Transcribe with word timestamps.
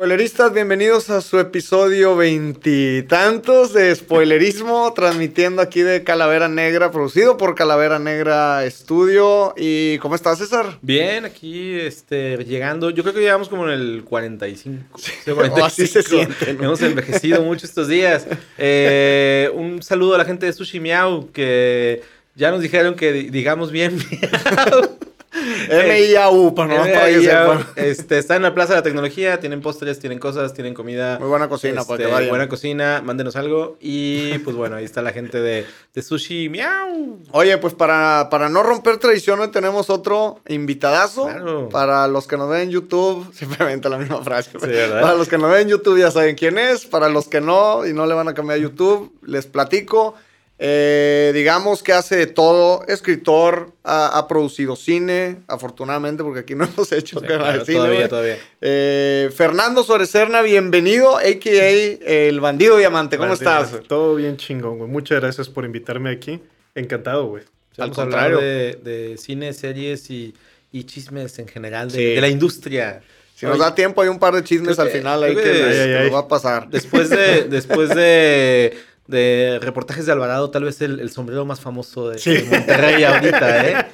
Spoileristas, 0.00 0.54
bienvenidos 0.54 1.10
a 1.10 1.20
su 1.20 1.38
episodio 1.38 2.16
veintitantos 2.16 3.74
de 3.74 3.94
spoilerismo, 3.94 4.90
transmitiendo 4.96 5.60
aquí 5.60 5.82
de 5.82 6.04
Calavera 6.04 6.48
Negra, 6.48 6.90
producido 6.90 7.36
por 7.36 7.54
Calavera 7.54 7.98
Negra 7.98 8.64
Estudio. 8.64 9.52
¿Y 9.58 9.98
cómo 9.98 10.14
estás, 10.14 10.38
César? 10.38 10.78
Bien, 10.80 11.26
aquí 11.26 11.74
este, 11.78 12.42
llegando. 12.46 12.88
Yo 12.88 13.02
creo 13.02 13.12
que 13.12 13.20
llegamos 13.20 13.50
como 13.50 13.68
en 13.68 13.78
el 13.78 14.02
45. 14.04 14.98
Sí, 14.98 15.12
45. 15.26 15.64
así 15.66 15.86
se 15.86 16.02
siente. 16.02 16.54
¿no? 16.54 16.64
Hemos 16.64 16.80
envejecido 16.80 17.42
mucho 17.42 17.66
estos 17.66 17.86
días. 17.86 18.26
Eh, 18.56 19.50
un 19.54 19.82
saludo 19.82 20.14
a 20.14 20.18
la 20.18 20.24
gente 20.24 20.46
de 20.46 20.52
Sushi 20.54 20.80
Miau, 20.80 21.30
que 21.30 22.02
ya 22.34 22.50
nos 22.50 22.62
dijeron 22.62 22.94
que 22.94 23.12
digamos 23.12 23.70
bien 23.70 23.96
Miau. 23.96 24.98
M-I-A-U, 25.32 26.54
para 26.54 26.68
no 26.68 26.92
para 26.92 27.06
que 27.06 27.20
sepan. 27.20 27.66
Este, 27.76 28.18
está 28.18 28.36
en 28.36 28.42
la 28.42 28.54
Plaza 28.54 28.72
de 28.72 28.78
la 28.80 28.82
Tecnología, 28.82 29.40
tienen 29.40 29.60
postres, 29.60 29.98
tienen 29.98 30.18
cosas, 30.18 30.54
tienen 30.54 30.74
comida. 30.74 31.18
Muy 31.18 31.28
buena 31.28 31.48
cocina, 31.48 31.84
para 31.84 31.98
que 31.98 32.02
este, 32.04 32.14
vayan. 32.14 32.28
Buena 32.30 32.48
cocina, 32.48 33.02
mándenos 33.04 33.36
algo. 33.36 33.76
Y 33.80 34.38
pues 34.38 34.56
bueno, 34.56 34.76
ahí 34.76 34.84
está 34.84 35.02
la 35.02 35.12
gente 35.12 35.40
de, 35.40 35.66
de 35.94 36.02
Sushi 36.02 36.48
Miau. 36.48 37.18
Oye, 37.32 37.56
pues 37.58 37.74
para, 37.74 38.28
para 38.30 38.48
no 38.48 38.62
romper 38.62 38.98
tradición, 38.98 39.40
hoy 39.40 39.48
tenemos 39.48 39.90
otro 39.90 40.40
invitadazo. 40.48 41.26
Claro. 41.26 41.68
Para 41.68 42.08
los 42.08 42.26
que 42.26 42.36
nos 42.36 42.50
ven 42.50 42.62
en 42.62 42.70
YouTube, 42.70 43.32
simplemente 43.34 43.88
la 43.88 43.98
misma 43.98 44.22
frase. 44.22 44.58
Para 44.58 45.14
los 45.14 45.28
que 45.28 45.38
nos 45.38 45.50
ven 45.50 45.62
en 45.62 45.68
YouTube 45.68 45.98
ya 45.98 46.10
saben 46.10 46.34
quién 46.34 46.58
es. 46.58 46.86
Para 46.86 47.08
los 47.08 47.28
que 47.28 47.40
no 47.40 47.86
y 47.86 47.92
no 47.92 48.06
le 48.06 48.14
van 48.14 48.28
a 48.28 48.34
cambiar 48.34 48.58
a 48.58 48.62
YouTube, 48.62 49.12
les 49.24 49.46
platico. 49.46 50.14
Eh, 50.62 51.30
digamos 51.32 51.82
que 51.82 51.94
hace 51.94 52.16
de 52.16 52.26
todo, 52.26 52.84
escritor, 52.86 53.72
ha, 53.82 54.18
ha, 54.18 54.28
producido 54.28 54.76
cine, 54.76 55.38
afortunadamente, 55.48 56.22
porque 56.22 56.40
aquí 56.40 56.54
no 56.54 56.64
hemos 56.76 56.92
hecho 56.92 57.18
Sí, 57.20 57.26
tema 57.26 57.44
claro, 57.44 57.58
de 57.60 57.64
cine. 57.64 57.78
todavía, 57.78 58.08
todavía. 58.10 58.36
Eh, 58.60 59.30
Fernando 59.34 59.82
Sorecerna, 59.82 60.42
bienvenido, 60.42 61.16
a.k.a. 61.16 61.70
el 62.06 62.40
bandido 62.40 62.76
diamante. 62.76 63.16
¿Cómo 63.16 63.32
estás? 63.32 63.72
Todo 63.88 64.16
bien 64.16 64.36
chingón, 64.36 64.76
güey. 64.76 64.90
Muchas 64.90 65.18
gracias 65.20 65.48
por 65.48 65.64
invitarme 65.64 66.10
aquí. 66.10 66.40
Encantado, 66.74 67.26
güey. 67.28 67.42
Al 67.78 67.84
Al 67.84 67.90
contrario. 67.94 68.36
contrario. 68.36 68.78
De, 68.84 68.90
de 69.08 69.16
cine, 69.16 69.54
series 69.54 70.10
y, 70.10 70.34
y 70.72 70.84
chismes 70.84 71.38
en 71.38 71.48
general 71.48 71.90
de, 71.90 71.96
Sí. 71.96 72.04
de 72.16 72.20
la 72.20 72.28
industria. 72.28 73.00
Si 73.34 73.46
nos 73.46 73.58
da 73.58 73.74
tiempo, 73.74 74.02
hay 74.02 74.08
un 74.08 74.18
par 74.18 74.34
de 74.34 74.44
chismes 74.44 74.78
al 74.78 74.88
que- 74.90 74.98
final 74.98 75.22
ahí 75.22 75.34
que, 75.34 75.42
que- 75.42 75.52
les- 75.54 75.62
Ay, 75.64 75.78
ay, 75.78 75.86
que 75.88 75.96
ay. 75.96 76.04
nos 76.04 76.14
va 76.14 76.18
a 76.18 76.28
pasar. 76.28 76.68
Después 76.68 77.08
de, 77.08 77.44
después 77.44 77.88
de, 77.94 78.76
de 79.10 79.58
reportajes 79.60 80.06
de 80.06 80.12
Alvarado, 80.12 80.50
tal 80.50 80.64
vez 80.64 80.80
el, 80.80 81.00
el 81.00 81.10
sombrero 81.10 81.44
más 81.44 81.60
famoso 81.60 82.08
de, 82.08 82.18
Sí. 82.18 82.32
de 82.36 82.42
Monterrey 82.44 83.02
ahorita, 83.04 83.66
¿eh? 83.68 83.86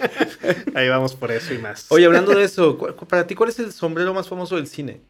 Ahí 0.74 0.88
vamos 0.88 1.14
por 1.14 1.32
eso 1.32 1.52
y 1.54 1.58
más. 1.58 1.86
Oye, 1.88 2.04
hablando 2.06 2.34
de 2.34 2.44
eso, 2.44 2.76
¿cu- 2.78 2.94
cu- 2.94 3.06
para 3.06 3.26
ti, 3.26 3.34
¿cuál 3.34 3.48
es 3.50 3.58
el 3.58 3.72
sombrero 3.72 4.12
más 4.14 4.28
famoso 4.28 4.56
del 4.56 4.66
cine? 4.66 5.00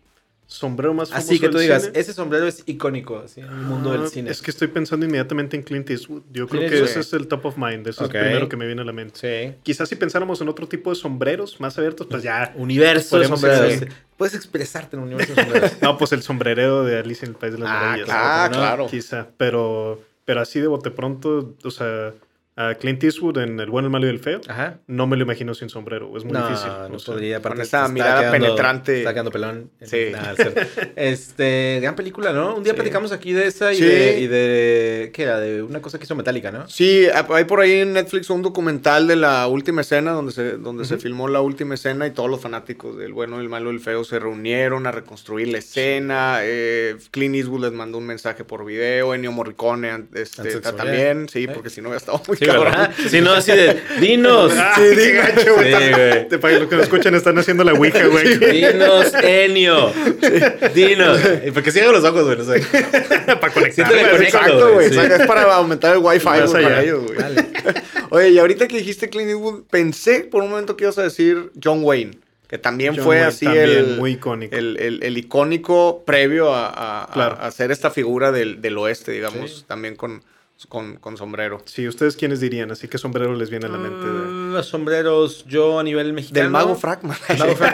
Sombrero 0.49 0.95
más 0.95 1.09
famoso 1.11 1.27
Así 1.29 1.41
que 1.41 1.49
tú 1.49 1.55
del 1.59 1.63
digas, 1.67 1.85
cine? 1.87 1.99
ese 1.99 2.13
sombrero 2.13 2.47
es 2.47 2.63
icónico 2.67 3.19
así, 3.19 3.41
en 3.41 3.47
el 3.49 3.53
mundo 3.57 3.91
Ah, 3.93 3.99
del 3.99 4.09
cine. 4.09 4.31
Es 4.31 4.41
que 4.41 4.51
estoy 4.53 4.69
pensando 4.69 5.05
inmediatamente 5.05 5.57
en 5.57 5.63
Clint 5.63 5.91
Eastwood. 5.91 6.23
Yo 6.33 6.47
creo 6.47 6.71
que 6.71 6.83
ese 6.85 7.01
es 7.01 7.13
el 7.13 7.27
top 7.27 7.47
of 7.47 7.57
mind. 7.57 7.87
Eso 7.87 8.05
es 8.05 8.13
lo 8.13 8.21
primero 8.21 8.49
que 8.49 8.57
me 8.57 8.67
viene 8.67 8.83
a 8.83 8.85
la 8.85 8.93
mente. 8.93 9.51
Sí. 9.51 9.59
Quizás 9.65 9.89
si 9.89 9.97
pensáramos 9.97 10.41
en 10.41 10.49
otro 10.49 10.69
tipo 10.69 10.91
de 10.91 10.97
sombreros 10.97 11.61
más 11.61 11.77
abiertos, 11.79 12.07
pues 12.09 12.23
ya. 12.23 12.53
Universo 12.57 13.19
de 13.19 13.27
sombreros. 13.27 13.85
Puedes 14.17 14.35
expresarte 14.35 14.97
en 14.97 15.03
un 15.03 15.09
universo 15.09 15.35
de 15.35 15.43
sombreros. 15.43 15.73
No, 15.83 15.99
pues 15.99 16.13
el 16.13 16.23
sombrerero 16.23 16.85
de 16.85 16.99
Alice 16.99 17.25
en 17.25 17.33
el 17.33 17.37
País 17.37 17.53
de 17.55 17.59
las 17.59 17.69
Ah, 17.69 17.73
Maravillas. 17.81 18.09
Ah, 18.11 18.49
¿no? 18.51 18.57
claro. 18.59 18.87
Quizá, 18.87 19.27
pero, 19.37 20.01
pero 20.25 20.41
así 20.41 20.61
de 20.61 20.69
bote 20.69 20.91
pronto, 20.91 21.55
o 21.65 21.71
sea, 21.71 22.15
a 22.56 22.75
Clint 22.75 23.05
Eastwood 23.05 23.39
en 23.39 23.61
El 23.61 23.69
bueno, 23.71 23.87
el 23.89 23.93
malo 23.93 24.06
y 24.06 24.11
el 24.11 24.19
feo, 24.19 24.41
Ajá. 24.49 24.78
no 24.87 25.06
me 25.06 25.17
lo 25.17 25.25
imagino 25.25 25.55
sin 25.55 25.69
sombrero. 25.69 26.17
Es 26.17 26.25
muy 26.25 26.33
no, 26.33 26.49
difícil. 26.49 26.71
no 26.91 26.97
o 26.97 26.99
sea. 26.99 27.12
podría. 27.15 27.37
aparte 27.37 27.56
con 27.59 27.62
esa 27.62 27.78
está 27.83 27.93
mirada 27.93 28.21
quedando- 28.21 28.33
penetrante. 28.47 28.99
Está 28.99 29.12
quedando 29.12 29.31
pelón. 29.31 29.71
Sí. 29.83 30.06
Este, 30.97 31.78
gran 31.83 31.94
película, 31.97 32.33
¿no? 32.33 32.56
Un 32.56 32.62
día 32.65 32.72
Sí. 32.72 32.77
platicamos 32.77 33.12
aquí 33.12 33.33
de 33.33 33.47
esa 33.47 33.72
y, 33.72 33.77
Sí. 33.77 33.84
de, 33.84 34.21
y 34.21 34.27
de. 34.27 35.11
¿Qué 35.12 35.22
era? 35.22 35.39
De 35.41 35.62
una 35.62 35.81
cosa 35.83 35.99
que 35.99 36.05
hizo 36.05 36.15
Metallica, 36.15 36.50
¿no? 36.50 36.69
Sí, 36.69 37.06
hay 37.31 37.44
por 37.44 37.61
ahí 37.61 37.81
en 37.81 37.93
Netflix 37.93 38.31
un 38.31 38.43
documental 38.43 39.06
de 39.06 39.17
la 39.17 39.47
última 39.49 39.83
escena 39.83 40.12
donde 40.12 40.33
se, 40.33 40.53
donde 40.56 40.84
se 40.84 40.99
filmó 40.99 41.28
la 41.28 41.41
última 41.41 41.75
escena 41.75 42.06
y 42.06 42.11
todos 42.12 42.31
los 42.31 42.41
fanáticos 42.41 42.97
del 42.97 43.12
bueno, 43.12 43.41
el 43.41 43.49
malo 43.49 43.71
y 43.71 43.75
el 43.75 43.81
feo 43.81 44.05
se 44.05 44.19
reunieron 44.19 44.87
a 44.87 44.91
reconstruir 44.93 45.49
la 45.49 45.59
escena. 45.59 46.38
Eh, 46.43 46.97
Clint 47.11 47.34
Eastwood 47.34 47.62
les 47.65 47.73
mandó 47.73 47.99
un 47.99 48.06
mensaje 48.06 48.44
por 48.44 48.65
video, 48.65 49.15
Ennio 49.15 49.33
Morricone 49.33 50.05
este, 50.15 50.61
también, 50.61 51.28
sí, 51.28 51.44
¿Eh? 51.44 51.49
porque 51.53 51.71
si 51.71 51.81
no 51.81 51.88
hubiera 51.88 51.99
estado 51.99 52.23
muy 52.27 52.37
Si 53.11 53.21
no, 53.21 53.33
así 53.33 53.53
de. 53.53 53.81
¡Dinos! 54.01 54.53
Ah, 54.57 54.73
Sí, 54.77 54.83
qué 54.83 55.01
diga. 55.07 55.29
gacho, 55.29 55.55
güey. 55.55 55.73
Sí, 55.75 55.91
güey. 55.93 56.29
Te- 56.29 56.39
Para 56.39 56.59
los 56.59 56.69
que 56.69 56.77
nos 56.77 56.84
escuchan, 56.84 57.15
están 57.15 57.39
haciendo 57.39 57.65
la 57.65 57.73
ouija, 57.75 58.07
güey. 58.07 58.39
Dinos, 58.39 59.12
Enio. 59.23 59.93
Dinos. 60.75 61.21
Porque 61.55 61.71
cierro 61.73 61.93
los 61.93 62.05
ojos, 62.05 62.25
güey. 62.25 62.39
No 62.39 62.45
sé. 62.45 62.61
para 63.41 63.53
conectar. 63.53 63.93
Exacto, 64.23 64.73
güey. 64.75 64.91
Sí. 64.91 64.99
Es 64.99 65.27
para 65.27 65.43
aumentar 65.55 65.93
el 65.95 66.03
wifi 66.03 66.25
güey, 66.25 66.53
para 66.53 66.83
ellos, 66.83 67.05
güey. 67.05 67.19
Oye, 68.11 68.29
y 68.31 68.39
ahorita 68.39 68.69
que 68.69 68.77
dijiste 68.79 69.09
Clint 69.09 69.31
Eastwood, 69.31 69.65
pensé 69.71 70.21
por 70.21 70.43
un 70.43 70.51
momento 70.51 70.77
que 70.77 70.85
ibas 70.85 70.99
a 70.99 71.03
decir 71.03 71.51
John 71.62 71.81
Wayne, 71.83 72.19
que 72.49 72.56
también 72.59 72.95
John 72.95 73.05
fue 73.05 73.17
Wayne 73.17 73.27
así 73.29 73.45
también, 73.47 73.69
el, 73.69 73.97
muy 73.97 74.12
icónico. 74.12 74.55
el, 74.55 74.77
el- 74.79 75.03
el 75.03 75.19
icónico 75.19 76.05
previo 76.06 76.55
a, 76.55 77.03
a- 77.03 77.12
Claro. 77.12 77.37
a 77.41 77.51
ser 77.51 77.73
esta 77.73 77.91
figura 77.91 78.31
del, 78.31 78.61
del 78.61 78.79
oeste, 78.79 79.11
digamos, 79.12 79.59
Sí. 79.59 79.65
también 79.67 79.97
con, 79.97 80.23
con, 80.69 80.97
con 80.97 81.17
sombrero. 81.17 81.61
Sí, 81.67 81.87
¿ustedes 81.87 82.17
quiénes 82.17 82.41
dirían? 82.41 82.71
Así 82.71 82.89
que 82.89 82.97
sombrero 82.99 83.34
les 83.34 83.50
viene 83.50 83.67
a 83.67 83.69
la 83.69 83.78
mente. 83.78 84.05
de- 84.06 84.12
Mm, 84.12 84.53
Los 84.55 84.67
sombreros, 84.67 85.44
yo 85.47 85.78
a 85.78 85.83
nivel 85.83 86.12
mexicano. 86.15 86.43
Del 86.43 86.50
mago 86.50 86.75
Fragman. 86.75 87.17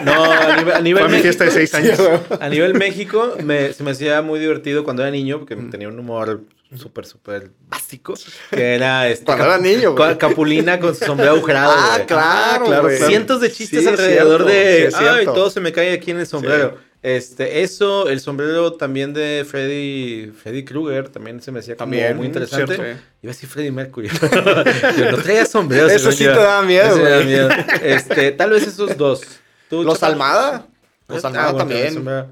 No, 0.05 0.23
a 0.25 0.55
nivel, 0.57 0.73
a 0.75 0.81
nivel 0.81 1.03
Fue 1.05 1.11
mi 1.15 1.21
fiesta 1.21 1.45
de 1.45 1.51
seis 1.51 1.73
años. 1.73 1.97
A 2.39 2.49
nivel 2.49 2.73
México, 2.73 3.35
me- 3.43 3.71
se 3.73 3.83
me 3.83 3.91
hacía 3.91 4.21
muy 4.21 4.39
divertido 4.39 4.83
cuando 4.83 5.01
era 5.01 5.11
niño, 5.11 5.39
porque 5.39 5.55
tenía 5.55 5.87
un 5.87 5.97
humor 5.97 6.41
súper, 6.75 7.05
súper 7.05 7.51
básico, 7.69 8.15
que 8.49 8.75
era 8.75 9.07
este, 9.07 9.25
Cuando 9.25 9.45
era 9.45 9.57
niño, 9.59 9.93
güey. 9.95 10.17
Capulina 10.17 10.79
con 10.79 10.93
su 10.95 11.05
sombrero 11.05 11.33
agujerado. 11.33 11.73
Ah, 11.77 11.99
claro, 12.05 12.65
claro, 12.65 12.81
güey. 12.83 12.97
claro. 12.97 13.09
Cientos 13.09 13.39
de 13.41 13.51
chistes 13.51 13.81
Sí, 13.83 13.87
alrededor 13.87 14.43
cierto, 14.45 14.97
de. 14.99 15.07
Ay, 15.09 15.25
todo 15.25 15.49
se 15.49 15.59
me 15.61 15.71
cae 15.71 15.93
aquí 15.93 16.11
en 16.11 16.19
el 16.19 16.27
sombrero. 16.27 16.77
Este, 17.03 17.63
eso, 17.63 18.07
el 18.07 18.21
sombrero 18.21 18.73
también 18.73 19.13
de 19.13 19.45
Freddy, 19.45 20.31
Freddy 20.31 20.63
Krueger, 20.63 21.09
también 21.09 21.41
se 21.41 21.51
me 21.51 21.59
hacía 21.59 21.75
como 21.75 21.91
También, 21.91 22.15
muy 22.15 22.27
interesante. 22.27 22.75
cierto. 22.75 23.01
Iba 23.21 23.31
a 23.31 23.33
decir 23.33 23.49
Freddy 23.49 23.71
Mercury. 23.71 24.07
Yo 24.97 25.11
no 25.11 25.17
traía 25.17 25.45
sombrero. 25.45 25.87
Eso 25.87 26.13
sí 26.13 26.23
te 26.23 26.29
miedo, 26.65 26.95
me 26.95 27.09
da 27.09 27.23
miedo. 27.23 27.49
Este, 27.83 28.31
tal 28.31 28.51
vez 28.51 28.65
esos 28.65 28.95
dos. 28.97 29.21
¿Tú, 29.69 29.83
Los? 29.83 30.01
Almada. 30.01 30.65
Los 31.09 31.25
Ah, 31.25 31.27
Almada 31.27 31.51
bueno, 31.51 31.57
también. 31.57 32.25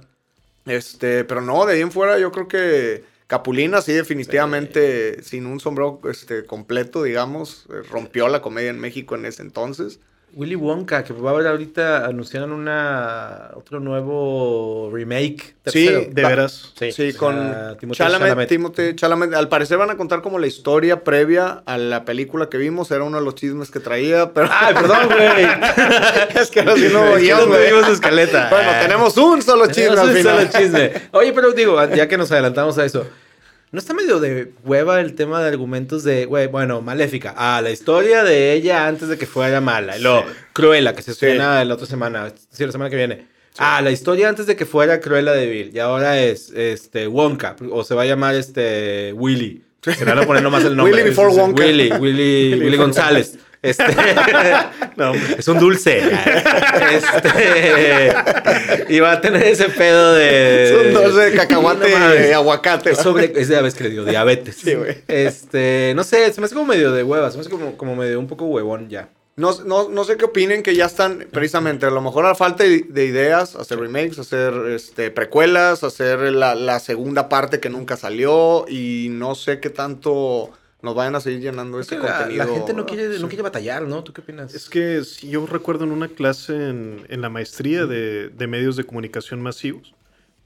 Este, 0.65 1.25
pero 1.25 1.41
no, 1.41 1.65
de 1.65 1.73
ahí 1.73 1.81
en 1.81 1.91
fuera 1.91 2.17
yo 2.17 2.31
creo 2.31 2.47
que 2.47 3.03
Capulina 3.27 3.81
sí 3.81 3.91
definitivamente 3.91 5.21
sin 5.23 5.47
un 5.47 5.59
sombrero 5.59 5.99
este, 6.09 6.45
completo, 6.45 7.03
digamos, 7.03 7.65
eh, 7.69 7.81
rompió 7.89 8.29
la 8.29 8.41
comedia 8.41 8.69
en 8.69 8.79
México 8.79 9.15
en 9.15 9.25
ese 9.25 9.41
entonces. 9.41 9.99
Willy 10.33 10.55
Wonka, 10.55 11.03
que 11.03 11.11
va 11.13 11.31
a 11.31 11.33
haber 11.33 11.47
ahorita, 11.47 12.05
anunciaron 12.05 12.51
una 12.53 13.49
otro 13.55 13.79
nuevo 13.79 14.89
remake. 14.93 15.55
Sí, 15.65 15.85
tercero. 15.85 16.05
De 16.09 16.21
Va- 16.23 16.29
veras. 16.29 16.71
Sí, 16.79 16.91
Sí, 16.91 17.13
con 17.13 17.35
Timothée 17.79 17.97
Chalamet, 17.97 18.27
Chalamet. 18.29 18.49
Timothée 18.49 18.95
Chalamet. 18.95 19.33
Al 19.33 19.49
parecer 19.49 19.77
van 19.77 19.89
a 19.89 19.97
contar 19.97 20.21
como 20.21 20.39
la 20.39 20.47
historia 20.47 21.03
previa 21.03 21.63
a 21.65 21.77
la 21.77 22.05
película 22.05 22.47
que 22.49 22.57
vimos. 22.57 22.89
Era 22.91 23.03
uno 23.03 23.17
de 23.19 23.25
los 23.25 23.35
chismes 23.35 23.71
que 23.71 23.79
traía, 23.79 24.31
pero... 24.33 24.47
Ay, 24.51 24.73
perdón, 24.73 25.07
güey. 25.07 25.45
es 26.41 26.49
que 26.49 26.61
sí 26.61 26.89
no 26.93 27.05
no 27.05 27.45
tuvimos 27.45 27.89
escaleta. 27.89 28.47
Bueno, 28.49 28.71
tenemos 28.81 29.17
un 29.17 29.41
solo 29.41 29.67
chisme 29.67 29.95
Tenemos 29.95 30.09
al 30.09 30.15
un 30.15 30.23
solo 30.23 30.43
chisme. 30.51 30.91
Oye, 31.11 31.33
pero 31.33 31.51
digo, 31.51 31.83
ya 31.93 32.07
que 32.07 32.17
nos 32.17 32.31
adelantamos 32.31 32.77
a 32.77 32.85
eso, 32.85 33.05
¿no 33.71 33.79
está 33.79 33.93
medio 33.93 34.19
de 34.19 34.51
hueva 34.63 34.99
el 34.99 35.15
tema 35.15 35.41
de 35.41 35.47
argumentos 35.47 36.03
de, 36.03 36.25
güey, 36.25 36.47
bueno, 36.47 36.81
Maléfica? 36.81 37.33
Ah, 37.37 37.61
la 37.61 37.71
historia 37.71 38.23
de 38.23 38.53
ella 38.53 38.87
antes 38.87 39.07
de 39.07 39.17
que 39.17 39.25
fuera 39.25 39.61
mala. 39.61 39.97
Y 39.97 40.01
luego, 40.01 40.25
Cruella, 40.53 40.93
que 40.93 41.01
se 41.01 41.11
estrena 41.11 41.63
la 41.63 41.73
otra 41.73 41.87
semana, 41.87 42.33
sí, 42.49 42.65
la 42.65 42.71
semana 42.71 42.89
que 42.89 42.97
viene. 42.97 43.27
Ah, 43.57 43.81
la 43.81 43.91
historia 43.91 44.29
antes 44.29 44.45
de 44.45 44.55
que 44.55 44.65
fuera 44.65 44.99
Cruella 45.01 45.33
de 45.33 45.47
Vil. 45.47 45.71
Y 45.73 45.79
ahora 45.79 46.21
es 46.21 46.51
este 46.51 47.07
Wonka. 47.07 47.55
O 47.71 47.83
se 47.83 47.95
va 47.95 48.03
a 48.03 48.05
llamar 48.05 48.35
este 48.35 49.13
Willy. 49.13 49.63
Se 49.81 50.05
le 50.05 50.11
van 50.11 50.19
a 50.19 50.25
poner 50.25 50.43
nomás 50.43 50.63
el 50.63 50.75
nombre. 50.77 50.93
Willy 50.93 51.09
before 51.09 51.33
Wonka. 51.33 51.63
Willy, 51.63 51.91
Willy, 51.91 52.53
Willy 52.61 52.77
González. 52.77 53.37
Este, 53.61 53.83
No, 54.95 55.13
es 55.13 55.47
un 55.47 55.59
dulce. 55.59 56.01
Este, 56.91 58.15
y 58.89 58.99
va 58.99 59.13
a 59.13 59.21
tener 59.21 59.43
ese 59.43 59.69
pedo 59.69 60.13
de. 60.13 60.65
Es 60.65 60.71
un 60.87 60.93
dulce 60.93 61.19
de 61.31 61.37
cacahuate 61.37 61.89
No 61.89 62.15
y 62.15 62.31
aguacate. 62.31 62.91
Es 62.91 62.97
sobre, 62.97 63.31
es 63.35 63.47
de 63.49 63.55
la 63.55 63.61
vez 63.61 63.75
que 63.75 63.83
le 63.85 63.91
dio 63.91 64.03
diabetes. 64.03 64.55
Sí, 64.55 64.73
güey. 64.73 64.97
Este, 65.07 65.93
no 65.95 66.03
sé, 66.03 66.31
se 66.33 66.41
me 66.41 66.45
hace 66.45 66.55
como 66.55 66.67
medio 66.67 66.91
de 66.91 67.03
hueva, 67.03 67.29
se 67.29 67.37
me 67.37 67.41
hace 67.41 67.49
como, 67.49 67.77
como 67.77 67.95
medio 67.95 68.19
un 68.19 68.27
poco 68.27 68.45
huevón 68.45 68.89
ya. 68.89 69.09
No, 69.37 69.51
no, 69.63 69.87
no 69.89 70.03
sé 70.03 70.17
qué 70.17 70.25
opinen 70.25 70.61
que 70.61 70.75
ya 70.75 70.85
están 70.85 71.25
precisamente, 71.31 71.85
a 71.85 71.89
lo 71.89 72.01
mejor 72.01 72.25
a 72.25 72.35
falta 72.35 72.65
de, 72.65 72.81
de 72.81 73.05
ideas, 73.05 73.55
hacer 73.55 73.79
remakes, 73.79 74.19
hacer 74.19 74.53
este, 74.67 75.09
precuelas, 75.09 75.83
hacer 75.83 76.19
la, 76.19 76.53
la 76.53 76.79
segunda 76.79 77.29
parte 77.29 77.61
que 77.61 77.69
nunca 77.69 77.95
salió 77.95 78.65
y 78.67 79.07
no 79.09 79.35
sé 79.35 79.59
qué 79.61 79.69
tanto 79.69 80.51
nos 80.81 80.95
vayan 80.95 81.15
a 81.15 81.19
seguir 81.21 81.39
llenando 81.41 81.79
Es 81.79 81.87
ese 81.87 81.97
que 81.97 82.03
la, 82.07 82.17
contenido. 82.19 82.45
la 82.45 82.53
gente 82.53 82.73
no 82.73 82.85
quiere, 82.85 83.19
no 83.19 83.27
quiere 83.27 83.43
batallar, 83.43 83.83
¿no? 83.83 84.03
¿Tú 84.03 84.13
qué 84.13 84.21
opinas? 84.21 84.53
Es 84.55 84.69
que 84.69 85.03
si 85.03 85.29
yo 85.29 85.45
recuerdo 85.45 85.83
en 85.85 85.91
una 85.91 86.07
clase 86.07 86.69
en, 86.69 87.05
en 87.09 87.21
la 87.21 87.29
maestría 87.29 87.85
de, 87.85 88.29
de 88.29 88.47
medios 88.47 88.75
de 88.75 88.83
comunicación 88.83 89.41
masivos, 89.41 89.93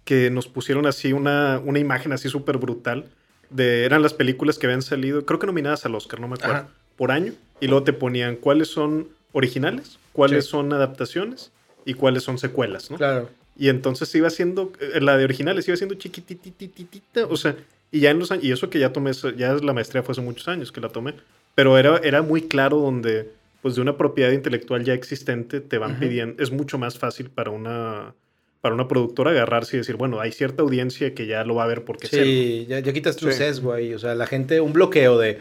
que 0.04 0.30
nos 0.30 0.48
pusieron 0.48 0.86
así 0.86 1.14
una, 1.14 1.60
una 1.64 1.80
imagen 1.80 2.12
así 2.14 2.30
súper 2.30 2.58
brutal. 2.58 3.06
De, 3.50 3.86
eran 3.86 4.02
las 4.02 4.14
películas 4.14 4.58
que 4.60 4.68
habían 4.68 4.82
salido, 4.82 5.26
creo 5.26 5.40
que 5.40 5.48
nominadas 5.48 5.86
al 5.86 5.96
Oscar, 5.96 6.20
no 6.20 6.28
me 6.28 6.36
acuerdo, 6.36 6.56
Ajá. 6.56 6.68
por 6.96 7.12
año. 7.12 7.34
Y 7.60 7.68
luego 7.68 7.84
te 7.84 7.94
ponían 7.94 8.36
cuáles 8.36 8.68
son 8.68 9.08
originales, 9.32 9.98
cuáles 10.14 10.46
Sí. 10.46 10.52
son 10.52 10.74
adaptaciones 10.74 11.52
y 11.86 11.94
cuáles 11.94 12.24
son 12.24 12.38
secuelas, 12.38 12.92
¿no? 12.92 12.98
Claro. 12.98 13.30
Y 13.58 13.70
entonces 13.70 14.14
iba 14.16 14.30
siendo, 14.30 14.74
eh, 14.80 15.00
la 15.02 15.18
de 15.18 15.24
originales 15.24 15.68
iba 15.68 15.78
siendo 15.78 15.96
chiquititititita, 15.96 17.26
o 17.28 17.38
sea, 17.38 17.56
y 17.96 18.02
ya 18.02 18.12
en 18.12 18.20
los 18.20 18.32
años, 18.32 18.44
y 18.44 18.52
eso 18.52 18.70
que 18.70 18.80
ya 18.80 18.92
tomé, 18.92 19.12
ya 19.38 19.54
la 19.54 19.74
maestría 19.74 20.04
fue 20.04 20.12
hace 20.14 20.22
muchos 20.22 20.48
años 20.48 20.72
que 20.72 20.82
la 20.82 20.90
tomé, 20.90 21.14
pero 21.56 21.78
era, 21.78 21.98
era 22.04 22.22
muy 22.22 22.42
claro 22.44 22.78
donde, 22.80 23.32
pues 23.62 23.76
de 23.76 23.82
una 23.82 23.98
propiedad 23.98 24.32
intelectual 24.32 24.84
ya 24.84 24.94
existente 24.94 25.62
te 25.62 25.78
van 25.78 26.00
pidiendo, 26.00 26.42
es 26.44 26.52
mucho 26.52 26.78
más 26.78 26.98
fácil 27.00 27.30
para 27.30 27.52
una, 27.52 28.14
para 28.62 28.76
una 28.76 28.88
productora 28.88 29.32
agarrarse 29.32 29.76
y 29.78 29.80
decir, 29.80 29.96
bueno, 29.96 30.20
hay 30.20 30.32
cierta 30.32 30.64
audiencia 30.64 31.14
que 31.14 31.26
ya 31.28 31.44
lo 31.44 31.56
va 31.56 31.64
a 31.64 31.68
ver 31.68 31.84
porque 31.86 32.08
Sí, 32.08 32.66
ya, 32.68 32.80
ya 32.80 32.92
quitas 32.94 33.16
tu 33.16 33.28
Sí. 33.32 33.38
sesgo 33.38 33.72
ahí. 33.74 33.94
O 33.94 34.00
sea, 34.00 34.16
la 34.16 34.26
gente, 34.28 34.60
un 34.60 34.74
bloqueo 34.74 35.18
de, 35.18 35.40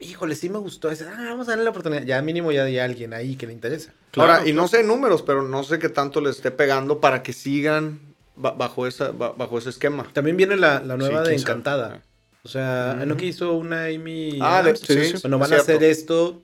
híjole, 0.00 0.34
sí 0.34 0.48
me 0.48 0.58
gustó. 0.58 0.90
ese, 0.90 1.04
ah, 1.04 1.30
vamos 1.30 1.48
a 1.48 1.52
darle 1.52 1.64
la 1.64 1.70
oportunidad. 1.70 2.04
Ya 2.04 2.20
mínimo 2.22 2.52
ya 2.52 2.64
hay 2.64 2.78
alguien 2.78 3.14
ahí 3.14 3.36
que 3.36 3.46
le 3.46 3.52
interesa. 3.54 3.92
Ahora, 4.16 4.46
y 4.46 4.52
no 4.52 4.68
sé 4.68 4.82
números, 4.84 5.22
pero 5.22 5.42
no 5.42 5.64
sé 5.64 5.78
qué 5.78 5.88
tanto 5.88 6.20
le 6.20 6.30
esté 6.30 6.50
pegando 6.50 7.00
para 7.00 7.22
que 7.22 7.32
sigan 7.32 7.98
bajo, 8.38 8.86
esa, 8.86 9.10
ba- 9.12 9.32
bajo 9.36 9.58
ese 9.58 9.70
esquema. 9.70 10.06
También 10.12 10.36
viene 10.36 10.56
la, 10.56 10.80
la 10.80 10.96
nueva 10.96 11.24
Sí, 11.24 11.30
de 11.32 11.38
sabe. 11.38 11.50
Encantada. 11.52 12.02
O 12.44 12.48
sea, 12.48 13.02
¿no 13.06 13.16
que 13.16 13.26
hizo 13.26 13.54
una 13.54 13.86
Amy? 13.86 14.38
Ah, 14.40 14.62
de- 14.62 14.76
sí, 14.76 14.86
sí, 14.86 15.04
sí, 15.08 15.18
Bueno, 15.22 15.38
van 15.38 15.52
a 15.52 15.56
hacer 15.56 15.82
esto 15.82 16.40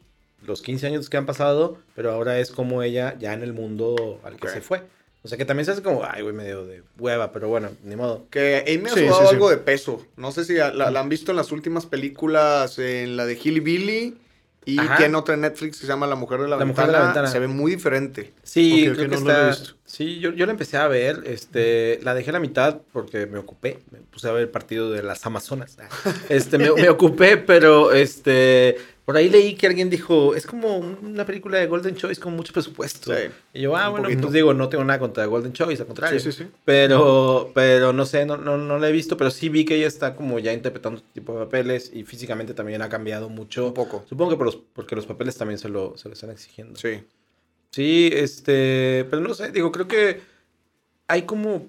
los 0.47 0.61
15 0.61 0.89
años 0.89 1.09
que 1.09 1.17
han 1.17 1.25
pasado, 1.27 1.79
pero 1.95 2.13
ahora 2.13 2.39
es 2.39 2.51
como 2.51 2.83
ella 2.83 3.17
ya 3.19 3.33
en 3.33 3.43
el 3.43 3.53
mundo 3.55 4.21
al 4.25 4.37
que 4.37 4.49
se 4.49 4.61
fue. 4.61 4.83
O 5.23 5.29
sea, 5.29 5.39
que 5.39 5.47
también 5.47 5.65
se 5.65 5.71
hace 5.73 5.83
como, 5.83 6.05
ay, 6.05 6.21
güey, 6.21 6.35
medio 6.35 6.67
de 6.67 6.83
hueva, 6.99 7.33
pero 7.33 7.49
bueno, 7.49 7.71
ni 7.83 7.97
modo. 7.97 8.27
Que 8.31 8.63
Amy 8.69 8.91
ha 8.91 8.95
sí. 8.95 9.27
algo 9.31 9.49
de 9.49 9.57
peso. 9.57 10.05
No 10.19 10.33
sé 10.33 10.45
si 10.45 10.53
la, 10.55 10.71
la 10.73 11.01
han 11.01 11.09
visto 11.09 11.31
en 11.31 11.39
las 11.39 11.51
últimas 11.51 11.87
películas, 11.87 12.79
en 12.79 13.17
la 13.17 13.25
de 13.25 13.39
Hilly 13.43 13.61
Billy 13.61 14.19
y 14.67 14.79
Ajá. 14.79 14.97
tiene 14.97 15.17
otra 15.17 15.35
en 15.35 15.43
Netflix 15.43 15.77
que 15.79 15.83
se 15.83 15.87
llama 15.87 16.07
La 16.07 16.15
Mujer 16.17 16.41
de 16.41 16.49
la, 16.49 16.57
La 16.57 16.65
ventana. 16.65 16.87
Mujer 16.87 16.87
de 16.87 16.93
la 16.93 17.05
Ventana. 17.07 17.29
Se 17.29 17.39
ve 17.39 17.49
muy 17.49 17.73
diferente. 17.73 18.33
Sí, 18.43 18.83
creo 18.83 18.93
ok, 18.93 18.99
que 18.99 19.09
no, 19.09 19.21
no 19.21 19.27
lo 19.27 19.31
he 19.31 19.51
está. 19.51 19.61
visto. 19.63 19.75
sí, 19.85 20.19
yo, 20.21 20.33
yo 20.33 20.47
la 20.47 20.53
empecé 20.53 20.77
a 20.77 20.89
ver, 20.89 21.23
este, 21.27 22.01
la 22.03 22.15
dejé 22.15 22.31
a 22.31 22.35
la 22.35 22.41
mitad 22.41 22.81
porque 22.93 23.27
me 23.27 23.39
ocupé, 23.39 23.79
me 23.91 23.99
puse 23.99 24.29
a 24.29 24.33
ver 24.33 24.43
el 24.43 24.49
partido 24.49 24.91
de 24.91 25.03
las 25.03 25.25
Amazonas. 25.27 25.77
Este, 26.29 26.59
me, 26.59 26.73
me 26.73 26.89
ocupé, 26.89 27.37
pero 27.37 27.93
este, 27.93 28.77
por 29.05 29.17
ahí 29.17 29.29
leí 29.29 29.55
que 29.55 29.67
alguien 29.67 29.91
dijo, 29.91 30.35
es 30.35 30.47
como 30.47 30.79
una 30.79 31.27
película 31.27 31.59
de 31.59 31.67
Golden 31.67 31.95
Choice 31.95 32.21
con 32.21 32.35
mucho 32.35 32.55
presupuesto. 32.55 33.15
Sí, 33.15 33.25
y 33.53 33.61
yo, 33.63 33.77
ah, 33.77 33.89
bueno, 33.89 34.05
poquito. 34.05 34.23
pues 34.23 34.33
digo, 34.33 34.55
no 34.55 34.71
tengo 34.71 34.83
nada 34.83 34.99
contra 34.99 35.27
Golden 35.27 35.53
Choice, 35.53 35.83
al 35.83 35.87
contrario. 35.87 36.19
Sí, 36.19 36.33
sí, 36.33 36.45
sí. 36.45 36.51
Pero, 36.65 37.51
pero 37.55 37.93
no 37.93 38.07
sé, 38.07 38.25
no, 38.25 38.39
no, 38.39 38.57
no 38.57 38.79
la 38.79 38.89
he 38.89 38.93
visto, 38.93 39.19
pero 39.19 39.31
sí 39.31 39.51
vi 39.51 39.67
que 39.67 39.77
ella 39.77 39.89
está 39.89 40.17
como 40.17 40.39
ya 40.39 40.55
interpretando 40.55 40.99
este 40.99 41.11
tipo 41.13 41.33
de 41.39 41.45
papeles 41.45 41.91
y 41.93 42.05
físicamente 42.05 42.55
también 42.55 42.81
ha 42.81 42.89
cambiado 42.89 43.29
mucho. 43.29 43.67
Un 43.67 43.75
poco. 43.75 44.05
Supongo 44.09 44.31
que 44.31 44.37
por 44.39 44.47
los, 44.47 44.57
porque 44.57 44.97
los 44.97 45.05
papeles 45.05 45.37
también 45.37 45.59
se 45.59 45.69
lo, 45.69 45.99
se 45.99 46.09
lo 46.09 46.15
están 46.15 46.31
exigiendo. 46.31 46.81
Sí. 46.81 47.03
Sí, 47.73 48.09
este, 48.13 49.05
pero 49.11 49.21
no 49.21 49.35
sé, 49.35 49.51
digo, 49.51 49.71
creo 49.71 49.89
que 49.89 50.21
hay 51.09 51.23
como, 51.23 51.67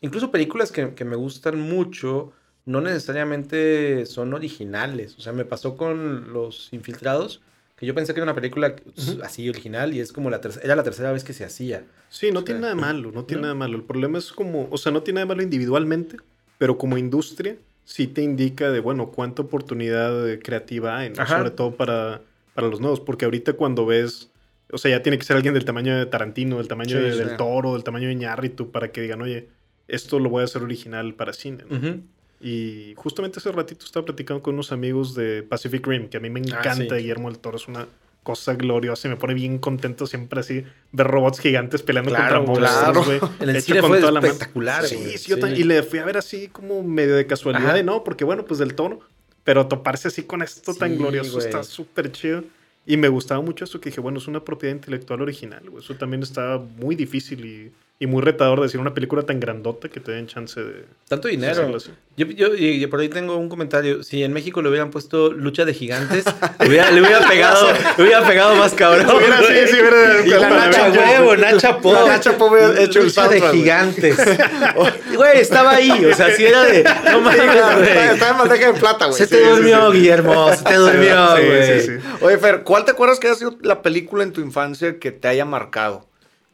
incluso 0.00 0.30
películas 0.30 0.72
que, 0.72 0.94
que 0.94 1.04
me 1.04 1.16
gustan 1.16 1.60
mucho, 1.60 2.32
no 2.68 2.80
necesariamente 2.80 4.04
son 4.06 4.34
originales. 4.34 5.16
O 5.18 5.20
sea, 5.20 5.32
me 5.32 5.44
pasó 5.44 5.76
con 5.76 6.32
Los 6.32 6.68
Infiltrados, 6.72 7.40
que 7.76 7.86
yo 7.86 7.94
pensé 7.94 8.12
que 8.12 8.20
era 8.20 8.24
una 8.24 8.34
película 8.34 8.74
Ujú. 8.96 9.22
así 9.22 9.48
original 9.48 9.94
y 9.94 10.00
es 10.00 10.12
como 10.12 10.30
la 10.30 10.40
tercera, 10.40 10.64
era 10.64 10.76
la 10.76 10.82
tercera 10.82 11.12
vez 11.12 11.24
que 11.24 11.32
se 11.32 11.44
hacía. 11.44 11.84
Sí, 12.10 12.30
no 12.32 12.44
tiene 12.44 12.60
nada 12.60 12.74
de 12.74 12.80
malo, 12.80 13.10
no 13.12 13.24
tiene 13.24 13.40
No. 13.40 13.48
nada 13.48 13.54
de 13.54 13.58
malo. 13.58 13.76
El 13.76 13.84
problema 13.84 14.18
es 14.18 14.32
como, 14.32 14.68
o 14.70 14.78
sea, 14.78 14.92
no 14.92 15.02
tiene 15.02 15.16
nada 15.18 15.26
de 15.26 15.28
malo 15.28 15.42
individualmente, 15.42 16.16
pero 16.58 16.76
como 16.76 16.98
industria 16.98 17.56
sí 17.84 18.06
te 18.06 18.22
indica 18.22 18.70
de, 18.70 18.80
bueno, 18.80 19.10
cuánta 19.12 19.42
oportunidad 19.42 20.38
creativa 20.40 20.98
hay, 20.98 21.12
sobre 21.14 21.50
todo 21.50 21.74
para, 21.74 22.20
para 22.54 22.68
los 22.68 22.80
nuevos, 22.80 23.00
porque 23.00 23.24
ahorita 23.24 23.54
cuando 23.54 23.86
ves, 23.86 24.28
o 24.70 24.76
sea, 24.76 24.90
ya 24.90 25.02
tiene 25.02 25.16
que 25.16 25.24
ser 25.24 25.36
alguien 25.36 25.54
del 25.54 25.64
tamaño 25.64 25.96
de 25.96 26.04
Tarantino, 26.04 26.58
del 26.58 26.68
tamaño 26.68 26.96
Sí, 26.96 27.02
de- 27.02 27.16
del 27.16 27.36
Toro, 27.36 27.72
del 27.74 27.84
tamaño 27.84 28.08
de 28.08 28.12
Iñárritu, 28.14 28.70
para 28.70 28.92
que 28.92 29.00
digan, 29.00 29.22
oye, 29.22 29.48
esto 29.86 30.18
lo 30.18 30.28
voy 30.28 30.42
a 30.42 30.44
hacer 30.44 30.62
original 30.62 31.14
para 31.14 31.32
cine. 31.32 31.64
¿no? 31.70 32.02
Y 32.40 32.94
justamente 32.96 33.40
hace 33.40 33.50
ratito 33.50 33.84
estaba 33.84 34.06
platicando 34.06 34.42
con 34.42 34.54
unos 34.54 34.70
amigos 34.72 35.14
de 35.14 35.42
Pacific 35.42 35.84
Rim, 35.86 36.08
que 36.08 36.18
a 36.18 36.20
mí 36.20 36.30
me 36.30 36.40
Ah, 36.40 36.44
encanta 36.60 36.94
sí. 36.96 37.02
Guillermo 37.02 37.28
del 37.30 37.38
Toro, 37.40 37.56
es 37.56 37.66
una 37.66 37.86
cosa 38.22 38.54
gloriosa 38.54 39.08
y 39.08 39.10
me 39.10 39.16
pone 39.16 39.32
bien 39.34 39.58
contento 39.58 40.06
siempre 40.06 40.40
así 40.40 40.62
ver 40.92 41.06
robots 41.06 41.40
gigantes 41.40 41.82
peleando 41.82 42.10
Claro, 42.10 42.44
contra 42.44 42.68
claro. 42.68 42.94
monstruos, 42.94 43.20
güey. 43.20 43.32
En 43.40 43.48
el 43.48 43.56
hecho 43.56 43.80
con 43.80 43.88
fue 43.90 44.00
toda 44.00 44.12
la 44.12 44.20
espectacular, 44.20 44.84
Sí, 44.84 44.96
güey, 44.96 45.18
sí, 45.18 45.30
yo 45.30 45.36
sí. 45.36 45.52
Y 45.56 45.64
le 45.64 45.82
fui 45.82 45.98
a 45.98 46.04
ver 46.04 46.16
así 46.18 46.48
como 46.48 46.82
medio 46.82 47.14
de 47.16 47.26
casualidad, 47.26 47.70
Ajá. 47.74 47.82
no, 47.82 48.04
porque 48.04 48.24
bueno, 48.24 48.44
pues 48.44 48.60
del 48.60 48.74
Toro, 48.74 49.00
pero 49.44 49.66
toparse 49.66 50.08
así 50.08 50.24
con 50.24 50.42
esto 50.42 50.74
tan 50.74 50.96
glorioso 50.98 51.32
güey. 51.34 51.46
está 51.46 51.62
súper 51.64 52.12
chido. 52.12 52.44
Y 52.86 52.96
me 52.96 53.08
gustaba 53.08 53.40
mucho 53.42 53.64
eso 53.64 53.80
que 53.80 53.90
dije, 53.90 54.00
bueno, 54.00 54.18
es 54.18 54.28
una 54.28 54.44
propiedad 54.44 54.74
intelectual 54.74 55.20
original, 55.22 55.68
güey. 55.68 55.82
Eso 55.84 55.94
también 55.96 56.22
está 56.22 56.58
muy 56.58 56.94
difícil 56.96 57.44
y, 57.44 57.72
y 58.00 58.06
muy 58.06 58.22
retador 58.22 58.60
decir 58.60 58.78
una 58.78 58.94
película 58.94 59.22
tan 59.22 59.40
grandota 59.40 59.88
que 59.88 59.98
te 59.98 60.12
den 60.12 60.28
chance 60.28 60.60
de 60.62 60.84
Tanto 61.08 61.26
dinero. 61.26 61.68
Yo, 62.16 62.26
yo- 62.26 62.54
y 62.54 62.86
por 62.86 63.00
ahí 63.00 63.08
tengo 63.08 63.36
un 63.36 63.48
comentario. 63.48 64.04
Si 64.04 64.22
en 64.22 64.32
México 64.32 64.62
le 64.62 64.68
hubieran 64.68 64.90
puesto 64.90 65.32
lucha 65.32 65.64
de 65.64 65.74
gigantes, 65.74 66.24
le 66.60 66.68
hubiera, 66.68 66.90
le 66.92 67.00
hubiera 67.00 67.28
pegado, 67.28 67.66
le 67.96 68.04
hubiera 68.04 68.24
pegado 68.26 68.54
más 68.54 68.72
cabrón. 68.74 69.06
Hubiera- 69.16 69.38
sí, 69.38 69.54
sí, 69.66 69.80
hubiera- 69.80 70.24
Y 70.24 70.28
la 70.30 70.48
Nacha 70.50 70.90
huevo, 70.92 71.36
Nacha 71.36 71.78
Po. 71.80 71.92
La 71.92 72.06
Nacha 72.06 72.38
Po 72.38 72.46
hubiera 72.46 72.80
hecho 72.80 73.00
el 73.00 73.06
Lucha 73.06 73.28
de 73.28 73.40
gigantes. 73.40 74.16
Güey, 75.14 75.40
estaba 75.40 75.72
ahí. 75.72 76.04
O 76.04 76.14
sea, 76.14 76.30
si 76.36 76.44
era 76.46 76.62
de. 76.64 76.84
No 77.10 77.20
mames, 77.20 77.40
Está, 77.40 77.74
güey. 77.76 77.88
está 78.14 78.30
en 78.30 78.38
bandeja 78.38 78.72
de 78.72 78.78
plata, 78.78 79.06
güey. 79.06 79.18
Se 79.18 79.24
Sí, 79.26 79.30
te 79.30 79.42
sí, 79.42 79.48
durmió, 79.50 79.90
sí. 79.90 79.98
Guillermo. 79.98 80.52
Se 80.54 80.62
te 80.64 80.74
durmió, 80.74 81.30
güey. 81.32 81.80
sí, 81.80 81.86
sí. 81.86 81.92
Oye, 82.20 82.38
Fer, 82.38 82.62
¿cuál 82.62 82.84
te 82.84 82.92
acuerdas 82.92 83.18
que 83.18 83.26
haya 83.26 83.36
sido 83.36 83.56
la 83.62 83.82
película 83.82 84.22
en 84.22 84.32
tu 84.32 84.40
infancia 84.40 84.98
que 85.00 85.10
te 85.10 85.26
haya 85.26 85.44
marcado? 85.44 86.07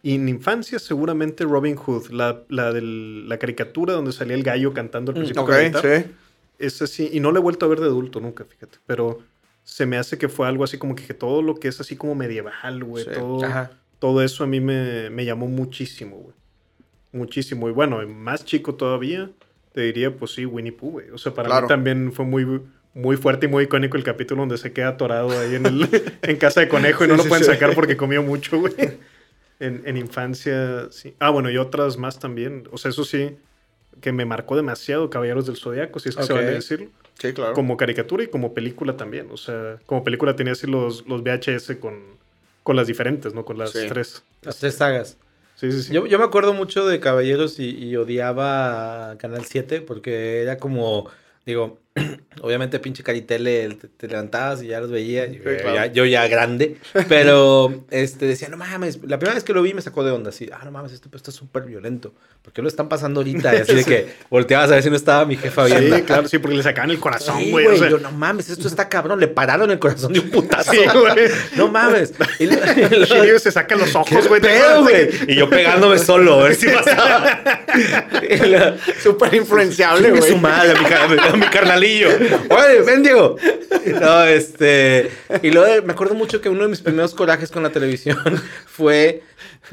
Y 0.04 0.14
en 0.16 0.28
infancia 0.28 0.78
seguramente 0.78 1.44
Robin 1.44 1.76
Hood, 1.76 2.10
la, 2.10 2.42
la, 2.48 2.72
del- 2.72 3.26
la 3.28 3.38
caricatura 3.38 3.94
donde 3.94 4.12
salía 4.12 4.36
el 4.36 4.42
gallo 4.42 4.72
cantando 4.74 5.10
al 5.10 5.16
principio. 5.16 5.42
Ok, 5.42 5.48
con 5.48 5.56
la 5.56 5.62
guitarra. 5.64 6.00
sí. 6.02 6.06
Es 6.58 6.80
así, 6.82 7.08
y 7.12 7.18
no 7.20 7.32
la 7.32 7.40
he 7.40 7.42
vuelto 7.42 7.66
a 7.66 7.68
ver 7.70 7.80
de 7.80 7.86
adulto 7.86 8.20
nunca, 8.20 8.44
fíjate, 8.44 8.78
pero 8.86 9.20
se 9.64 9.86
me 9.86 9.96
hace 9.96 10.16
que 10.18 10.28
fue 10.28 10.46
algo 10.46 10.62
así 10.62 10.78
como 10.78 10.94
que 10.94 11.12
todo 11.14 11.42
lo 11.42 11.56
que 11.56 11.66
es 11.68 11.80
así 11.80 11.96
como 11.96 12.14
medieval, 12.14 12.84
güey, 12.84 13.04
Sí. 13.04 13.10
todo, 13.12 13.44
Ajá. 13.44 13.70
todo 13.98 14.22
eso 14.22 14.44
a 14.44 14.46
mí 14.46 14.60
me, 14.60 15.10
me 15.10 15.24
llamó 15.24 15.48
muchísimo, 15.48 16.16
güey. 16.16 16.34
Muchísimo. 17.12 17.68
Y 17.68 17.72
bueno, 17.72 18.06
más 18.06 18.44
chico 18.44 18.74
todavía, 18.74 19.30
te 19.72 19.80
diría, 19.82 20.14
pues 20.14 20.32
sí, 20.32 20.44
Winnie 20.46 20.72
Pooh, 20.72 20.90
güey. 20.92 21.10
O 21.10 21.18
sea, 21.18 21.32
para 21.34 21.48
Claro. 21.48 21.66
mí 21.66 21.68
también 21.68 22.12
fue 22.12 22.24
muy, 22.24 22.60
muy 22.94 23.16
fuerte 23.16 23.46
y 23.46 23.48
muy 23.48 23.64
icónico 23.64 23.96
el 23.96 24.04
capítulo 24.04 24.42
donde 24.42 24.58
se 24.58 24.72
queda 24.72 24.88
atorado 24.88 25.30
ahí 25.38 25.54
en, 25.56 25.66
el, 25.66 25.88
en 26.22 26.36
casa 26.36 26.60
de 26.60 26.68
conejo 26.68 27.04
y 27.04 27.08
no 27.08 27.16
lo 27.16 27.22
sí, 27.22 27.28
pueden 27.28 27.44
sacar 27.44 27.74
porque 27.74 27.96
comió 27.96 28.22
mucho, 28.22 28.60
güey. 28.60 28.74
En, 29.60 29.82
en 29.86 29.96
infancia, 29.96 30.88
sí. 30.90 31.14
Ah, 31.20 31.30
bueno, 31.30 31.50
y 31.50 31.56
otras 31.56 31.96
más 31.96 32.18
también. 32.18 32.68
O 32.72 32.78
sea, 32.78 32.90
eso 32.90 33.04
sí, 33.04 33.36
que 34.00 34.12
me 34.12 34.24
marcó 34.24 34.56
demasiado 34.56 35.08
Caballeros 35.10 35.46
del 35.46 35.56
Zodiaco, 35.56 36.00
si 36.00 36.08
es 36.08 36.16
que 36.16 36.22
se 36.24 36.32
Ok. 36.32 36.38
vale 36.40 36.52
decirlo. 36.52 36.88
Sí, 37.18 37.32
claro. 37.32 37.52
Como 37.54 37.76
caricatura 37.76 38.24
y 38.24 38.26
como 38.26 38.52
película 38.54 38.96
también. 38.96 39.28
O 39.30 39.36
sea, 39.36 39.78
como 39.86 40.02
película 40.02 40.34
tenía 40.34 40.52
así 40.54 40.66
los, 40.66 41.06
los 41.06 41.22
VHS 41.22 41.76
con, 41.80 42.00
con 42.64 42.74
las 42.74 42.88
diferentes, 42.88 43.32
¿no? 43.34 43.44
Con 43.44 43.56
las 43.58 43.70
Sí. 43.70 43.86
tres. 43.88 44.24
Las 44.42 44.58
tres 44.58 44.74
sagas. 44.74 45.16
Sí, 45.54 45.70
sí, 45.70 45.82
sí. 45.84 45.92
Yo, 45.94 46.06
yo 46.06 46.18
me 46.18 46.24
acuerdo 46.24 46.52
mucho 46.52 46.84
de 46.86 46.98
Caballeros 46.98 47.60
y, 47.60 47.70
y 47.78 47.94
odiaba 47.96 49.14
Canal 49.18 49.44
7 49.44 49.80
porque 49.82 50.42
era 50.42 50.58
como, 50.58 51.08
digo, 51.46 51.78
obviamente 52.40 52.78
pinche 52.80 53.02
caritele, 53.02 53.68
te, 53.74 53.88
te 53.88 54.08
levantabas 54.08 54.62
y 54.62 54.66
ya 54.66 54.80
los 54.80 54.90
veía, 54.90 55.26
yo, 55.26 55.42
claro. 55.42 55.74
ya, 55.74 55.86
yo 55.86 56.04
ya 56.04 56.26
grande, 56.28 56.76
pero 57.08 57.84
este, 57.90 58.26
decía, 58.26 58.48
no 58.48 58.56
mames, 58.56 58.98
la 59.06 59.18
primera 59.18 59.34
vez 59.34 59.44
que 59.44 59.52
lo 59.52 59.62
vi 59.62 59.72
me 59.74 59.80
sacó 59.80 60.02
de 60.04 60.10
onda, 60.10 60.30
así, 60.30 60.50
ah, 60.52 60.60
no 60.64 60.70
mames, 60.72 60.92
esto 60.92 61.08
está 61.14 61.30
súper 61.30 61.62
violento, 61.62 62.12
¿por 62.42 62.52
qué 62.52 62.60
lo 62.62 62.68
están 62.68 62.88
pasando 62.88 63.20
ahorita? 63.20 63.54
Y 63.54 63.58
así 63.58 63.74
de 63.74 63.84
que 63.86 64.08
volteabas 64.28 64.70
a 64.72 64.74
ver 64.74 64.82
si 64.82 64.90
no 64.90 64.96
estaba 64.96 65.24
mi 65.24 65.36
jefa 65.36 65.64
viendo. 65.66 65.96
Sí, 65.96 66.02
claro, 66.02 66.26
sí, 66.28 66.38
porque 66.38 66.56
le 66.56 66.62
sacaban 66.64 66.90
el 66.90 66.98
corazón, 66.98 67.38
Sí, 67.38 67.50
güey. 67.52 67.66
o 67.66 67.76
sea, 67.76 67.88
yo 67.88 67.98
no 67.98 68.10
mames, 68.10 68.50
esto 68.50 68.66
está 68.66 68.88
cabrón, 68.88 69.20
le 69.20 69.28
pararon 69.28 69.70
el 69.70 69.78
corazón 69.78 70.12
de 70.12 70.20
un 70.20 70.30
putazo. 70.30 70.72
Sí, 70.72 70.78
güey. 70.78 71.30
No 71.56 71.68
mames. 71.68 72.12
Y 72.40 72.46
lo- 72.46 72.56
lo- 72.56 73.38
se 73.38 73.52
saca 73.52 73.76
los 73.76 73.90
¿Qué 73.90 73.96
ojos, 73.98 74.28
güey. 74.28 74.40
Y 75.28 75.36
yo 75.36 75.48
pegándome 75.48 75.98
solo, 75.98 76.40
a 76.40 76.44
ver 76.44 76.54
si 76.56 76.66
pasaba. 76.68 77.42
Súper 79.02 79.34
influenciable, 79.34 80.10
güey. 80.10 80.22
su 80.30 80.36
madre, 80.38 80.72
a 80.72 81.08
mi, 81.08 81.18
a 81.18 81.32
mi 81.36 81.46
Oye, 82.50 82.82
ven, 82.86 83.02
Diego. 83.02 83.36
No, 84.00 84.24
este. 84.24 85.10
Y 85.42 85.50
luego 85.50 85.86
me 85.86 85.92
acuerdo 85.92 86.14
mucho 86.14 86.40
que 86.40 86.48
uno 86.48 86.62
de 86.62 86.68
mis 86.68 86.80
primeros 86.80 87.14
corajes 87.14 87.50
con 87.50 87.62
la 87.62 87.70
televisión 87.70 88.18
fue. 88.66 89.22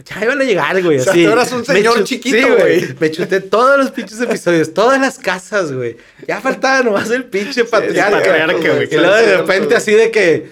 Ya 0.06 0.24
iban 0.24 0.40
a 0.40 0.44
llegar, 0.44 0.82
güey. 0.82 1.00
O 1.00 1.04
sea, 1.04 1.12
así. 1.12 1.26
tú 1.26 1.32
eras 1.32 1.52
un 1.52 1.66
señor 1.66 2.04
chiquito, 2.04 2.38
sí, 2.38 2.44
güey. 2.44 2.96
Me 3.00 3.12
chuté 3.12 3.42
todos 3.42 3.78
los 3.78 3.92
pinches 3.92 4.22
episodios, 4.22 4.74
todas 4.74 5.00
las 5.00 5.20
casas, 5.20 5.72
güey. 5.72 5.98
Ya 6.28 6.40
faltaba 6.40 6.82
nomás 6.82 7.10
el 7.12 7.26
pinche 7.26 7.66
patriarca. 7.66 8.18
patriarca, 8.18 8.74
güey, 8.74 8.88
Y 8.90 8.96
luego 8.96 9.16
de 9.16 9.38
repente 9.38 9.76
así 9.76 9.92
de 9.92 10.10
que. 10.12 10.52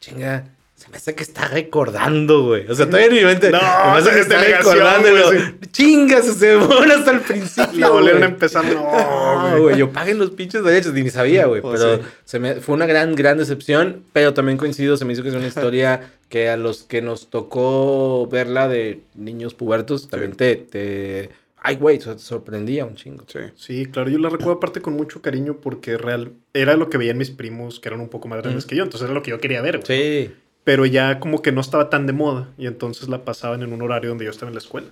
Chinga. 0.00 0.53
Parece 0.94 1.16
que 1.16 1.24
está 1.24 1.48
recordando, 1.48 2.44
güey. 2.44 2.70
O 2.70 2.74
sea, 2.76 2.86
todavía 2.86 3.08
en 3.08 3.14
mi 3.14 3.24
mente. 3.24 3.50
No, 3.50 3.58
me 3.58 3.64
parece 3.64 4.10
que 4.10 4.20
es 4.20 4.26
está 4.28 4.44
recordando. 4.44 5.10
luego, 5.10 5.30
Chingas, 5.72 6.24
se 6.24 6.46
demora 6.46 6.94
hasta 6.94 7.10
el 7.10 7.20
principio. 7.20 7.80
La 7.80 7.88
volvieron 7.90 8.22
a 8.22 8.26
empezar. 8.26 8.64
No, 8.64 9.58
güey. 9.60 9.76
yo 9.76 9.90
paguen 9.90 10.18
los 10.20 10.30
pinches 10.30 10.62
derechos, 10.62 10.92
ni 10.92 11.10
sabía, 11.10 11.46
güey. 11.46 11.62
Pues 11.62 11.80
pero 11.80 11.96
sí. 11.96 12.02
se 12.24 12.38
me, 12.38 12.54
fue 12.60 12.76
una 12.76 12.86
gran, 12.86 13.16
gran 13.16 13.38
decepción. 13.38 14.04
Pero 14.12 14.34
también 14.34 14.56
coincido, 14.56 14.96
se 14.96 15.04
me 15.04 15.14
hizo 15.14 15.24
que 15.24 15.30
es 15.30 15.34
una 15.34 15.48
historia 15.48 16.12
que 16.28 16.48
a 16.48 16.56
los 16.56 16.84
que 16.84 17.02
nos 17.02 17.28
tocó 17.28 18.28
verla 18.30 18.68
de 18.68 19.00
niños 19.16 19.52
pubertos, 19.54 20.08
también 20.08 20.36
te, 20.36 20.54
te. 20.54 21.30
Ay, 21.56 21.74
güey, 21.74 21.98
te 21.98 22.16
sorprendía 22.20 22.84
un 22.84 22.94
chingo. 22.94 23.24
Sí. 23.26 23.40
Sí, 23.56 23.86
claro, 23.86 24.10
yo 24.10 24.18
la 24.18 24.28
recuerdo 24.28 24.52
aparte 24.52 24.80
con 24.80 24.94
mucho 24.94 25.22
cariño 25.22 25.56
porque 25.60 25.96
real 25.96 26.34
era 26.52 26.76
lo 26.76 26.88
que 26.88 26.98
veían 26.98 27.18
mis 27.18 27.30
primos 27.32 27.80
que 27.80 27.88
eran 27.88 28.00
un 28.00 28.10
poco 28.10 28.28
más 28.28 28.42
grandes 28.42 28.62
Ujú. 28.64 28.68
que 28.70 28.76
yo, 28.76 28.84
entonces 28.84 29.06
era 29.06 29.14
lo 29.14 29.22
que 29.24 29.32
yo 29.32 29.40
quería 29.40 29.60
ver. 29.60 29.80
güey. 29.80 29.86
Sí. 30.28 30.34
Pero 30.64 30.86
ya 30.86 31.20
como 31.20 31.42
que 31.42 31.52
no 31.52 31.60
estaba 31.60 31.90
tan 31.90 32.06
de 32.06 32.12
moda 32.12 32.48
y 32.56 32.66
entonces 32.66 33.08
la 33.08 33.24
pasaban 33.24 33.62
en 33.62 33.72
un 33.72 33.82
horario 33.82 34.10
donde 34.10 34.24
yo 34.24 34.30
estaba 34.30 34.48
en 34.48 34.54
la 34.54 34.60
escuela. 34.60 34.88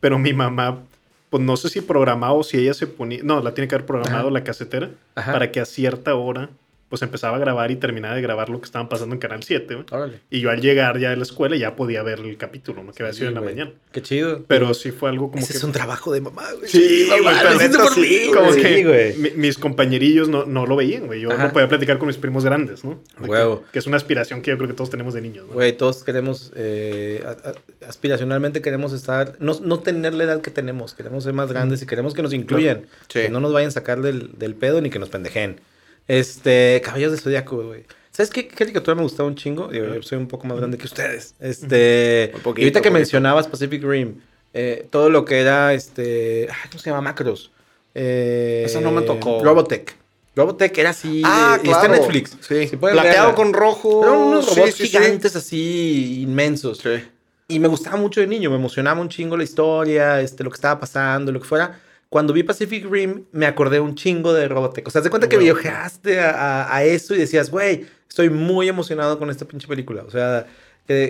Pero 0.00 0.18
mi 0.18 0.32
mamá, 0.34 0.82
pues 1.30 1.42
no 1.42 1.56
sé 1.56 1.70
si 1.70 1.80
programaba 1.80 2.34
o 2.34 2.42
si 2.44 2.58
ella 2.58 2.74
se 2.74 2.86
ponía, 2.86 3.20
no, 3.22 3.40
la 3.40 3.54
tiene 3.54 3.66
que 3.66 3.74
haber 3.74 3.86
programado 3.86 4.26
Ajá. 4.28 4.30
la 4.30 4.44
casetera 4.44 4.90
Ajá. 5.14 5.32
para 5.32 5.50
que 5.50 5.60
a 5.60 5.64
cierta 5.64 6.14
hora 6.14 6.50
pues 6.88 7.02
empezaba 7.02 7.36
a 7.36 7.40
grabar 7.40 7.70
y 7.72 7.76
terminaba 7.76 8.14
de 8.14 8.22
grabar 8.22 8.48
lo 8.48 8.60
que 8.60 8.64
estaban 8.66 8.88
pasando 8.88 9.14
en 9.14 9.18
Canal 9.20 9.42
7. 9.42 9.74
güey. 9.74 9.86
Órale. 9.90 10.20
Y 10.30 10.40
yo 10.40 10.50
al 10.50 10.60
llegar 10.60 10.98
ya 11.00 11.10
de 11.10 11.16
la 11.16 11.24
escuela 11.24 11.56
ya 11.56 11.74
podía 11.74 12.02
ver 12.04 12.20
el 12.20 12.36
capítulo, 12.36 12.84
¿no? 12.84 12.92
Que 12.92 13.02
había 13.02 13.12
sido 13.12 13.28
en 13.28 13.34
la 13.34 13.40
mañana. 13.40 13.72
Qué 13.92 14.02
chido. 14.02 14.44
Pero 14.46 14.72
sí 14.72 14.92
fue 14.92 15.08
algo 15.10 15.30
como 15.30 15.42
Ese 15.42 15.52
que... 15.54 15.58
es 15.58 15.64
un 15.64 15.72
trabajo 15.72 16.12
de 16.12 16.20
mamá, 16.20 16.44
güey. 16.56 16.68
Sí, 16.70 17.06
güey, 17.08 17.22
mamá, 17.22 17.54
neta 17.58 17.78
por 17.82 17.92
sí, 17.94 18.00
mí, 18.00 18.32
como 18.32 18.52
que 18.54 18.62
Sí, 18.76 18.84
güey. 18.84 19.16
mi- 19.16 19.30
mis 19.32 19.58
compañerillos 19.58 20.28
no, 20.28 20.44
no 20.46 20.64
lo 20.64 20.76
veían, 20.76 21.06
güey. 21.06 21.20
Yo 21.20 21.32
Ajá. 21.32 21.46
no 21.48 21.52
podía 21.52 21.68
platicar 21.68 21.98
con 21.98 22.06
mis 22.06 22.18
primos 22.18 22.44
grandes, 22.44 22.84
¿no? 22.84 23.00
Que- 23.20 23.24
Huevo. 23.30 23.64
Que, 23.72 23.78
es 23.80 23.86
una 23.88 23.96
aspiración 23.96 24.40
que 24.42 24.52
yo 24.52 24.56
creo 24.56 24.68
que 24.68 24.74
todos 24.74 24.90
tenemos 24.90 25.12
de 25.14 25.22
niños, 25.22 25.46
¿no? 25.48 25.54
Güey, 25.54 25.76
todos 25.76 26.04
queremos, 26.04 26.52
eh, 26.54 27.22
a- 27.26 27.30
a- 27.50 27.88
aspiracionalmente 27.88 28.62
queremos 28.62 28.92
estar, 28.92 29.34
no, 29.40 29.58
no 29.62 29.80
tener 29.80 30.14
la 30.14 30.24
edad 30.24 30.40
que 30.40 30.50
tenemos, 30.50 30.94
queremos 30.94 31.24
ser 31.24 31.32
más 31.32 31.50
grandes 31.50 31.82
y 31.82 31.86
queremos 31.86 32.14
que 32.14 32.22
nos 32.22 32.32
incluyan, 32.32 32.82
Sí. 33.08 33.22
que 33.22 33.28
no 33.28 33.40
nos 33.40 33.52
vayan 33.52 33.68
a 33.68 33.72
sacar 33.72 34.02
del, 34.02 34.38
del 34.38 34.54
pedo 34.54 34.80
ni 34.80 34.90
que 34.90 34.98
nos 34.98 35.08
pendejen. 35.08 35.60
Este, 36.08 36.80
Caballos 36.84 37.12
de 37.12 37.18
Zodíaco, 37.18 37.56
güey. 37.62 37.84
¿Sabes 38.10 38.30
qué 38.30 38.48
caricatura 38.48 38.94
me 38.94 39.02
gustaba 39.02 39.28
un 39.28 39.34
chingo? 39.34 39.70
Yo 39.72 40.02
soy 40.02 40.16
un 40.18 40.26
poco 40.28 40.46
más 40.46 40.56
grande 40.56 40.78
que 40.78 40.86
ustedes. 40.86 41.34
Este, 41.40 42.30
Un 42.34 42.40
poquito, 42.40 42.60
y 42.60 42.64
ahorita 42.64 42.80
que 42.80 42.90
mencionabas 42.90 43.46
Pacific 43.46 43.82
Rim, 43.84 44.14
eh, 44.54 44.86
todo 44.90 45.10
lo 45.10 45.24
que 45.24 45.40
era, 45.40 45.74
este, 45.74 46.48
ay, 46.50 46.70
¿cómo 46.70 46.80
se 46.80 46.88
llama? 46.90 47.02
Macros. 47.02 47.50
Eh, 47.94 48.62
Esa 48.66 48.80
no 48.80 48.90
me 48.90 49.02
tocó. 49.02 49.42
Robotech. 49.44 49.94
Robotech 50.34 50.76
era 50.78 50.90
así, 50.90 51.22
Ah, 51.24 51.58
de- 51.62 51.68
y 51.68 51.70
está 51.72 51.86
en 51.86 51.92
claro. 51.92 52.02
Netflix. 52.04 52.36
Sí. 52.40 52.68
Si 52.68 52.76
Plateado 52.76 53.28
verla. 53.28 53.34
con 53.34 53.52
rojo. 53.52 54.02
Eran 54.04 54.16
unos 54.18 54.46
Sí, 54.46 54.54
robots 54.60 54.74
sí, 54.74 54.82
sí. 54.86 54.88
gigantes 54.98 55.36
así 55.36 56.20
inmensos. 56.22 56.78
Sí. 56.78 57.02
Y 57.48 57.58
me 57.58 57.68
gustaba 57.68 57.96
mucho 57.96 58.20
de 58.20 58.26
niño, 58.26 58.50
me 58.50 58.56
emocionaba 58.56 59.00
un 59.00 59.08
chingo 59.08 59.36
la 59.36 59.44
historia, 59.44 60.20
este, 60.20 60.42
lo 60.44 60.50
que 60.50 60.56
estaba 60.56 60.80
pasando, 60.80 61.32
lo 61.32 61.40
que 61.40 61.46
fuera. 61.46 61.80
Cuando 62.16 62.32
vi 62.32 62.44
Pacific 62.44 62.86
Rim, 62.90 63.24
me 63.32 63.44
acordé 63.44 63.78
un 63.78 63.94
chingo 63.94 64.32
de 64.32 64.48
Robotech. 64.48 64.88
O 64.88 64.90
sea, 64.90 65.02
te 65.02 65.10
cuenta 65.10 65.28
que 65.28 65.36
viajaste 65.36 66.18
a, 66.18 66.30
a- 66.64 66.74
a 66.74 66.82
eso 66.82 67.14
y 67.14 67.18
decías, 67.18 67.50
güey, 67.50 67.84
estoy 68.08 68.30
muy 68.30 68.68
emocionado 68.68 69.18
con 69.18 69.28
esta 69.28 69.44
pinche 69.44 69.68
película. 69.68 70.02
O 70.02 70.10
sea, 70.10 70.46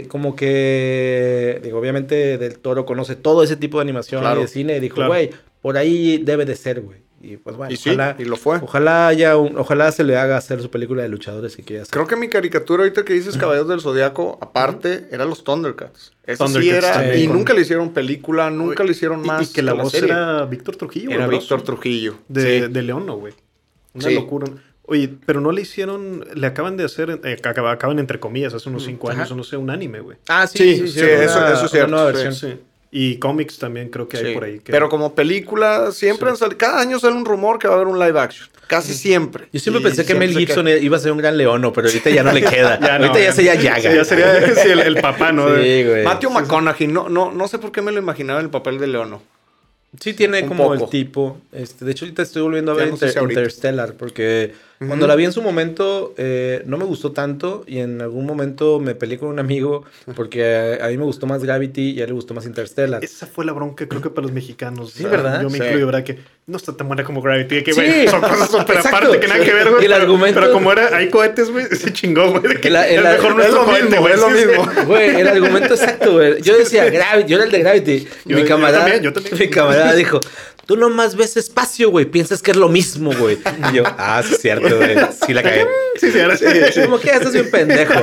como 0.09 0.35
que, 0.35 1.61
digo, 1.63 1.79
obviamente 1.79 2.39
Del 2.39 2.59
Toro 2.59 2.85
conoce 2.85 3.15
todo 3.15 3.45
ese 3.45 3.55
tipo 3.55 3.79
de 3.79 3.83
animación 3.83 4.23
Claro, 4.23 4.41
y 4.41 4.43
de 4.43 4.49
cine 4.49 4.77
y 4.79 4.81
dijo, 4.81 4.97
claro. 4.97 5.11
güey, 5.13 5.31
por 5.63 5.77
ahí 5.77 6.19
debe 6.19 6.45
de 6.45 6.57
ser, 6.57 6.81
güey. 6.81 7.06
Y 7.21 7.39
pues 7.39 7.57
bueno, 7.57 7.73
Y 7.73 7.77
sí, 7.77 7.91
ojalá, 7.91 8.15
y 8.19 8.25
lo 8.25 8.37
fue. 8.37 8.59
ojalá 8.59 9.09
haya 9.09 9.37
un, 9.39 9.57
ojalá 9.59 9.91
se 9.91 10.05
le 10.05 10.17
haga 10.17 10.37
hacer 10.37 10.61
su 10.61 10.71
película 10.71 11.03
de 11.03 11.09
luchadores 11.09 11.57
que 11.57 11.63
quiera 11.63 11.83
hacer. 11.83 11.93
Creo 11.93 12.07
que 12.07 12.15
mi 12.15 12.29
caricatura 12.29 12.83
ahorita 12.83 13.05
que 13.05 13.15
dices 13.15 13.37
Caballeros 13.39 13.69
del 13.69 13.81
Zodiaco, 13.81 14.39
aparte, 14.43 15.09
eran 15.11 15.29
los 15.31 15.43
Thundercats. 15.43 16.13
Eso 16.25 16.47
sí 16.47 16.69
era. 16.69 17.17
Y 17.17 17.27
nunca 17.27 17.55
le 17.55 17.63
hicieron 17.63 17.93
película, 17.95 18.51
nunca 18.51 18.85
le 18.85 18.91
hicieron 18.93 19.23
más. 19.23 19.51
Y, 19.51 19.53
que 19.55 19.63
la 19.63 19.73
voz 19.73 19.93
serie. 19.93 20.11
era 20.11 20.45
Víctor 20.45 20.77
Trujillo. 20.77 21.11
Era 21.11 21.27
Víctor. 21.27 21.63
Trujillo. 21.63 22.17
De, 22.29 22.67
Sí. 22.67 22.73
de 22.73 22.83
León, 22.83 23.07
¿no, 23.07 23.17
güey? 23.17 23.33
Una 23.95 24.09
Sí. 24.09 24.15
locura. 24.15 24.47
Oye, 24.89 25.11
pero 25.27 25.41
no 25.41 25.51
le 25.51 25.63
hicieron, 25.63 26.25
le 26.35 26.47
acaban 26.47 26.77
de 26.77 26.85
hacer, 26.85 27.19
eh, 27.25 27.37
acaba- 27.43 27.73
acaban 27.73 27.99
entre 27.99 28.21
comillas, 28.21 28.55
hace 28.55 28.69
unos 28.69 28.85
cinco 28.85 29.09
Ajá. 29.11 29.19
años, 29.21 29.33
o 29.33 29.37
no 29.37 29.43
sé, 29.43 29.57
un 29.57 29.71
anime, 29.71 29.99
güey. 30.01 30.19
Ah, 30.29 30.47
sí, 30.47 30.59
Sí, 30.59 30.77
sí, 30.77 30.89
sí, 30.89 31.01
una- 31.01 31.09
eso- 31.25 31.39
eso 31.47 31.53
es 31.55 31.61
una 31.61 31.69
cierto, 31.71 31.91
nueva 31.91 32.13
sí. 32.13 32.17
versión. 32.23 32.61
Y 32.91 33.17
cómics 33.19 33.59
también 33.59 33.89
creo 33.91 34.09
que 34.09 34.17
hay 34.19 34.27
Sí. 34.27 34.33
por 34.35 34.45
ahí. 34.45 34.59
que- 34.61 34.73
Pero 34.73 34.89
como 34.89 35.15
película, 35.15 35.91
siempre 35.93 36.27
Sí. 36.29 36.31
han 36.31 36.37
salido. 36.37 36.59
Cada 36.59 36.81
año 36.81 36.99
sale 36.99 37.15
un 37.15 37.25
rumor 37.25 37.59
que 37.59 37.69
va 37.69 37.75
a 37.75 37.77
haber 37.77 37.89
un 37.89 37.99
live 37.99 38.19
action. 38.19 38.49
Casi 38.69 38.95
siempre. 38.95 39.45
Yo 39.53 39.61
siempre 39.61 39.81
Y 39.81 39.85
pensé 39.85 40.03
que 40.03 40.07
siempre 40.09 40.27
Mel 40.29 40.37
Gibson 40.39 40.67
queda. 40.67 40.79
iba 40.79 40.97
a 40.97 41.01
ser 41.01 41.13
un 41.13 41.19
gran 41.19 41.37
leono, 41.37 41.73
pero 41.73 41.87
ahorita 41.89 42.11
ya 42.11 42.23
no 42.25 42.33
le 42.33 42.43
queda. 42.43 42.79
Ya 42.81 42.99
no, 42.99 43.07
ahorita 43.07 43.19
ya 43.21 43.25
ya 43.27 43.33
sería. 43.33 43.55
Yaga. 43.55 43.91
Sí, 43.91 43.97
ya 43.97 44.05
sería 44.05 44.55
sí, 44.65 44.69
el, 44.71 44.81
el 44.81 44.97
papá, 45.01 45.31
¿no? 45.31 45.49
Sí, 45.57 45.85
güey. 45.85 46.05
Matthew 46.05 46.31
McConaughey, 46.31 46.87
no, 46.89 47.09
no, 47.09 47.31
no 47.31 47.49
sé 47.49 47.59
por 47.59 47.71
qué 47.71 47.81
me 47.83 47.93
lo 47.93 47.99
imaginaba 47.99 48.41
en 48.41 48.47
el 48.47 48.51
papel 48.51 48.79
de 48.79 48.87
Leono. 48.89 49.23
Sí 50.01 50.15
tiene 50.15 50.43
Un 50.43 50.49
como 50.49 50.65
poco. 50.65 50.85
el 50.85 50.91
tipo. 50.91 51.39
Este, 51.53 51.85
de 51.85 51.93
hecho, 51.93 52.05
ahorita 52.05 52.23
estoy 52.23 52.43
volviendo 52.43 52.73
a 52.73 52.75
Ya 52.75 52.81
ver 52.81 52.91
no 52.91 52.97
sé 52.97 53.07
Inter- 53.07 53.13
si 53.13 53.19
ahorita. 53.19 53.41
Interstellar, 53.41 53.95
porque 53.95 54.53
Cuando 54.79 55.07
la 55.07 55.15
vi 55.15 55.25
en 55.25 55.33
su 55.33 55.41
momento 55.43 56.15
eh, 56.19 56.63
no 56.67 56.77
me 56.77 56.85
gustó 56.85 57.13
tanto 57.13 57.65
y 57.67 57.79
en 57.79 58.01
algún 58.03 58.27
momento 58.27 58.79
me 58.79 58.95
peleé 58.95 59.19
con 59.19 59.29
un 59.31 59.39
amigo 59.39 59.85
porque 60.15 60.79
a, 60.81 60.85
a 60.87 60.89
mí 60.89 60.99
me 60.99 61.05
gustó 61.05 61.27
más 61.27 61.43
Gravity 61.43 61.93
y 61.93 62.01
a 62.01 62.05
él 62.05 62.09
le 62.11 62.15
gustó 62.15 62.35
más 62.35 62.45
Interstellar. 62.47 63.03
Esa 63.03 63.27
fue 63.27 63.45
la 63.45 63.53
bronca, 63.53 63.89
creo 63.89 64.03
que 64.03 64.11
para 64.11 64.23
los 64.23 64.33
mexicanos. 64.33 64.93
Sí, 64.93 65.05
¿verdad? 65.05 65.41
Yo 65.43 65.49
me 65.51 65.59
Sí. 65.59 65.65
incluyo, 65.65 65.87
¿verdad? 65.87 66.05
Que 66.05 66.19
no 66.47 66.57
está 66.59 66.77
tan 66.77 66.87
buena 66.89 67.05
como 67.05 67.23
Gravity. 67.23 67.63
Que, 67.65 67.73
Sí. 67.73 67.81
güey, 67.81 68.09
son 68.09 68.21
cosas 68.21 68.51
súper 68.51 68.79
aparte 68.79 69.19
que 69.19 69.27
nada 69.29 69.43
que 69.45 69.53
ver, 69.53 69.71
güey. 69.71 69.85
El 69.85 69.91
pero, 69.93 70.03
argumento- 70.03 70.41
Pero 70.41 70.53
como 70.53 70.73
era, 70.73 70.95
hay 70.97 71.09
cohetes, 71.09 71.51
güey, 71.51 71.67
se 71.67 71.93
chingó, 71.93 72.31
güey. 72.33 72.45
El- 72.63 72.77
el- 72.77 72.77
es 72.77 73.03
mejor 73.03 73.31
es 73.31 73.37
nuestro 73.37 73.65
lo 73.67 73.73
mismo, 73.73 74.01
güey, 74.01 74.13
es 74.15 74.21
lo 74.21 74.31
mismo. 74.31 74.69
Güey, 74.87 75.21
el 75.21 75.29
argumento 75.29 75.75
exacto, 75.75 76.13
güey. 76.13 76.43
Yo 76.43 76.57
decía 76.57 76.85
Gravity, 76.91 77.29
yo 77.31 77.37
era 77.39 77.47
el 77.47 77.51
de 77.53 77.59
Gravity. 77.61 78.09
Yo- 78.27 78.37
mi 78.37 78.43
yo 78.43 78.49
camarada, 78.49 78.81
también, 78.85 79.03
yo 79.03 79.13
también. 79.13 79.37
mi 79.39 79.49
camarada 79.49 79.95
dijo, 79.95 80.21
tú 80.67 80.77
nomás 80.77 81.17
ves 81.17 81.37
espacio, 81.37 81.91
güey, 81.91 82.05
piensas 82.07 82.43
que 82.43 82.51
es 82.51 82.57
lo 82.57 82.69
mismo, 82.69 83.13
güey. 83.19 83.39
Y 83.73 83.77
yo, 83.77 83.85
ah, 83.99 84.23
sí 84.27 84.35
es 84.35 84.41
cierto, 84.43 84.77
güey, 84.77 84.97
sí 85.27 85.33
la 85.33 85.43
cagué. 85.43 85.67
Sí, 85.97 86.13
sí, 86.13 86.21
ahora 86.21 86.37
sí. 86.37 86.45
Como 86.85 87.01
que 87.01 87.09
estás 87.09 87.33
bien 87.33 87.51
pendejo. 87.51 87.95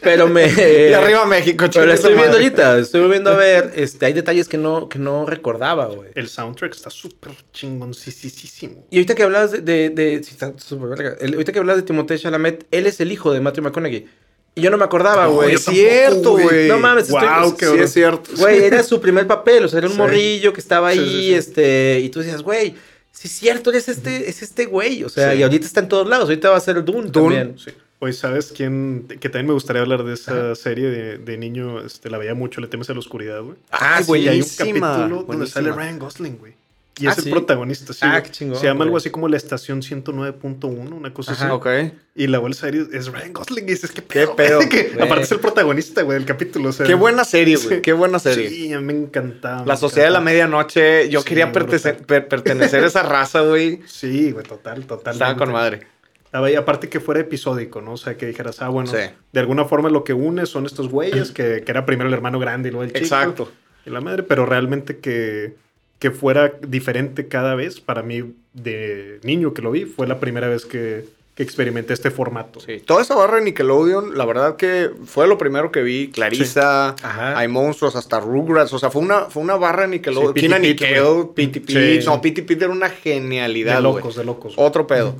Pero 0.00 0.28
me... 0.28 0.46
y 0.46 0.94
arriba 0.94 1.26
México, 1.26 1.66
Pero 1.70 1.84
la 1.84 1.92
chingue 1.92 1.94
estoy 1.94 2.12
viendo 2.14 2.28
madre. 2.32 2.42
ahorita, 2.44 2.78
estoy 2.78 3.00
volviendo 3.02 3.30
a 3.30 3.36
ver, 3.36 3.72
este, 3.76 4.06
hay 4.06 4.14
detalles 4.14 4.48
que 4.48 4.56
no, 4.56 4.88
que 4.88 4.98
no 4.98 5.26
recordaba, 5.26 5.84
güey. 5.88 6.08
El 6.14 6.26
soundtrack 6.30 6.74
está 6.74 6.88
súper 6.88 7.32
chingoncísimo. 7.52 8.86
Y 8.90 8.96
ahorita 8.96 9.14
que 9.14 9.22
hablabas 9.24 9.52
de... 9.52 9.60
de, 9.60 9.90
de- 9.90 10.22
sí, 10.24 10.30
está 10.32 10.54
súper 10.58 10.88
verga. 10.88 11.16
El- 11.20 11.34
ahorita 11.34 11.52
que 11.52 11.58
hablabas 11.58 11.82
de 11.82 11.86
Timothée 11.86 12.18
Chalamet, 12.18 12.66
él 12.70 12.86
es 12.86 12.98
el 13.00 13.12
hijo 13.12 13.30
de 13.32 13.40
Matthew 13.40 13.64
McConaughey. 13.64 14.06
Y 14.54 14.60
yo 14.60 14.70
no 14.70 14.76
me 14.76 14.84
acordaba, 14.84 15.24
No, 15.26 15.32
güey. 15.34 15.54
es 15.54 15.64
cierto, 15.64 16.32
güey. 16.32 16.68
No 16.68 16.78
mames, 16.78 17.08
estoy- 17.08 17.26
Wow, 17.42 17.56
qué 17.56 17.66
Sí, 17.66 17.74
es 17.78 17.92
cierto. 17.92 18.30
Güey, 18.36 18.64
era 18.64 18.82
su 18.82 19.00
primer 19.00 19.26
papel, 19.26 19.64
o 19.64 19.68
sea, 19.68 19.78
era 19.78 19.86
un 19.86 19.92
Sí. 19.92 19.98
morrillo 19.98 20.52
que 20.52 20.60
estaba 20.60 20.88
ahí, 20.88 20.98
Sí, 20.98 21.04
sí, 21.04 21.20
sí. 21.28 21.34
este, 21.34 22.00
y 22.02 22.08
tú 22.08 22.18
decías, 22.20 22.42
güey, 22.42 22.74
sí 23.12 23.28
es 23.28 23.32
cierto, 23.32 23.70
eres 23.70 23.88
este, 23.88 24.28
es 24.28 24.42
este 24.42 24.66
güey, 24.66 25.04
o 25.04 25.08
sea, 25.08 25.32
Sí. 25.32 25.38
y 25.38 25.42
ahorita 25.44 25.64
está 25.66 25.80
en 25.80 25.88
todos 25.88 26.08
lados, 26.08 26.24
ahorita 26.28 26.50
va 26.50 26.56
a 26.56 26.60
ser 26.60 26.84
Dune, 26.84 27.10
Dune, 27.10 27.36
también. 27.36 27.58
Sí. 27.58 27.70
Oye, 28.00 28.12
¿sabes 28.12 28.52
quién? 28.56 29.06
Que 29.08 29.28
también 29.28 29.46
me 29.48 29.52
gustaría 29.54 29.82
hablar 29.82 30.04
de 30.04 30.14
esa 30.14 30.54
serie 30.54 30.88
de, 30.88 31.18
de 31.18 31.36
niño. 31.36 31.80
Este, 31.84 32.08
la 32.10 32.18
veía 32.18 32.32
mucho, 32.34 32.60
le 32.60 32.68
temes 32.68 32.88
a 32.90 32.92
la 32.92 33.00
oscuridad, 33.00 33.42
güey. 33.42 33.56
Ah, 33.72 34.00
güey, 34.06 34.22
Y 34.24 34.28
hay 34.28 34.40
un 34.40 34.46
buenísima, 34.56 34.88
capítulo 34.92 35.14
donde 35.16 35.26
buenísima. 35.36 35.52
sale 35.64 35.72
Ryan 35.72 35.98
Gosling, 35.98 36.38
güey. 36.38 36.54
Y 36.98 37.06
Ah, 37.06 37.10
es 37.12 37.18
el 37.18 37.24
¿sí? 37.24 37.30
protagonista, 37.30 37.92
sí. 37.92 38.00
Ah, 38.02 38.22
qué 38.22 38.30
chingón, 38.30 38.58
Se 38.58 38.66
llama 38.66 38.84
algo 38.84 38.96
así 38.96 39.10
como 39.10 39.28
la 39.28 39.36
estación 39.36 39.82
109.1, 39.82 40.92
una 40.92 41.12
cosa 41.14 41.32
Ajá, 41.32 41.44
así. 41.46 41.52
Ok. 41.54 41.68
Y 42.16 42.26
la 42.26 42.38
bolsa 42.38 42.62
serie 42.66 42.86
es 42.92 43.06
Ryan 43.12 43.32
Gosling. 43.32 43.64
Y 43.64 43.70
dices, 43.70 43.90
¿qué 43.92 44.02
¿Qué 44.02 44.26
pedo? 44.26 44.60
Que 44.68 44.92
aparte 45.00 45.22
es 45.24 45.32
el 45.32 45.40
protagonista, 45.40 46.02
güey, 46.02 46.18
del 46.18 46.26
capítulo. 46.26 46.70
o 46.70 46.72
sea, 46.72 46.86
Qué 46.86 46.94
buena 46.94 47.24
serie, 47.24 47.56
güey. 47.56 47.76
Sí. 47.76 47.82
Qué 47.82 47.92
buena 47.92 48.18
serie. 48.18 48.50
Sí, 48.50 48.68
me 48.80 48.92
encantaba. 48.92 49.64
La 49.64 49.76
Sociedad 49.76 50.08
de 50.08 50.12
la. 50.12 50.20
Medianoche, 50.20 51.08
yo 51.08 51.20
Sí, 51.20 51.26
quería 51.28 51.46
brutal. 51.46 51.68
pertece- 51.78 52.04
per- 52.04 52.28
pertenecer 52.28 52.82
a 52.82 52.86
esa 52.88 53.02
raza, 53.02 53.40
güey. 53.42 53.80
Sí, 53.86 54.32
güey, 54.32 54.44
total, 54.44 54.84
total. 54.86 55.12
Estaba 55.14 55.36
con 55.36 55.52
madre. 55.52 55.86
Estaba 56.24 56.48
ahí, 56.48 56.56
aparte 56.56 56.88
que 56.90 57.00
fuera 57.00 57.20
episódico, 57.20 57.80
¿no? 57.80 57.92
O 57.92 57.96
sea, 57.96 58.16
que 58.18 58.26
dijeras, 58.26 58.60
ah, 58.60 58.68
bueno, 58.68 58.90
de 58.92 59.40
alguna 59.40 59.64
forma 59.64 59.88
lo 59.88 60.04
que 60.04 60.12
une 60.12 60.44
son 60.44 60.66
estos 60.66 60.88
güeyes, 60.90 61.30
que, 61.30 61.62
que 61.64 61.70
era 61.70 61.86
primero 61.86 62.08
el 62.08 62.14
hermano 62.14 62.38
grande 62.38 62.68
y 62.68 62.72
luego 62.72 62.84
el 62.84 62.90
chico. 62.92 63.04
Exacto. 63.04 63.52
Y 63.86 63.90
la 63.90 64.02
madre, 64.02 64.24
pero 64.24 64.44
realmente 64.44 64.98
que, 64.98 65.54
que 65.98 66.10
fuera 66.10 66.52
diferente 66.66 67.28
cada 67.28 67.54
vez, 67.54 67.80
para 67.80 68.02
mí, 68.02 68.34
de 68.52 69.18
niño 69.22 69.54
que 69.54 69.62
lo 69.62 69.70
vi, 69.70 69.84
fue 69.84 70.06
la 70.06 70.20
primera 70.20 70.48
vez 70.48 70.64
que, 70.64 71.06
que 71.34 71.42
experimenté 71.42 71.92
este 71.92 72.10
formato. 72.10 72.60
Sí. 72.60 72.80
Toda 72.84 73.02
esa 73.02 73.16
barra 73.16 73.36
de 73.36 73.42
Nickelodeon, 73.42 74.16
la 74.16 74.24
verdad 74.24 74.56
que 74.56 74.90
fue 75.04 75.26
lo 75.26 75.38
primero 75.38 75.72
que 75.72 75.82
vi. 75.82 76.10
Clarissa, 76.10 76.90
Ajá. 77.02 77.38
hay 77.38 77.48
monstruos, 77.48 77.96
hasta 77.96 78.20
Rugrats. 78.20 78.72
O 78.72 78.78
sea, 78.78 78.90
fue 78.90 79.02
una, 79.02 79.22
fue 79.22 79.42
una 79.42 79.56
barra 79.56 79.82
de 79.82 79.88
Nickelodeon. 79.88 80.34
Sí, 80.34 80.48
Pit, 80.48 80.58
Nickel, 80.58 81.04
Sí. 81.36 81.46
Pit. 81.60 82.04
No, 82.04 82.20
Pity 82.20 82.42
Pit 82.42 82.62
era 82.62 82.72
una 82.72 82.90
genialidad, 82.90 83.76
De 83.76 83.82
locos, 83.82 84.14
de 84.16 84.24
locos. 84.24 84.54
Otro 84.56 84.86
pedo. 84.86 85.16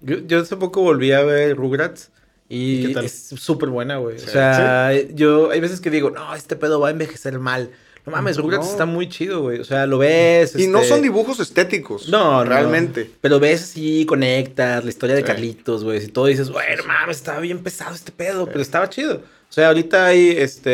Yo, 0.00 0.18
yo 0.26 0.40
hace 0.40 0.56
poco 0.56 0.80
volví 0.80 1.12
a 1.12 1.22
ver 1.22 1.56
Rugrats 1.56 2.10
¿Y 2.48 2.86
y 2.86 2.96
es 3.04 3.28
súper 3.36 3.68
buena, 3.68 3.98
güey. 3.98 4.18
Sí. 4.18 4.24
O 4.26 4.30
sea, 4.30 4.92
yo 5.14 5.50
hay 5.50 5.60
veces 5.60 5.80
que 5.80 5.90
digo, 5.90 6.10
no, 6.10 6.34
este 6.34 6.56
pedo 6.56 6.80
va 6.80 6.88
a 6.88 6.90
envejecer 6.90 7.38
mal. 7.38 7.70
No 8.08 8.16
mames, 8.16 8.36
Rugrats 8.36 8.66
No. 8.66 8.72
está 8.72 8.86
muy 8.86 9.08
chido, 9.08 9.40
güey. 9.42 9.60
O 9.60 9.64
sea, 9.64 9.86
lo 9.86 9.98
ves. 9.98 10.54
Y 10.56 10.66
no 10.66 10.78
este, 10.78 10.88
son 10.90 11.02
dibujos 11.02 11.40
estéticos. 11.40 12.08
No, 12.08 12.44
no. 12.44 12.50
Realmente. 12.50 13.10
Pero 13.20 13.38
ves 13.38 13.62
así, 13.62 14.04
conectas, 14.06 14.82
la 14.84 14.90
historia 14.90 15.14
de 15.14 15.22
Sí. 15.22 15.26
Carlitos, 15.26 15.84
güey. 15.84 16.02
Y 16.04 16.08
todo 16.08 16.26
dices, 16.26 16.50
güey, 16.50 16.66
no 16.76 16.84
mames, 16.84 17.18
estaba 17.18 17.40
bien 17.40 17.62
pesado 17.62 17.94
este 17.94 18.12
pedo, 18.12 18.46
pero 18.46 18.60
estaba 18.60 18.88
chido. 18.88 19.16
O 19.16 19.52
sea, 19.52 19.68
ahorita 19.68 20.06
hay, 20.06 20.30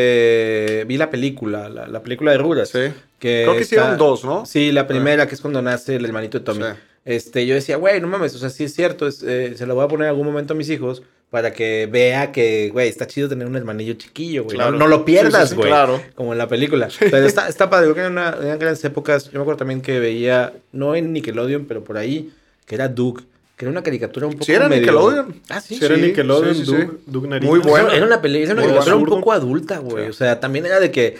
este, 0.08 0.84
vi 0.86 0.96
la 0.96 1.10
película, 1.10 1.68
la, 1.68 1.86
la 1.86 2.02
película 2.02 2.32
de 2.32 2.38
Rugrats. 2.38 2.70
Sí. 2.70 2.78
Que 3.18 3.42
Creo 3.44 3.54
que 3.56 3.62
está- 3.62 3.76
hicieron 3.76 3.96
dos, 3.98 4.24
¿no? 4.24 4.44
Sí, 4.46 4.72
la 4.72 4.86
primera, 4.86 5.26
que 5.26 5.34
es 5.34 5.40
cuando 5.40 5.62
nace 5.62 5.96
el 5.96 6.04
hermanito 6.04 6.38
de 6.38 6.44
Tommy. 6.44 6.64
Este, 7.04 7.46
yo 7.46 7.54
decía, 7.54 7.76
güey, 7.76 8.00
no 8.00 8.06
mames, 8.08 8.34
o 8.34 8.38
sea, 8.38 8.48
sí 8.50 8.64
es 8.64 8.74
cierto, 8.74 9.06
es, 9.06 9.22
eh, 9.22 9.54
se 9.56 9.66
lo 9.66 9.74
voy 9.74 9.84
a 9.84 9.88
poner 9.88 10.06
en 10.06 10.10
algún 10.10 10.26
momento 10.26 10.54
a 10.54 10.56
mis 10.56 10.70
hijos 10.70 11.02
para 11.34 11.52
que 11.52 11.88
vea 11.90 12.30
que, 12.30 12.70
güey, 12.72 12.88
está 12.88 13.08
chido 13.08 13.28
tener 13.28 13.48
un 13.48 13.56
hermanillo 13.56 13.94
chiquillo, 13.94 14.44
güey. 14.44 14.54
Claro. 14.54 14.70
No, 14.70 14.78
no 14.78 14.86
lo 14.86 15.04
pierdas, 15.04 15.32
Sí, 15.34 15.40
sí, 15.48 15.48
sí, 15.48 15.56
güey. 15.56 15.68
claro. 15.68 16.00
Como 16.14 16.30
en 16.30 16.38
la 16.38 16.46
película. 16.46 16.88
Pero 17.00 17.26
está, 17.26 17.48
está 17.48 17.68
padre, 17.68 17.86
creo 17.86 17.94
que 17.96 18.00
en 18.02 18.12
una, 18.12 18.28
eran 18.40 18.56
grandes 18.60 18.84
épocas. 18.84 19.24
Yo 19.32 19.40
me 19.40 19.40
acuerdo 19.40 19.58
también 19.58 19.80
que 19.80 19.98
veía, 19.98 20.52
no 20.70 20.94
en 20.94 21.12
Nickelodeon, 21.12 21.64
pero 21.64 21.82
por 21.82 21.98
ahí, 21.98 22.30
que 22.66 22.76
era 22.76 22.86
Doug, 22.86 23.22
que 23.56 23.64
era 23.64 23.70
una 23.72 23.82
caricatura 23.82 24.28
un 24.28 24.34
poco 24.34 24.44
Sí, 24.44 24.52
era 24.52 24.68
medio- 24.68 24.82
Nickelodeon. 24.82 25.40
Ah, 25.48 25.60
sí. 25.60 25.74
Sí, 25.74 25.84
era 25.84 25.96
Sí, 25.96 26.02
Nickelodeon, 26.02 26.54
sí, 26.54 26.64
sí, 26.66 26.70
Doug, 26.70 26.80
sí. 26.82 26.98
Doug 27.06 27.26
Nariz. 27.26 27.50
Muy 27.50 27.58
bueno. 27.58 27.90
Era 27.90 28.06
una 28.06 28.22
peli, 28.22 28.42
era 28.44 28.52
una 28.52 28.62
caricatura 28.62 28.94
un 28.94 29.04
poco 29.06 29.32
adulta, 29.32 29.78
güey. 29.78 30.04
Sí. 30.04 30.10
O 30.10 30.12
sea, 30.12 30.38
también 30.38 30.66
era 30.66 30.78
de 30.78 30.92
que, 30.92 31.16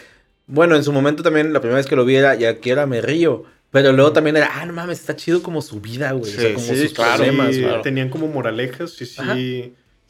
bueno, 0.47 0.77
en 0.77 0.85
su 0.85 0.93
momento 0.93 1.25
también, 1.25 1.53
la 1.53 1.59
primera 1.59 1.79
vez 1.79 1.87
que 1.87 1.97
lo 1.97 2.05
vi 2.05 2.15
era, 2.15 2.37
ya 2.37 2.59
que 2.59 2.71
era 2.71 2.87
me 2.87 3.01
río. 3.01 3.43
Pero 3.73 3.93
luego 3.93 4.13
también 4.13 4.37
era, 4.37 4.49
ah, 4.55 4.65
no 4.67 4.73
mames, 4.73 5.01
está 5.01 5.17
chido 5.17 5.43
como 5.43 5.61
su 5.61 5.81
vida, 5.81 6.13
güey. 6.13 6.31
o 6.33 6.37
sea, 6.37 6.49
Sí, 6.51 6.55
como 6.55 6.67
sí, 6.69 6.77
sus 6.77 6.93
claro. 6.93 7.17
problemas, 7.17 7.53
Sí, 7.57 7.63
güey. 7.63 7.83
tenían 7.83 8.09
como 8.09 8.29
moralejas 8.29 9.03
y 9.03 9.07
sí, 9.07 9.17
Ajá. 9.21 9.35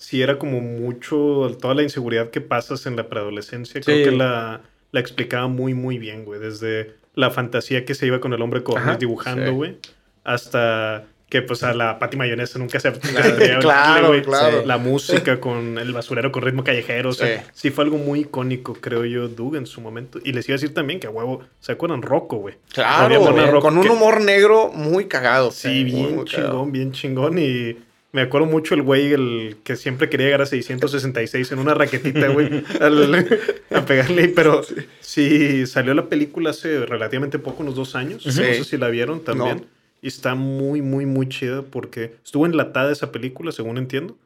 Sí 0.05 0.23
era 0.23 0.39
como 0.39 0.61
mucho, 0.61 1.57
toda 1.61 1.75
la 1.75 1.83
inseguridad 1.83 2.31
que 2.31 2.41
pasas 2.41 2.87
en 2.87 2.97
la 2.97 3.09
preadolescencia, 3.09 3.81
Sí. 3.81 3.85
creo 3.85 4.11
que 4.11 4.17
la, 4.17 4.61
la 4.93 5.01
explicaba 5.01 5.49
muy, 5.49 5.75
muy 5.75 5.99
bien, 5.99 6.25
güey. 6.25 6.41
Desde 6.41 6.95
la 7.15 7.31
fantasía 7.31 7.85
que 7.85 7.95
se 7.95 8.07
iba 8.07 8.21
con 8.21 8.33
el 8.33 8.43
hombre 8.43 8.63
con 8.63 8.79
Ajá, 8.79 8.97
dibujando, 8.97 9.47
sí. 9.47 9.53
güey, 9.53 9.77
hasta 10.25 11.05
que 11.29 11.43
pues 11.43 11.63
a 11.65 11.75
la 11.75 11.99
Pati 11.99 12.17
Mayonesa 12.17 12.59
nunca 12.61 12.79
se 12.79 12.93
Claro, 13.01 13.59
claro, 13.61 14.09
güey. 14.09 14.23
claro. 14.23 14.65
La 14.67 14.79
música 14.79 15.41
con 15.41 15.79
el 15.79 15.93
basurero 15.93 16.31
con 16.31 16.43
ritmo 16.43 16.63
callejero, 16.63 17.11
o 17.11 17.13
sea, 17.13 17.39
Sí. 17.45 17.51
sí. 17.55 17.71
fue 17.71 17.85
algo 17.85 17.99
muy 17.99 18.21
icónico, 18.21 18.75
creo 18.75 19.05
yo, 19.05 19.27
Doug 19.29 19.57
en 19.57 19.67
su 19.67 19.81
momento. 19.81 20.21
Y 20.23 20.33
les 20.33 20.49
iba 20.49 20.55
a 20.55 20.59
decir 20.59 20.75
también 20.75 21.01
que 21.01 21.07
a 21.07 21.11
huevo, 21.11 21.41
¿se 21.61 21.73
acuerdan? 21.73 22.03
Rocco, 22.03 22.37
güey. 22.37 22.55
Claro, 22.73 23.19
Rocco 23.47 23.61
con 23.61 23.79
un 23.79 23.85
que- 23.85 23.91
humor 23.91 24.21
negro 24.21 24.71
muy 24.73 25.07
cagado. 25.07 25.51
Sí, 25.51 25.83
bien 25.83 26.15
muy 26.15 26.25
chingón, 26.27 26.45
cagado. 26.47 26.67
bien 26.67 26.93
chingón. 26.93 27.39
Y 27.39 27.79
me 28.15 28.23
acuerdo 28.23 28.47
mucho 28.47 28.77
el 28.77 28.83
güey 28.83 29.13
el 29.13 29.57
que 29.65 29.75
siempre 29.75 30.09
quería 30.09 30.27
llegar 30.27 30.43
a 30.43 30.47
666 30.47 31.51
en 31.51 31.59
una 31.59 31.75
raquetita, 31.75 32.29
güey, 32.29 32.63
a 33.71 33.85
pegarle. 33.85 34.29
Pero 34.29 34.63
sí, 35.01 35.67
salió 35.67 35.95
la 35.95 36.09
película 36.09 36.51
hace 36.51 36.87
relativamente 36.87 37.41
poco, 37.41 37.65
unos 37.65 37.75
dos 37.75 37.97
años. 37.97 38.23
Sí. 38.23 38.29
No 38.29 38.35
sé 38.35 38.63
si 38.63 38.77
la 38.77 38.89
vieron 38.89 39.25
también. 39.25 39.57
No. 39.57 39.65
Y 40.01 40.07
está 40.07 40.37
muy, 40.37 40.81
muy, 40.81 41.07
muy 41.07 41.29
chida 41.29 41.63
porque 41.63 42.15
estuvo 42.25 42.47
enlatada 42.47 42.93
esa 42.93 43.11
película, 43.11 43.51
según 43.51 43.79
entiendo. 43.79 44.17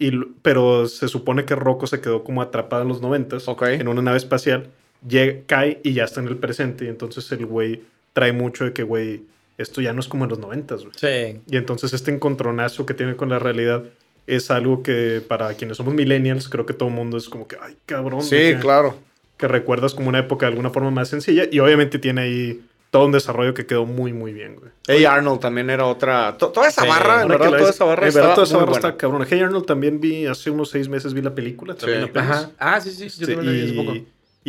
Y, 0.00 0.10
pero 0.42 0.88
se 0.88 1.06
supone 1.06 1.44
que 1.44 1.54
Rocco 1.54 1.86
se 1.86 2.00
quedó 2.00 2.24
como 2.24 2.42
atrapado 2.42 2.82
en 2.82 2.88
los 2.88 3.00
noventas 3.00 3.46
Ok. 3.46 3.62
en 3.62 3.86
una 3.86 4.02
nave 4.02 4.16
espacial, 4.16 4.70
llega, 5.06 5.38
cae 5.46 5.80
y 5.84 5.92
ya 5.92 6.02
está 6.02 6.18
en 6.20 6.26
el 6.26 6.36
presente. 6.36 6.86
Y 6.86 6.88
entonces 6.88 7.30
el 7.30 7.46
güey 7.46 7.82
trae 8.12 8.32
mucho 8.32 8.64
de 8.64 8.72
que, 8.72 8.82
güey, 8.82 9.22
esto 9.60 9.80
ya 9.80 9.92
no 9.92 10.00
es 10.00 10.08
como 10.08 10.24
en 10.24 10.30
los 10.30 10.38
noventas, 10.38 10.80
güey. 10.82 10.92
Sí. 10.96 11.40
Y 11.48 11.56
entonces 11.56 11.92
este 11.92 12.10
encontronazo 12.10 12.86
que 12.86 12.94
tiene 12.94 13.16
con 13.16 13.28
la 13.28 13.38
realidad 13.38 13.84
es 14.26 14.50
algo 14.50 14.82
que 14.82 15.22
para 15.26 15.52
quienes 15.54 15.76
somos 15.76 15.94
millennials, 15.94 16.48
creo 16.48 16.64
que 16.66 16.72
todo 16.74 16.88
el 16.88 16.94
mundo 16.94 17.16
es 17.16 17.28
como 17.28 17.48
que, 17.48 17.56
ay, 17.60 17.76
cabrón. 17.86 18.22
Sí, 18.22 18.36
que, 18.36 18.58
claro. 18.60 18.96
que 19.36 19.48
recuerdas 19.48 19.94
como 19.94 20.08
una 20.08 20.20
época 20.20 20.46
de 20.46 20.50
alguna 20.52 20.70
forma 20.70 20.90
más 20.90 21.08
sencilla. 21.08 21.44
Y 21.50 21.58
obviamente 21.58 21.98
tiene 21.98 22.20
ahí 22.22 22.60
todo 22.90 23.06
un 23.06 23.12
desarrollo 23.12 23.54
que 23.54 23.66
quedó 23.66 23.86
muy, 23.86 24.12
muy 24.12 24.32
bien, 24.32 24.56
güey. 24.56 24.70
Hey 24.88 25.04
Arnold 25.04 25.40
también 25.40 25.70
era 25.70 25.86
otra. 25.86 26.36
to- 26.38 26.48
toda 26.50 26.68
esa 26.68 26.82
Sí, 26.82 26.88
barra, 26.88 27.22
en 27.22 27.28
verdad, 27.28 27.50
la 27.50 27.58
toda 27.58 27.70
esa 27.70 27.84
barra 27.84 28.08
en 28.08 28.14
verdad, 28.14 28.34
toda 28.34 28.46
esa 28.46 28.56
barra 28.58 28.72
está 28.72 28.96
cabrón. 28.96 29.24
Hey 29.28 29.40
Arnold 29.40 29.64
también 29.66 30.00
vi, 30.00 30.26
hace 30.26 30.50
unos 30.50 30.70
seis 30.70 30.88
meses 30.88 31.14
vi 31.14 31.22
la 31.22 31.34
película, 31.34 31.74
también 31.74 32.04
Sí. 32.06 32.10
Ajá. 32.18 32.50
Ah, 32.58 32.80
sí, 32.80 32.90
sí. 32.90 33.04
Yo 33.04 33.26
Sí, 33.26 33.34
también 33.34 33.46
la 33.46 33.52
vi 33.52 33.62
hace 33.64 33.72
poco. 33.74 33.92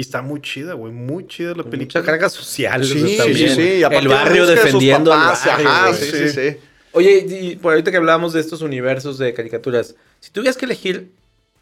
Y, 0.02 0.04
está 0.04 0.22
muy 0.22 0.42
chida, 0.42 0.74
güey. 0.74 0.92
Muy 0.92 1.28
chida 1.28 1.50
la 1.50 1.64
película. 1.64 2.02
Mucha 2.02 2.04
carga 2.04 2.30
social. 2.30 2.84
Sí, 2.84 2.92
o 2.92 2.96
sea, 2.96 3.08
sí, 3.08 3.18
también. 3.18 3.56
sí. 3.56 3.62
y 3.62 3.84
aparte 3.84 4.04
El 4.04 4.08
barrio 4.08 4.46
sus 4.46 4.56
defendiendo 4.56 5.14
al 5.14 5.20
papás, 5.20 5.46
barrio, 5.46 5.70
ajá, 5.70 5.94
sí, 5.94 6.12
sí, 6.12 6.30
sí. 6.30 6.58
Oye, 6.94 7.26
y 7.30 7.56
por 7.56 7.72
ahorita 7.74 7.92
que 7.92 7.98
hablábamos 7.98 8.34
de 8.34 8.42
estos 8.42 8.62
universos 8.62 9.18
de 9.18 9.34
caricaturas, 9.34 9.96
si 10.20 10.32
tuvieras 10.32 10.58
que 10.58 10.66
elegir 10.66 11.12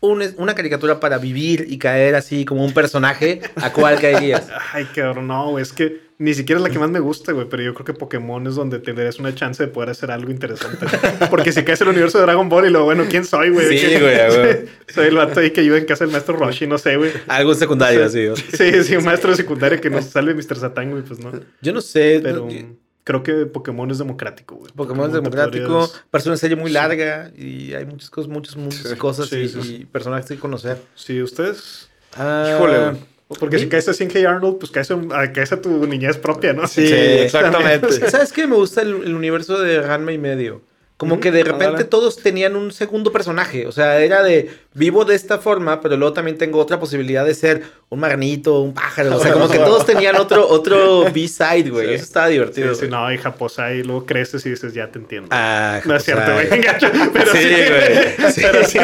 un- 0.02 0.24
una 0.38 0.56
caricatura 0.56 1.00
para 1.00 1.18
vivir 1.18 1.66
y 1.70 1.78
caer 1.78 2.16
así 2.16 2.46
como 2.46 2.64
un 2.66 2.74
personaje, 2.74 3.42
¿a 3.56 3.72
cuál 3.74 4.00
caerías? 4.00 4.48
Ay, 4.74 4.86
cabrón, 4.96 5.28
no, 5.28 5.52
güey, 5.52 5.62
es 5.64 5.74
que 5.74 6.10
ni 6.20 6.34
siquiera 6.34 6.60
es 6.60 6.64
la 6.64 6.70
que 6.70 6.80
más 6.80 6.90
me 6.90 7.00
gusta, 7.00 7.32
güey, 7.32 7.48
pero 7.50 7.64
yo 7.64 7.74
creo 7.74 7.86
que 7.86 7.94
Pokémon 7.94 8.46
es 8.46 8.56
donde 8.56 8.80
tendrías 8.80 9.20
una 9.20 9.34
chance 9.34 9.64
de 9.64 9.70
poder 9.70 9.90
hacer 9.92 10.12
algo 10.12 10.30
interesante. 10.32 10.86
Porque 11.30 11.54
si 11.54 11.64
caes 11.64 11.80
en 11.80 11.88
el 11.88 11.94
universo 11.94 12.18
de 12.18 12.26
Dragon 12.26 12.50
Ball 12.50 12.66
y 12.68 12.70
lo 12.72 12.84
bueno, 12.84 13.06
¿quién 13.10 13.24
soy, 13.24 13.50
güey? 13.52 13.70
Sí, 13.78 13.86
¿Qué- 13.88 14.00
güey. 14.02 14.70
Soy 14.94 15.08
el 15.08 15.16
vato 15.16 15.40
ahí 15.40 15.52
que 15.52 15.62
ayuda 15.62 15.78
en 15.78 15.86
casa 15.86 16.04
del 16.04 16.12
maestro 16.12 16.36
Roshi, 16.36 16.68
no 16.68 16.78
sé, 16.78 16.98
güey. 16.98 17.12
Algo 17.28 17.54
secundario, 17.56 18.06
O 18.06 18.10
sea, 18.10 18.36
sí. 18.36 18.44
Sí, 18.58 18.84
sí, 18.84 18.96
un 18.98 19.06
maestro 19.06 19.30
de 19.32 19.38
secundaria 19.38 19.80
que 19.80 19.90
nos 19.90 20.06
salve 20.06 20.34
Mr. 20.34 20.58
Satan, 20.58 20.92
güey, 20.92 21.04
pues 21.04 21.20
no. 21.22 21.32
Yo 21.62 21.72
no 21.72 21.80
sé. 21.80 22.20
Pero 22.22 22.48
no- 22.50 22.89
creo 23.10 23.24
que 23.24 23.48
Pokémon 23.48 23.90
es 23.90 23.98
democrático, 23.98 24.54
güey. 24.56 24.72
Pokémon 24.72 25.08
es 25.08 25.14
democrático, 25.14 25.68
podrías- 25.80 26.04
parece 26.12 26.30
una 26.30 26.38
serie 26.38 26.56
muy 26.56 26.68
Sí. 26.70 26.74
larga 26.76 27.32
y 27.36 27.74
hay 27.74 27.84
muchas 27.84 28.12
cosas, 28.12 28.30
muchas, 28.30 28.56
muchas 28.56 28.84
Sí, 28.88 28.96
cosas 28.98 29.30
sí, 29.30 29.38
y, 29.38 29.76
y 29.82 29.86
personajes 29.86 30.28
que 30.28 30.38
conocer. 30.38 30.78
Sí, 30.94 31.20
ustedes. 31.20 31.90
Ah, 32.16 32.54
Híjole, 32.56 32.78
güey. 32.78 32.98
Porque 33.40 33.58
¿Sí? 33.58 33.64
si 33.64 33.70
caes 33.70 33.90
así 33.90 34.04
en 34.04 34.12
Hey 34.14 34.26
Arnold, 34.26 34.60
pues 34.60 34.72
caes, 34.72 34.92
a, 34.92 35.32
caes 35.34 35.52
a 35.52 35.60
tu 35.60 35.88
niñez 35.88 36.18
propia, 36.18 36.54
¿no? 36.54 36.68
Sí, 36.68 36.84
exactamente. 36.88 37.88
¿Sabes 38.12 38.32
qué? 38.32 38.46
Me 38.46 38.56
gusta 38.56 38.82
el, 38.84 38.90
el 39.04 39.16
universo 39.16 39.60
de 39.60 39.82
Ranma 39.82 40.12
y 40.12 40.18
medio. 40.20 40.62
Como 41.00 41.22
que 41.22 41.32
de 41.32 41.46
repente 41.46 41.86
todos 41.86 42.18
tenían 42.18 42.58
un 42.58 42.74
segundo 42.74 43.14
personaje. 43.14 43.66
O 43.68 43.72
sea, 43.72 44.02
era 44.02 44.22
de 44.22 44.52
vivo 44.74 45.06
de 45.06 45.16
esta 45.16 45.38
forma, 45.38 45.80
pero 45.80 45.96
luego 45.96 46.12
también 46.12 46.38
tengo 46.38 46.60
otra 46.60 46.78
posibilidad 46.78 47.26
de 47.26 47.34
ser 47.36 47.64
un 47.88 48.02
marnito, 48.02 48.60
un 48.60 48.74
pájaro. 48.74 49.16
O 49.16 49.20
sea, 49.22 49.32
como 49.32 49.48
que 49.50 49.60
todos 49.60 49.86
tenían 49.86 50.18
otro, 50.18 50.46
otro 50.46 51.06
B-side, 51.14 51.70
güey. 51.70 51.88
Sí. 51.88 51.94
Eso 51.94 52.04
estaba 52.04 52.28
divertido. 52.28 52.76
sí, 52.76 52.90
no, 52.90 53.10
y 53.14 53.18
Japosa, 53.18 53.72
y 53.74 53.82
luego 53.82 54.06
creces 54.06 54.46
y 54.46 54.50
dices, 54.50 54.74
ya 54.74 54.92
te 54.92 55.00
entiendo. 55.00 55.30
Ah, 55.32 55.80
No 55.86 55.96
es 55.96 56.04
cierto, 56.04 56.34
güey. 56.34 56.50
Pero 57.14 57.32
sí, 57.32 57.48
güey. 57.48 58.30
Sí. 58.34 58.42
Pero 58.42 58.66
sí. 58.66 58.80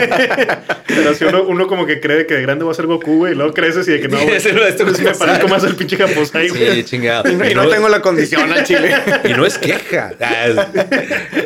Pero 0.88 1.14
sí, 1.16 1.26
uno, 1.26 1.44
uno 1.44 1.68
como 1.68 1.86
que 1.86 2.00
cree 2.00 2.26
que 2.26 2.36
de 2.36 2.42
grande 2.44 2.64
va 2.64 2.72
a 2.72 2.76
ser 2.76 2.86
Goku, 2.88 3.18
güey. 3.18 3.34
Y 3.34 3.36
luego 3.36 3.54
creces 3.54 3.88
y 3.90 3.92
de 3.92 4.00
que 4.00 4.08
no, 4.08 4.18
güey. 4.24 4.40
Sí, 4.40 4.50
esto 4.50 4.86
no 4.86 4.92
es 4.92 5.00
me 5.02 5.14
parezco 5.14 5.50
más 5.50 5.66
al 5.66 5.76
pinche 5.76 5.98
Japosai, 5.98 6.48
güey. 6.48 6.76
Sí, 6.76 6.84
chingado. 6.86 7.30
Y 7.30 7.54
no 7.54 7.68
tengo 7.68 7.90
la 7.90 8.02
condición 8.02 8.50
al 8.54 8.64
chile. 8.64 8.96
y 9.26 9.34
no 9.34 9.46
es 9.46 9.58
queja. 9.58 10.14
Ah, 10.22 10.68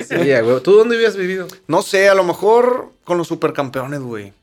sí, 0.07 0.15
güey. 0.15 0.58
¿Tú 0.61 0.73
dónde 0.73 0.95
habías 0.95 1.15
vivido? 1.15 1.47
No 1.67 1.81
sé, 1.81 2.09
a 2.09 2.15
lo 2.15 2.23
mejor 2.23 2.91
con 3.03 3.17
los 3.17 3.27
supercampeones, 3.27 3.99
güey. 4.01 4.33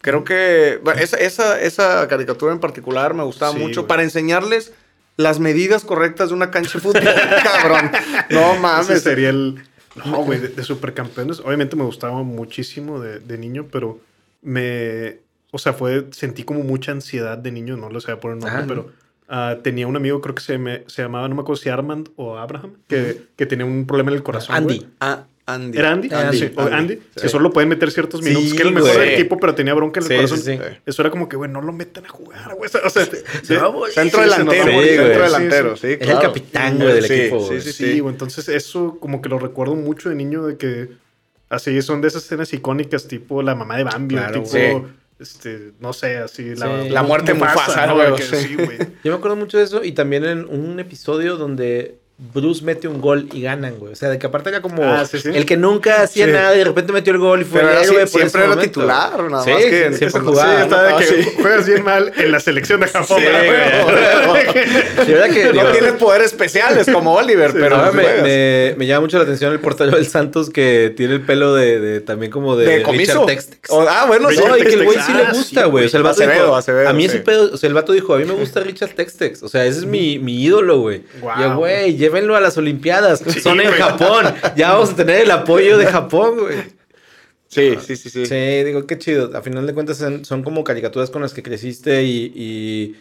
Creo 0.00 0.24
que 0.24 0.80
bueno, 0.82 1.00
esa, 1.00 1.16
esa, 1.18 1.60
esa 1.60 2.08
caricatura 2.08 2.52
en 2.52 2.58
particular 2.60 3.12
me 3.14 3.22
gustaba 3.22 3.52
Sí, 3.52 3.58
mucho 3.58 3.82
güey. 3.82 3.88
para 3.88 4.02
enseñarles 4.02 4.72
las 5.16 5.38
medidas 5.40 5.84
correctas 5.84 6.30
de 6.30 6.34
una 6.34 6.50
cancha 6.50 6.72
de 6.74 6.80
fútbol, 6.80 7.02
cabrón. 7.60 7.90
No 8.30 8.52
Ese 8.52 8.60
mames. 8.60 9.02
sería 9.02 9.28
el. 9.30 9.62
No, 10.06 10.24
güey, 10.24 10.38
de, 10.40 10.48
de 10.48 10.62
supercampeones. 10.64 11.40
Obviamente 11.40 11.76
me 11.76 11.84
gustaba 11.84 12.22
muchísimo 12.22 13.00
de, 13.00 13.18
de 13.20 13.36
niño, 13.38 13.66
pero 13.70 14.00
me. 14.40 15.18
O 15.50 15.58
sea, 15.58 15.72
fue. 15.74 16.06
Sentí 16.12 16.44
como 16.44 16.60
mucha 16.62 16.92
ansiedad 16.92 17.36
de 17.36 17.52
niño, 17.52 17.76
no 17.76 17.90
lo 17.90 18.00
sé 18.00 18.16
por 18.16 18.32
el 18.32 18.38
nombre, 18.38 18.56
Ajá. 18.58 18.64
pero. 18.66 18.92
ah, 19.28 19.56
tenía 19.62 19.86
un 19.86 19.96
amigo, 19.96 20.20
creo 20.22 20.34
que 20.34 20.42
se, 20.42 20.56
me, 20.58 20.84
se 20.86 21.02
llamaba, 21.02 21.28
no 21.28 21.34
me 21.34 21.42
acuerdo 21.42 21.60
si 21.60 21.68
Armand 21.68 22.08
o 22.16 22.38
Abraham, 22.38 22.74
que, 22.88 23.24
que 23.36 23.44
tenía 23.46 23.66
un 23.66 23.86
problema 23.86 24.10
en 24.12 24.16
el 24.16 24.22
corazón. 24.22 24.56
Andy. 24.56 24.86
Ah, 25.00 25.24
Andy. 25.54 25.78
¿Era 25.78 25.92
Andy? 25.92 26.08
Andy, 26.12 26.38
Sí, 26.38 26.50
Andy, 26.56 26.72
Andy, 26.74 26.94
sí. 26.94 27.20
que 27.22 27.28
solo 27.28 27.50
pueden 27.52 27.68
meter 27.68 27.90
ciertos 27.90 28.22
minutos, 28.22 28.50
Sí, 28.50 28.56
que 28.56 28.62
era 28.62 28.68
el 28.68 28.74
mejor 28.74 28.90
del 28.98 29.08
equipo, 29.10 29.38
pero 29.38 29.54
tenía 29.54 29.74
bronca 29.74 30.00
en 30.00 30.04
el 30.04 30.08
Sí, 30.10 30.16
corazón. 30.16 30.38
sí, 30.38 30.56
sí. 30.56 30.78
Eso 30.86 31.02
era 31.02 31.10
como 31.10 31.28
que, 31.28 31.36
güey, 31.36 31.50
no 31.50 31.60
lo 31.62 31.72
metan 31.72 32.06
a 32.06 32.08
jugar, 32.08 32.54
güey. 32.56 32.70
O 32.84 32.90
sea. 32.90 33.04
Centro 33.04 34.20
delantero, 34.22 34.64
centro 34.64 34.72
güey. 34.72 34.96
delantero, 34.96 35.76
Sí, 35.76 35.82
sí, 35.82 35.88
sí. 35.94 35.98
Es 36.00 36.08
el 36.08 36.18
capitán, 36.18 36.76
güey, 36.78 36.94
del 36.94 37.04
Sí, 37.04 37.12
equipo, 37.14 37.40
Sí, 37.40 37.46
güey. 37.48 37.60
sí, 37.60 37.72
Sí, 37.72 37.92
sí. 37.92 38.00
güey, 38.00 38.12
entonces 38.12 38.48
eso 38.48 38.96
como 39.00 39.20
que 39.22 39.28
lo 39.28 39.38
recuerdo 39.38 39.74
mucho 39.74 40.08
de 40.08 40.14
niño 40.14 40.46
de 40.46 40.56
que 40.56 40.88
así 41.48 41.80
son 41.82 42.00
de 42.00 42.08
esas 42.08 42.24
escenas 42.24 42.52
icónicas 42.52 43.06
tipo 43.08 43.42
la 43.42 43.54
mamá 43.54 43.76
de 43.76 43.84
Bambi, 43.84 44.14
Claro, 44.14 44.42
tipo 44.42 44.50
güey. 44.50 44.82
este, 45.18 45.72
no 45.80 45.92
sé, 45.92 46.18
así 46.18 46.54
la, 46.54 46.82
Sí. 46.84 46.88
La 46.90 47.02
muerte 47.02 47.34
Mufasa, 47.34 47.86
¿no? 47.86 47.96
güey, 47.96 48.14
Que 48.16 48.22
sí, 48.22 48.54
güey. 48.54 48.78
Yo 49.04 49.12
me 49.12 49.18
acuerdo 49.18 49.36
mucho 49.36 49.58
de 49.58 49.64
eso 49.64 49.82
y 49.84 49.92
también 49.92 50.24
en 50.24 50.46
un 50.48 50.78
episodio 50.80 51.36
donde 51.36 51.96
Bruce 52.34 52.62
mete 52.62 52.86
un 52.86 53.00
gol 53.00 53.28
y 53.32 53.40
ganan, 53.40 53.76
güey. 53.78 53.94
O 53.94 53.96
sea, 53.96 54.10
de 54.10 54.18
que 54.18 54.26
aparte 54.26 54.50
era 54.50 54.60
como 54.60 54.84
Ah, 54.84 55.06
sí, 55.06 55.18
sí. 55.18 55.30
el 55.34 55.46
que 55.46 55.56
nunca 55.56 56.02
hacía 56.02 56.26
Sí. 56.26 56.32
nada 56.32 56.54
y 56.54 56.58
de 56.58 56.64
repente 56.64 56.92
metió 56.92 57.14
el 57.14 57.18
gol 57.18 57.40
y 57.40 57.44
fue 57.44 57.60
Pero 57.60 57.70
el 57.72 57.76
era- 57.78 57.84
héroe 57.86 58.00
por 58.00 58.08
siempre 58.08 58.40
era 58.42 58.50
momento. 58.50 58.70
titular, 58.70 59.30
nada 59.30 59.42
Sí, 59.44 59.50
más 59.50 59.64
que 59.64 59.92
siempre 59.94 60.20
jugaba. 60.20 60.50
sí, 60.52 60.56
¿no? 60.58 60.62
estaba 60.64 60.82
de 60.82 60.92
Ah, 60.92 60.96
que 60.98 61.04
sí. 61.06 61.30
juegas 61.40 61.66
bien 61.66 61.82
mal 61.84 62.12
en 62.16 62.30
la 62.32 62.40
selección 62.40 62.80
de 62.80 62.86
Japón. 62.88 63.18
Sí, 63.18 63.24
¿verdad? 63.24 63.84
güey. 64.28 64.44
De 65.06 65.14
verdad 65.14 65.30
que 65.34 65.44
No 65.46 65.52
digo, 65.52 65.72
tienes 65.72 65.92
poderes 65.94 66.26
especiales 66.26 66.86
como 66.92 67.14
Oliver, 67.14 67.52
Sí, 67.52 67.56
pero 67.58 67.92
me, 67.92 68.02
me- 68.22 68.74
me 68.76 68.86
llama 68.86 69.00
mucho 69.00 69.16
la 69.16 69.24
atención 69.24 69.52
el 69.52 69.60
portero 69.60 69.92
del 69.92 70.06
Santos 70.06 70.50
que 70.50 70.92
tiene 70.96 71.14
el 71.14 71.20
pelo 71.22 71.54
de, 71.54 71.80
de- 71.80 72.00
también 72.00 72.30
como 72.30 72.54
de, 72.56 72.66
de 72.66 72.84
Richard. 72.84 73.24
Textex. 73.26 73.70
O- 73.70 73.86
ah, 73.88 74.04
bueno, 74.06 74.28
No, 74.30 74.56
y 74.58 74.60
que 74.62 74.68
el 74.68 74.84
güey 74.84 74.96
Textex. 74.98 75.06
sí 75.06 75.12
le 75.14 75.22
Ah, 75.24 75.32
gusta, 75.32 75.64
sí, 75.64 75.70
güey. 75.70 75.86
O 75.86 75.88
sea, 75.88 75.98
el 75.98 76.04
vato 76.04 76.22
Acevedo, 76.22 76.42
dijo, 76.44 76.56
Acevedo, 76.56 76.88
a 76.88 76.92
mí 76.92 77.02
sí. 77.04 77.08
ese 77.08 77.18
pedo, 77.20 77.50
o 77.52 77.56
sea, 77.56 77.68
el 77.68 77.74
vato 77.74 77.92
dijo, 77.92 78.14
a 78.14 78.18
mí 78.18 78.24
me 78.26 78.34
gusta 78.34 78.60
Richard 78.60 78.90
Textex. 78.90 79.42
O 79.42 79.48
sea, 79.48 79.64
ese 79.64 79.78
es 79.80 79.84
mi, 79.86 80.18
mi 80.18 80.42
ídolo, 80.42 80.80
güey. 80.80 81.02
Yo, 81.40 81.56
güey, 81.56 81.96
llévenlo 82.10 82.36
a 82.36 82.40
las 82.40 82.56
Olimpiadas. 82.58 83.20
Son 83.42 83.60
en 83.60 83.68
güey. 83.68 83.78
Japón. 83.80 84.34
Ya 84.56 84.72
vamos 84.72 84.90
a 84.90 84.96
tener 84.96 85.22
el 85.22 85.30
apoyo 85.30 85.78
de 85.78 85.86
Japón, 85.86 86.38
güey. 86.38 86.56
Sí, 87.48 87.76
sí, 87.84 87.96
sí, 87.96 88.10
sí. 88.10 88.26
Sí, 88.26 88.64
digo, 88.64 88.86
qué 88.86 88.98
chido. 88.98 89.36
A 89.36 89.42
final 89.42 89.66
de 89.66 89.74
cuentas 89.74 89.96
son, 89.96 90.24
son 90.24 90.42
como 90.44 90.62
caricaturas 90.62 91.10
con 91.10 91.22
las 91.22 91.34
que 91.34 91.42
creciste 91.42 92.04
y, 92.04 92.32
y 92.34 92.96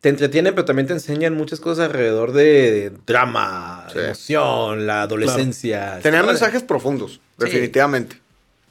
te 0.00 0.08
entretienen, 0.08 0.54
pero 0.54 0.64
también 0.64 0.86
te 0.86 0.94
enseñan 0.94 1.34
muchas 1.34 1.60
cosas 1.60 1.86
alrededor 1.86 2.32
de 2.32 2.92
drama, 3.06 3.86
Sí. 3.92 3.98
emoción, 3.98 4.86
la 4.86 5.02
adolescencia. 5.02 5.98
Tenían 6.02 6.24
mensajes 6.24 6.62
profundos, 6.62 7.20
definitivamente. 7.36 8.16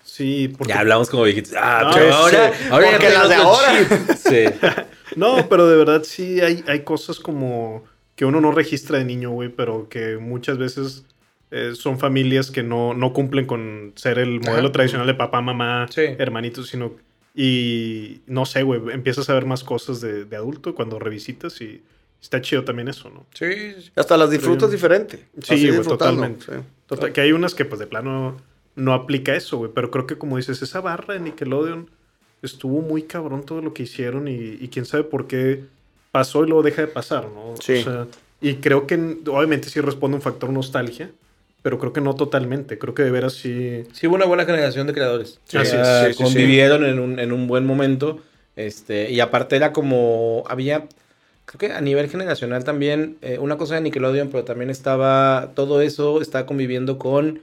Sí, 0.03 0.47
porque... 0.57 0.73
Ya 0.73 0.79
hablamos 0.79 1.09
como 1.11 1.23
viejitos. 1.23 1.53
Ah, 1.55 1.81
No, 1.83 1.91
pero 1.93 2.13
ahora, 2.15 2.53
sí. 2.57 2.63
ahora 2.71 2.87
Porque 2.91 3.09
las 3.09 3.29
de 3.29 3.35
ahora. 3.35 3.77
chip. 3.77 4.17
Sí. 4.17 4.45
No, 5.15 5.47
pero 5.49 5.67
de 5.67 5.77
verdad 5.77 6.03
sí 6.03 6.41
hay, 6.41 6.63
hay 6.67 6.81
cosas 6.81 7.19
como 7.19 7.83
que 8.17 8.25
uno 8.25 8.41
no 8.41 8.51
registra 8.51 8.97
de 8.97 9.05
niño, 9.05 9.29
güey, 9.29 9.47
pero 9.47 9.87
que 9.87 10.17
muchas 10.17 10.57
veces 10.57 11.05
eh, 11.51 11.71
son 11.75 11.97
familias 11.99 12.51
que 12.51 12.63
no, 12.63 12.93
no 12.93 13.13
cumplen 13.13 13.45
con 13.45 13.93
ser 13.95 14.19
el 14.19 14.41
modelo 14.41 14.65
Ajá. 14.67 14.71
tradicional 14.73 15.07
de 15.07 15.13
papá, 15.13 15.39
mamá, 15.41 15.85
Sí. 15.89 16.01
hermanitos, 16.17 16.67
sino... 16.67 16.91
Y 17.39 18.21
no 18.25 18.45
sé, 18.45 18.63
güey, 18.63 18.81
empiezas 18.91 19.29
a 19.29 19.35
ver 19.35 19.45
más 19.45 19.63
cosas 19.63 20.01
de, 20.01 20.25
de 20.25 20.35
adulto 20.35 20.73
cuando 20.73 20.97
revisitas 20.97 21.61
y 21.61 21.83
está 22.19 22.41
chido 22.41 22.63
también 22.63 22.87
eso, 22.87 23.11
¿no? 23.11 23.25
Sí, 23.35 23.45
sí. 23.79 23.91
Hasta 23.95 24.17
las 24.17 24.31
disfrutas 24.31 24.71
diferente. 24.71 25.23
Sí, 25.43 25.69
güey, 25.69 25.83
totalmente. 25.83 26.45
sí. 26.45 26.51
Total, 26.87 27.13
que 27.13 27.21
hay 27.21 27.31
unas 27.33 27.53
que 27.53 27.63
pues 27.63 27.77
de 27.79 27.85
plano 27.85 28.37
no 28.75 28.93
aplica 28.93 29.35
eso, 29.35 29.57
güey. 29.57 29.71
Pero 29.73 29.91
creo 29.91 30.07
que 30.07 30.17
como 30.17 30.37
dices, 30.37 30.63
esa 30.63 30.81
barra 30.81 31.13
de 31.13 31.19
Nickelodeon 31.19 31.91
estuvo 32.41 32.81
muy 32.81 33.03
cabrón 33.03 33.45
todo 33.45 33.61
lo 33.61 33.71
que 33.73 33.83
hicieron 33.83 34.27
y, 34.27 34.57
y 34.59 34.67
quién 34.69 34.85
sabe 34.85 35.03
por 35.03 35.27
qué 35.27 35.63
pasó 36.17 36.43
y 36.43 36.47
luego 36.47 36.63
deja 36.63 36.81
de 36.81 36.87
pasar, 36.87 37.25
¿no? 37.25 37.53
Sí. 37.59 37.75
O 37.75 37.83
sea, 37.83 38.07
y 38.41 38.55
creo 38.55 38.87
que 38.87 38.95
obviamente 39.27 39.69
sí 39.69 39.81
responde 39.81 40.15
un 40.15 40.21
factor 40.21 40.49
nostalgia, 40.49 41.11
pero 41.61 41.77
creo 41.77 41.93
que 41.93 42.01
no 42.01 42.15
totalmente. 42.15 42.77
Creo 42.79 42.93
que 42.93 43.03
de 43.03 43.11
veras 43.11 43.33
sí... 43.33 43.83
Sí 43.93 44.07
hubo 44.07 44.15
una 44.15 44.25
buena 44.25 44.45
generación 44.45 44.87
de 44.87 44.93
creadores. 44.93 45.39
Sí, 45.45 45.57
sea, 45.63 46.07
es, 46.07 46.15
sí, 46.15 46.17
sí, 46.17 46.23
convivieron 46.23 46.85
En, 46.85 46.99
un, 46.99 47.19
en 47.19 47.31
un 47.31 47.47
buen 47.47 47.65
momento. 47.65 48.19
Este, 48.55 49.11
y 49.11 49.19
aparte 49.19 49.55
era 49.55 49.71
como. 49.71 50.43
Había. 50.49 50.87
Creo 51.45 51.59
que 51.59 51.71
a 51.71 51.81
nivel 51.81 52.09
generacional 52.09 52.63
también. 52.63 53.17
eh, 53.21 53.37
una 53.39 53.55
cosa 53.57 53.75
de 53.75 53.81
Nickelodeon, 53.81 54.29
pero 54.29 54.43
también 54.43 54.71
estaba. 54.71 55.51
Todo 55.53 55.81
eso 55.81 56.21
estaba 56.21 56.47
conviviendo 56.47 56.97
con 56.97 57.41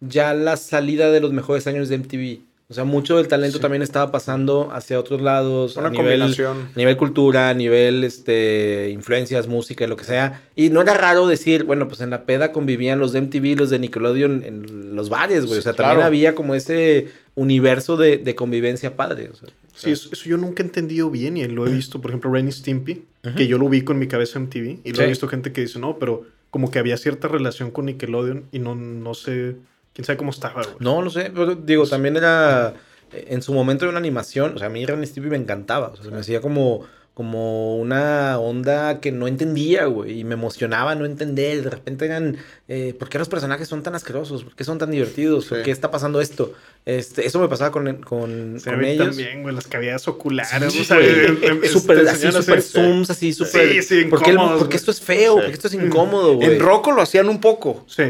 ya 0.00 0.34
la 0.34 0.56
salida 0.56 1.10
de 1.12 1.20
los 1.20 1.32
mejores 1.32 1.66
años 1.68 1.88
de 1.88 1.98
MTV. 1.98 2.40
O 2.70 2.74
sea, 2.74 2.84
mucho 2.84 3.16
del 3.16 3.26
talento 3.26 3.58
Sí. 3.58 3.62
también 3.62 3.82
estaba 3.82 4.12
pasando 4.12 4.70
hacia 4.72 4.98
otros 5.00 5.20
lados. 5.20 5.76
Una 5.76 5.88
a 5.88 5.90
nivel, 5.90 6.20
combinación. 6.20 6.68
a 6.72 6.78
nivel 6.78 6.96
cultura, 6.96 7.48
a 7.50 7.54
nivel 7.54 8.04
este, 8.04 8.90
influencias, 8.92 9.48
música, 9.48 9.86
lo 9.88 9.96
que 9.96 10.04
sea. 10.04 10.42
Y 10.54 10.70
no 10.70 10.80
era 10.80 10.94
raro 10.94 11.26
decir, 11.26 11.64
bueno, 11.64 11.88
pues 11.88 12.00
en 12.00 12.10
la 12.10 12.24
peda 12.26 12.52
convivían 12.52 13.00
los 13.00 13.12
de 13.12 13.22
MTV, 13.22 13.56
los 13.58 13.70
de 13.70 13.80
Nickelodeon 13.80 14.44
en 14.44 14.94
los 14.94 15.08
bares, 15.08 15.46
güey. 15.46 15.58
O 15.58 15.62
sea, 15.62 15.72
también 15.72 16.02
había 16.06 16.34
como 16.36 16.54
ese 16.54 17.08
universo 17.34 17.96
de, 17.96 18.18
de 18.18 18.34
convivencia 18.36 18.96
padre. 18.96 19.30
O 19.32 19.34
sea, 19.34 19.48
Sí, 19.74 19.90
eso, 19.92 20.10
eso 20.12 20.28
yo 20.28 20.36
nunca 20.36 20.62
he 20.62 20.66
entendido 20.66 21.10
bien 21.10 21.36
y 21.38 21.46
lo 21.48 21.66
he 21.66 21.72
visto, 21.72 22.00
por 22.02 22.10
ejemplo, 22.10 22.30
Ren 22.30 22.46
y 22.48 22.52
Stimpy, 22.52 23.02
que 23.34 23.46
yo 23.46 23.56
lo 23.56 23.64
ubico 23.64 23.92
en 23.92 23.98
mi 23.98 24.08
cabeza 24.08 24.38
en 24.38 24.48
TV 24.50 24.78
y 24.84 24.90
lo 24.90 24.96
Sí. 24.96 25.02
he 25.02 25.06
visto 25.06 25.26
gente 25.26 25.52
que 25.52 25.62
dice, 25.62 25.78
no, 25.78 25.98
pero 25.98 26.24
como 26.50 26.70
que 26.70 26.78
había 26.78 26.96
cierta 26.98 27.28
relación 27.28 27.70
con 27.70 27.86
Nickelodeon 27.86 28.44
y 28.52 28.58
no, 28.58 28.74
no 28.74 29.14
sé, 29.14 29.56
quién 30.00 30.06
sabe 30.06 30.16
cómo 30.16 30.30
estaba, 30.30 30.62
güey. 30.62 30.76
No, 30.80 31.02
no 31.02 31.10
sé, 31.10 31.30
pero 31.34 31.54
digo, 31.54 31.86
también 31.86 32.16
era 32.16 32.74
eh, 33.12 33.26
en 33.28 33.42
su 33.42 33.52
momento 33.52 33.84
era 33.84 33.90
una 33.90 33.98
animación, 33.98 34.54
o 34.56 34.58
sea, 34.58 34.68
a 34.68 34.70
mí 34.70 34.84
Ren 34.86 35.02
y 35.02 35.06
Stimpy 35.06 35.30
me 35.30 35.36
encantaba, 35.36 35.88
o 35.88 35.96
sea, 35.96 36.04
se 36.06 36.10
me 36.10 36.18
hacía 36.20 36.40
como 36.40 36.84
como 37.12 37.76
una 37.76 38.38
onda 38.38 39.00
que 39.00 39.12
no 39.12 39.28
entendía, 39.28 39.84
güey, 39.86 40.20
y 40.20 40.24
me 40.24 40.34
emocionaba 40.34 40.94
no 40.94 41.04
entender, 41.04 41.62
de 41.62 41.68
repente 41.68 42.06
eran, 42.06 42.38
eh, 42.66 42.94
¿por 42.98 43.10
qué 43.10 43.18
los 43.18 43.28
personajes 43.28 43.68
son 43.68 43.82
tan 43.82 43.94
asquerosos? 43.94 44.44
¿Por 44.44 44.54
qué 44.54 44.64
son 44.64 44.78
tan 44.78 44.90
divertidos? 44.90 45.44
¿Por 45.46 45.58
Sí. 45.58 45.64
qué 45.64 45.70
está 45.70 45.90
pasando 45.90 46.22
esto? 46.22 46.54
Este, 46.86 47.26
eso 47.26 47.38
me 47.38 47.48
pasaba 47.48 47.72
con, 47.72 48.00
con, 48.02 48.58
Se 48.58 48.70
con 48.70 48.82
ellos. 48.84 49.08
también, 49.08 49.42
güey, 49.42 49.54
las 49.54 49.66
cavidades 49.66 50.08
oculares. 50.08 50.72
Sí, 50.72 50.84
Súper, 50.84 52.08
así, 52.08 52.32
súper 52.32 52.62
zooms, 52.62 53.10
así, 53.10 53.32
súper. 53.34 53.68
Sí, 53.70 53.82
sí, 53.82 54.04
¿Por 54.04 54.22
qué, 54.22 54.32
por 54.32 54.58
güey. 54.58 54.74
esto 54.76 54.90
es 54.90 55.00
feo? 55.00 55.34
Sí. 55.34 55.40
¿Por 55.40 55.46
qué 55.46 55.52
esto 55.52 55.68
es 55.68 55.74
incómodo, 55.74 56.34
güey? 56.36 56.54
En 56.54 56.60
Rocco 56.60 56.92
lo 56.92 57.02
hacían 57.02 57.28
un 57.28 57.40
poco. 57.40 57.84
Sí, 57.86 58.04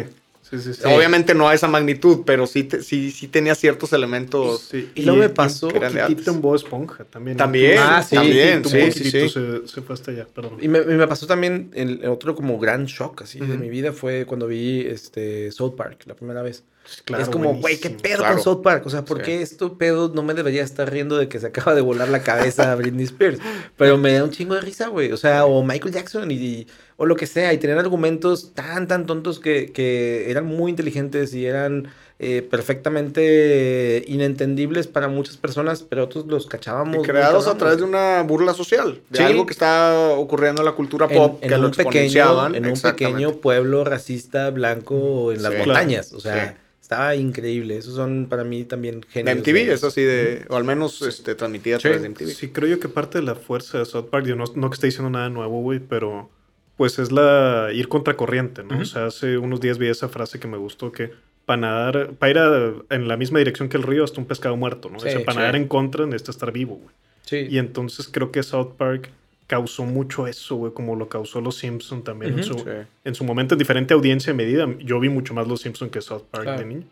sí, 0.51 0.59
sí. 0.61 0.75
sí. 0.75 0.81
Obviamente 0.85 1.35
no 1.35 1.49
a 1.49 1.55
esa 1.55 1.69
magnitud, 1.69 2.21
pero 2.27 2.47
sí, 2.47 2.65
te- 2.65 2.83
sí, 2.83 3.11
sí 3.11 3.29
tenía 3.29 3.55
ciertos 3.55 3.93
elementos. 3.93 4.61
Sí, 4.71 4.91
Y 4.95 5.03
luego 5.03 5.21
me 5.21 5.29
pasó 5.29 5.69
poquitito 5.69 6.31
en 6.31 6.41
Bob 6.41 6.57
Esponja 6.57 7.05
también. 7.05 7.37
También, 7.37 7.79
Ah, 7.79 8.03
sí, 8.03 8.15
también, 8.17 8.59
Un 8.59 8.65
sí, 8.65 8.71
sí, 8.71 8.87
poquitito 8.89 9.29
sí. 9.29 9.29
Se, 9.29 9.69
se 9.69 9.83
fue 9.83 9.95
hasta 9.95 10.11
allá, 10.11 10.27
perdón. 10.33 10.59
Y 10.61 10.69
me, 10.69 10.79
y 10.81 10.85
me 10.85 11.07
pasó 11.07 11.27
también 11.27 11.71
el 11.75 12.05
otro 12.07 12.35
como 12.35 12.59
gran 12.59 12.87
shock 12.87 13.23
así 13.23 13.39
de 13.41 13.57
mi 13.57 13.69
vida 13.69 13.93
fue 13.93 14.27
cuando 14.27 14.47
vi 14.47 14.81
este 14.81 15.51
South 15.53 15.75
Park 15.77 16.03
la 16.07 16.15
primera 16.15 16.43
vez. 16.43 16.65
Claro, 17.05 17.23
es 17.23 17.29
como, 17.29 17.55
güey, 17.55 17.79
¿qué 17.79 17.91
pedo 17.91 18.19
Claro. 18.19 18.35
con 18.35 18.43
South 18.43 18.63
Park? 18.63 18.85
O 18.87 18.91
sea, 18.91 19.05
¿por 19.05 19.19
Sí. 19.19 19.25
qué 19.25 19.43
esto 19.43 19.79
pedo 19.79 20.11
no 20.13 20.23
me 20.25 20.35
debería 20.35 20.65
estar 20.65 20.91
riendo 20.91 21.17
de 21.19 21.29
que 21.29 21.39
se 21.39 21.47
acaba 21.47 21.75
de 21.75 21.81
volar 21.83 22.09
la 22.09 22.23
cabeza 22.23 22.73
a 22.73 22.75
Britney 22.75 23.05
Spears? 23.05 23.39
Pero 23.77 23.97
me 23.97 24.13
da 24.13 24.25
un 24.25 24.31
chingo 24.31 24.55
de 24.57 24.61
risa, 24.61 24.89
güey. 24.89 25.13
O 25.13 25.17
sea, 25.17 25.45
o 25.45 25.63
Michael 25.63 25.95
Jackson 25.95 26.31
y, 26.31 26.35
y- 26.35 26.67
o 26.97 27.07
lo 27.07 27.15
que 27.17 27.27
sea. 27.27 27.53
Y 27.53 27.59
tener 27.59 27.79
argumentos 27.79 28.53
tan, 28.55 28.89
tan 28.89 29.07
tontos 29.07 29.39
que, 29.39 29.71
que 29.73 30.31
eran 30.31 30.47
muy 30.47 30.71
inteligentes 30.71 31.33
y 31.35 31.47
eran 31.47 31.89
eh, 32.23 32.43
perfectamente 32.43 34.05
inentendibles 34.07 34.87
para 34.87 35.09
muchas 35.09 35.37
personas, 35.37 35.83
pero 35.83 36.05
otros 36.05 36.27
los 36.27 36.47
cachábamos. 36.47 36.99
Y 37.05 37.09
creados 37.09 37.47
a 37.47 37.57
través 37.57 37.79
de 37.79 37.85
una 37.85 38.23
burla 38.23 38.53
social, 38.55 39.01
de 39.09 39.19
Sí. 39.19 39.25
algo 39.25 39.47
que 39.47 39.53
está 39.53 40.09
ocurriendo 40.17 40.61
en 40.61 40.67
la 40.67 40.73
cultura 40.73 41.09
pop, 41.09 41.39
en 41.43 41.49
que 41.49 41.57
lo 41.57 41.67
un 41.67 41.71
pequeño, 41.71 41.89
exponenciaban. 41.89 42.55
en 42.55 42.67
un 42.67 42.79
pequeño 42.81 43.33
pueblo 43.37 43.85
racista 43.85 44.51
blanco 44.51 45.33
en 45.33 45.43
las 45.43 45.53
Sí. 45.53 45.59
montañas. 45.61 46.13
O 46.13 46.21
sea, 46.21 46.59
Estaba 46.91 47.15
increíble. 47.15 47.77
Esos 47.77 47.95
son 47.95 48.27
para 48.29 48.43
mí 48.43 48.65
también 48.65 49.03
De 49.03 49.07
genios. 49.07 49.37
MTV, 49.39 49.53
de- 49.67 49.73
es 49.75 49.85
así 49.85 50.03
de, 50.03 50.45
o 50.49 50.57
al 50.57 50.65
menos 50.65 51.01
este, 51.03 51.37
transmitida 51.37 51.77
a 51.77 51.79
Sí. 51.79 51.83
través 51.83 52.03
de 52.03 52.09
MTV. 52.09 52.27
Sí, 52.35 52.49
creo 52.49 52.69
yo 52.69 52.81
que 52.81 52.89
parte 52.89 53.19
de 53.19 53.25
la 53.25 53.37
fuerza 53.37 53.79
de 53.79 53.85
South 53.85 54.07
Park, 54.11 54.27
yo 54.27 54.35
no, 54.35 54.43
no 54.57 54.71
que 54.71 54.75
esté 54.75 54.89
diciendo 54.89 55.09
nada 55.09 55.29
nuevo, 55.31 55.61
güey, 55.63 55.79
pero 55.79 56.31
pues 56.77 56.99
es 56.99 57.13
la 57.13 57.69
ir 57.73 57.87
contracorriente, 57.87 58.65
¿no? 58.65 58.75
Ujú. 58.75 58.83
O 58.83 58.85
sea, 58.87 59.07
hace 59.07 59.39
unos 59.39 59.61
días 59.61 59.79
vi 59.79 59.87
esa 59.87 60.09
frase 60.09 60.41
que 60.41 60.49
me 60.49 60.57
gustó 60.57 60.91
que 60.91 61.13
para 61.47 61.61
nadar, 61.61 62.11
para 62.19 62.31
ir 62.31 62.39
a- 62.39 62.73
en 62.97 63.07
la 63.07 63.17
misma 63.17 63.39
dirección 63.39 63.69
que 63.69 63.77
el 63.77 63.85
río 63.85 64.03
hasta 64.03 64.21
un 64.21 64.27
pescado 64.27 64.57
muerto, 64.57 64.91
¿no? 64.91 64.99
Sí, 64.99 65.07
o 65.07 65.11
sea, 65.13 65.21
para 65.21 65.33
sí. 65.35 65.39
nadar 65.39 65.55
en 65.57 65.69
contra 65.69 66.07
necesita 66.07 66.33
estar 66.33 66.51
vivo, 66.51 66.75
güey. 66.83 66.95
Sí. 67.25 67.47
Y 67.49 67.59
entonces 67.59 68.09
creo 68.11 68.33
que 68.33 68.43
South 68.43 68.73
Park 68.77 69.11
causó 69.51 69.83
mucho 69.85 70.29
eso, 70.29 70.55
güey, 70.55 70.73
como 70.73 70.95
lo 70.95 71.09
causó 71.09 71.41
Los 71.41 71.57
Simpson 71.59 72.05
también 72.05 72.35
en, 72.35 72.41
Ujú. 72.41 72.53
su, 72.53 72.59
Sí. 72.61 72.71
en 73.05 73.15
su 73.17 73.25
momento 73.25 73.57
en 73.57 73.59
diferente 73.59 73.93
audiencia 73.95 74.31
y 74.31 74.35
medida. 74.35 74.69
Yo 74.79 75.01
vi 75.01 75.09
mucho 75.09 75.35
más 75.35 75.49
Los 75.49 75.63
Simpson 75.63 75.91
que 75.91 76.01
South 76.01 76.23
Park 76.31 76.45
Claro. 76.45 76.61
de 76.61 76.67
niño. 76.67 76.85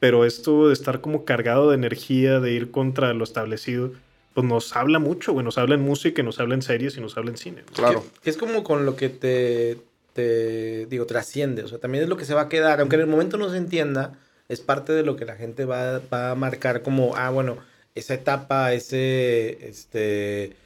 Pero 0.00 0.24
esto 0.24 0.66
de 0.66 0.72
estar 0.74 1.00
como 1.00 1.24
cargado 1.24 1.68
de 1.70 1.76
energía, 1.76 2.40
de 2.40 2.50
ir 2.52 2.72
contra 2.72 3.14
lo 3.14 3.22
establecido, 3.22 3.92
pues 4.34 4.44
nos 4.44 4.74
habla 4.74 4.98
mucho, 4.98 5.32
güey. 5.32 5.44
Nos 5.44 5.58
habla 5.58 5.76
en 5.76 5.82
música, 5.82 6.24
nos 6.24 6.40
habla 6.40 6.54
en 6.56 6.62
series 6.62 6.96
y 6.96 7.00
nos 7.00 7.16
habla 7.16 7.30
en 7.30 7.36
cine. 7.36 7.62
güey. 7.62 7.74
Claro. 7.74 8.02
Que, 8.02 8.20
que 8.24 8.30
es 8.30 8.36
como 8.36 8.64
con 8.64 8.84
lo 8.84 8.96
que 8.96 9.08
te, 9.08 9.78
te, 10.12 10.86
digo, 10.86 11.06
trasciende. 11.06 11.62
O 11.62 11.68
sea, 11.68 11.78
también 11.78 12.02
es 12.02 12.10
lo 12.10 12.16
que 12.16 12.24
se 12.24 12.34
va 12.34 12.40
a 12.42 12.48
quedar. 12.48 12.80
Aunque 12.80 12.96
en 12.96 13.02
el 13.02 13.06
momento 13.06 13.36
no 13.38 13.48
se 13.48 13.58
entienda, 13.58 14.18
es 14.48 14.60
parte 14.60 14.92
de 14.92 15.04
lo 15.04 15.14
que 15.14 15.24
la 15.24 15.36
gente 15.36 15.64
va, 15.66 16.00
va 16.12 16.32
a 16.32 16.34
marcar 16.34 16.82
como, 16.82 17.14
ah, 17.16 17.30
bueno, 17.30 17.58
esa 17.94 18.14
etapa, 18.14 18.72
ese, 18.72 19.68
este... 19.68 20.56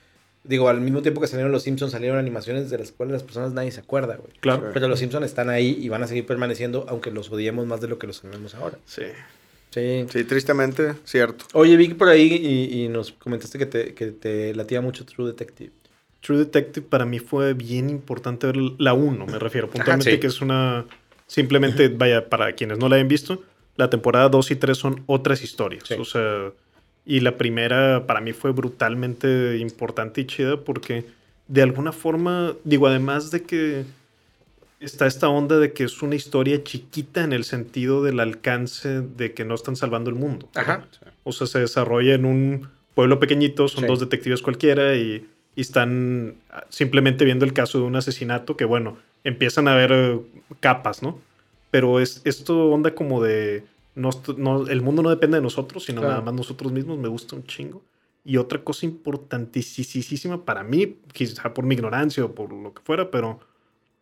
Digo, 0.48 0.68
al 0.68 0.80
mismo 0.80 1.02
tiempo 1.02 1.20
que 1.20 1.26
salieron 1.26 1.52
los 1.52 1.62
Simpsons, 1.62 1.92
salieron 1.92 2.18
animaciones 2.18 2.70
de 2.70 2.78
las 2.78 2.92
cuales 2.92 3.12
las 3.12 3.22
personas 3.22 3.52
nadie 3.52 3.70
se 3.70 3.80
acuerda, 3.80 4.16
güey. 4.16 4.32
Claro. 4.40 4.70
Pero 4.72 4.88
los 4.88 4.98
Simpsons 4.98 5.26
están 5.26 5.50
ahí 5.50 5.76
y 5.80 5.88
van 5.88 6.02
a 6.02 6.06
seguir 6.06 6.26
permaneciendo, 6.26 6.86
aunque 6.88 7.10
los 7.10 7.30
odiemos 7.30 7.66
más 7.66 7.80
de 7.80 7.88
lo 7.88 7.98
que 7.98 8.06
los 8.06 8.24
amemos 8.24 8.54
ahora. 8.54 8.78
Sí. 8.84 9.02
Sí. 9.70 10.06
Sí, 10.08 10.24
tristemente, 10.24 10.94
cierto. 11.04 11.44
Oye, 11.52 11.76
vi 11.76 11.88
que 11.88 11.94
por 11.94 12.08
ahí 12.08 12.32
y, 12.32 12.84
y 12.84 12.88
nos 12.88 13.12
comentaste 13.12 13.58
que 13.58 13.66
te, 13.66 13.94
que 13.94 14.06
te 14.06 14.54
latía 14.54 14.80
mucho 14.80 15.04
True 15.04 15.26
Detective. 15.26 15.70
True 16.20 16.38
Detective 16.38 16.86
para 16.88 17.04
mí 17.04 17.18
fue 17.18 17.54
bien 17.54 17.90
importante 17.90 18.46
ver 18.46 18.56
la 18.78 18.94
1, 18.94 19.26
me 19.26 19.38
refiero. 19.38 19.68
Puntualmente 19.68 20.12
sí. 20.12 20.18
que 20.18 20.26
es 20.26 20.40
una... 20.40 20.86
Simplemente, 21.26 21.88
vaya, 21.88 22.28
para 22.28 22.52
quienes 22.52 22.78
no 22.78 22.88
la 22.88 22.96
hayan 22.96 23.08
visto, 23.08 23.42
la 23.76 23.90
temporada 23.90 24.28
2 24.28 24.50
y 24.52 24.56
3 24.56 24.78
son 24.78 25.02
otras 25.06 25.42
historias. 25.42 25.84
Sí. 25.86 25.94
O 25.98 26.04
sea, 26.04 26.52
y 27.06 27.20
la 27.20 27.38
primera 27.38 28.06
para 28.06 28.20
mí 28.20 28.32
fue 28.32 28.50
brutalmente 28.52 29.56
importante 29.58 30.20
y 30.20 30.26
chida 30.26 30.58
porque 30.60 31.04
de 31.48 31.62
alguna 31.62 31.92
forma, 31.92 32.54
digo, 32.64 32.88
además 32.88 33.30
de 33.30 33.42
que 33.44 33.84
está 34.80 35.06
esta 35.06 35.28
onda 35.28 35.58
de 35.58 35.72
que 35.72 35.84
es 35.84 36.02
una 36.02 36.16
historia 36.16 36.62
chiquita 36.64 37.22
en 37.24 37.32
el 37.32 37.44
sentido 37.44 38.02
del 38.02 38.20
alcance 38.20 39.00
de 39.00 39.32
que 39.32 39.44
no 39.44 39.54
están 39.54 39.76
salvando 39.76 40.10
el 40.10 40.16
mundo. 40.16 40.48
Ajá. 40.54 40.84
O 41.24 41.32
sea, 41.32 41.46
se 41.46 41.60
desarrolla 41.60 42.14
en 42.14 42.24
un 42.24 42.68
pueblo 42.94 43.20
pequeñito, 43.20 43.68
son 43.68 43.82
Sí. 43.82 43.86
dos 43.88 44.00
detectives 44.00 44.42
cualquiera 44.42 44.96
y, 44.96 45.26
y 45.54 45.60
están 45.60 46.34
simplemente 46.68 47.24
viendo 47.24 47.44
el 47.44 47.52
caso 47.52 47.78
de 47.78 47.84
un 47.84 47.96
asesinato 47.96 48.56
que, 48.56 48.64
bueno, 48.64 48.98
empiezan 49.24 49.68
a 49.68 49.74
ver 49.76 49.92
eh, 49.92 50.20
capas, 50.60 51.02
¿no? 51.02 51.18
Pero 51.70 52.00
es 52.00 52.20
esto 52.24 52.70
onda 52.70 52.94
como 52.94 53.22
de, 53.22 53.64
no, 53.96 54.10
no- 54.36 54.68
el 54.68 54.80
mundo 54.82 55.02
no 55.02 55.10
depende 55.10 55.38
de 55.38 55.42
nosotros, 55.42 55.84
sino 55.84 56.00
Claro. 56.02 56.12
nada 56.14 56.24
más 56.24 56.34
nosotros 56.34 56.70
mismos, 56.70 56.96
me 56.98 57.08
gusta 57.08 57.34
un 57.34 57.42
chingo. 57.44 57.82
Y 58.24 58.36
otra 58.38 58.62
cosa 58.62 58.86
importantísima 58.86 60.44
para 60.44 60.62
mí, 60.64 60.96
quizá 61.12 61.52
por 61.54 61.64
mi 61.64 61.74
ignorancia 61.74 62.24
o 62.24 62.32
por 62.34 62.52
lo 62.52 62.72
que 62.74 62.82
fuera, 62.82 63.10
pero 63.10 63.40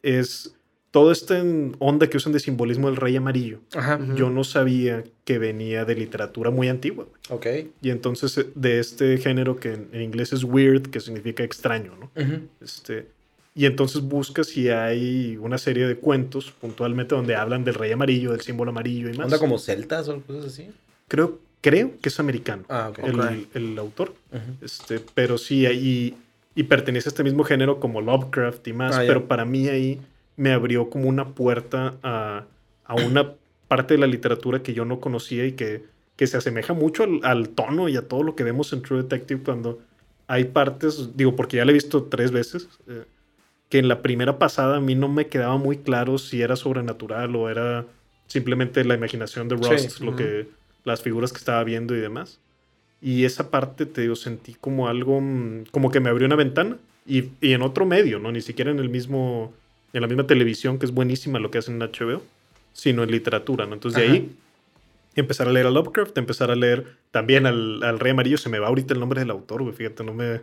es 0.03 0.55
toda 0.91 1.13
esta 1.13 1.43
onda 1.81 2.09
que 2.09 2.17
usan 2.19 2.33
de 2.33 2.39
simbolismo 2.41 2.87
del 2.89 2.97
rey 2.97 3.17
amarillo, 3.17 3.59
Ajá. 3.75 3.99
yo 4.15 4.31
no 4.31 4.45
sabía 4.45 5.03
que 5.25 5.39
venía 5.39 5.85
de 5.85 5.97
literatura 5.97 6.51
muy 6.51 6.69
antigua. 6.69 7.07
Ok. 7.31 7.47
Y 7.83 7.91
entonces 7.91 8.39
eh, 8.39 8.47
de 8.55 8.79
este 8.79 9.19
género 9.19 9.57
que 9.57 9.73
en, 9.93 10.01
inglés 10.01 10.33
es 10.33 10.45
weird, 10.45 10.89
que 10.91 11.01
significa 11.01 11.43
extraño, 11.43 11.93
¿no? 11.99 12.11
Ujú. 12.23 12.43
Este, 12.61 13.09
y 13.55 13.67
entonces 13.67 14.03
buscas 14.03 14.49
si 14.49 14.69
hay 14.69 15.37
una 15.37 15.59
serie 15.59 15.87
de 15.87 15.97
cuentos 15.97 16.51
puntualmente 16.61 17.15
donde 17.15 17.37
hablan 17.37 17.65
del 17.65 17.75
rey 17.75 17.93
amarillo, 17.93 18.33
del 18.33 18.41
símbolo 18.41 18.71
amarillo 18.71 19.09
y 19.09 19.17
más. 19.17 19.27
¿Onda 19.27 19.39
como 19.39 19.59
celtas 19.59 20.09
o 20.09 20.21
cosas 20.23 20.47
así? 20.47 20.69
Creo, 21.09 21.39
creo 21.61 21.93
que 22.01 22.09
es 22.09 22.19
americano 22.19 22.65
Ah, 22.69 22.89
ok. 22.91 22.99
el, 23.05 23.47
el 23.55 23.79
autor. 23.79 24.15
Este, 24.63 25.01
pero 25.15 25.39
sí, 25.39 25.67
ahí. 25.67 26.17
Y 26.57 26.63
pertenece 26.65 27.09
a 27.09 27.11
este 27.11 27.25
mismo 27.25 27.43
género 27.45 27.81
como 27.81 28.01
Lovecraft 28.01 28.67
y 28.69 28.73
más. 28.73 28.97
Ah, 28.97 29.03
pero 29.07 29.27
para 29.27 29.45
mí 29.45 29.69
ahí 29.69 30.01
me 30.37 30.53
abrió 30.53 30.89
como 30.91 31.09
una 31.09 31.29
puerta 31.29 31.95
a, 32.03 32.45
a 32.85 32.95
una 32.95 33.33
parte 33.69 33.95
de 33.95 33.99
la 33.99 34.07
literatura 34.07 34.63
que 34.63 34.75
yo 34.75 34.85
no 34.85 35.01
conocía 35.01 35.47
y 35.47 35.53
que, 35.53 35.85
que 36.17 36.27
se 36.27 36.37
asemeja 36.37 36.73
mucho 36.73 37.05
al, 37.05 37.21
al 37.23 37.49
tono 37.51 37.89
y 37.89 37.97
a 37.97 38.07
todo 38.09 38.23
lo 38.23 38.35
que 38.37 38.45
vemos 38.45 38.73
en 38.73 38.83
True 38.83 39.03
Detective 39.03 39.43
cuando 39.45 39.81
hay 40.27 40.45
partes, 40.45 41.17
digo, 41.17 41.35
porque 41.37 41.57
ya 41.59 41.65
la 41.65 41.71
he 41.71 41.75
visto 41.75 42.05
tres 42.05 42.31
veces, 42.31 42.69
eh, 42.89 43.05
que 43.69 43.79
en 43.79 43.89
la 43.89 44.03
primera 44.03 44.39
pasada 44.39 44.77
a 44.77 44.81
mí 44.81 44.95
no 44.95 45.09
me 45.09 45.27
quedaba 45.27 45.57
muy 45.57 45.79
claro 45.79 46.19
si 46.19 46.43
era 46.43 46.57
sobrenatural 46.57 47.35
o 47.37 47.49
era 47.51 47.87
simplemente 48.27 48.85
la 48.85 48.95
imaginación 48.95 49.49
de 49.49 49.57
Sí, 49.57 49.63
Rust, 49.65 50.01
lo 50.01 50.09
ujú. 50.09 50.17
que, 50.19 50.49
las 50.85 51.03
figuras 51.03 51.33
que 51.33 51.39
estaba 51.39 51.63
viendo 51.65 51.95
y 51.95 52.01
demás. 52.01 52.41
Y 53.01 53.25
esa 53.25 53.51
parte, 53.51 53.87
te 53.87 54.03
digo, 54.03 54.17
sentí 54.17 54.55
como 54.55 54.89
algo, 54.89 55.21
mm, 55.21 55.65
como 55.71 55.91
que 55.91 56.01
me 56.01 56.09
abrió 56.11 56.27
una 56.27 56.37
ventana 56.37 56.77
y, 57.07 57.31
y 57.41 57.53
en 57.53 57.63
otro 57.63 57.85
medio, 57.87 58.19
¿no? 58.19 58.33
Ni 58.33 58.41
siquiera 58.41 58.71
en 58.71 58.79
el 58.79 58.89
mismo, 58.89 59.53
en 59.93 60.01
la 60.03 60.07
misma 60.09 60.27
televisión, 60.27 60.79
que 60.79 60.87
es 60.87 60.93
buenísima 60.93 61.39
lo 61.39 61.51
que 61.51 61.59
hacen 61.59 61.75
en 61.75 61.83
HBO, 61.83 62.23
sino 62.73 63.03
en 63.03 63.11
literatura, 63.11 63.67
¿no? 63.67 63.75
Entonces 63.75 63.97
de 63.97 64.05
Ajá. 64.05 64.13
ahí 64.15 64.37
empezar 65.17 65.49
a 65.49 65.53
leer 65.53 65.67
a 65.67 65.71
Lovecraft, 65.71 66.17
empezar 66.19 66.51
a 66.51 66.57
leer 66.57 66.97
también 67.11 67.47
al, 67.47 67.83
al 67.83 68.01
Rey 68.01 68.13
Amarillo, 68.13 68.39
se 68.39 68.49
me 68.49 68.59
va 68.59 68.69
ahorita 68.69 68.95
el 68.95 69.01
nombre 69.01 69.21
del 69.21 69.31
autor, 69.31 69.63
güey, 69.63 69.75
fíjate, 69.75 70.03
no 70.03 70.13
me, 70.13 70.41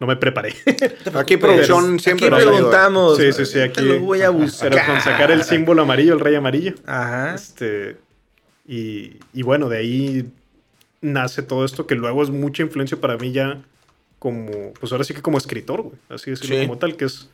no 0.00 0.06
me 0.06 0.16
preparé. 0.16 0.54
Aquí 1.14 1.36
producción 1.36 1.98
siempre 2.00 2.26
Aquí 2.26 2.36
preguntamos. 2.36 3.16
Sí, 3.18 3.32
sí, 3.32 3.44
sí, 3.46 3.52
Te 3.54 3.62
aquí- 3.64 3.82
lo 3.82 4.00
voy 4.00 4.22
a 4.22 4.30
buscar. 4.30 4.70
Pero 4.70 4.86
con 4.86 5.00
sacar 5.00 5.30
el 5.30 5.42
símbolo 5.44 5.82
amarillo, 5.82 6.14
el 6.14 6.20
Rey 6.20 6.34
Amarillo. 6.34 6.74
Ajá. 6.86 7.34
Este, 7.34 7.96
y, 8.66 9.16
y 9.32 9.42
bueno, 9.42 9.68
de 9.68 9.78
ahí 9.78 10.30
nace 11.00 11.42
todo 11.42 11.64
esto 11.64 11.86
que 11.86 11.94
luego 11.94 12.22
es 12.22 12.30
mucha 12.30 12.62
influencia 12.62 12.98
para 13.00 13.16
mí 13.16 13.30
ya 13.32 13.60
como, 14.18 14.72
pues 14.80 14.90
ahora 14.92 15.04
sí 15.04 15.12
que 15.14 15.20
como 15.22 15.36
escritor, 15.38 15.82
güey. 15.82 15.96
Así 16.08 16.30
decirlo 16.30 16.56
Sí. 16.56 16.66
como 16.66 16.78
tal, 16.78 16.96
que 16.96 17.04
es, 17.04 17.28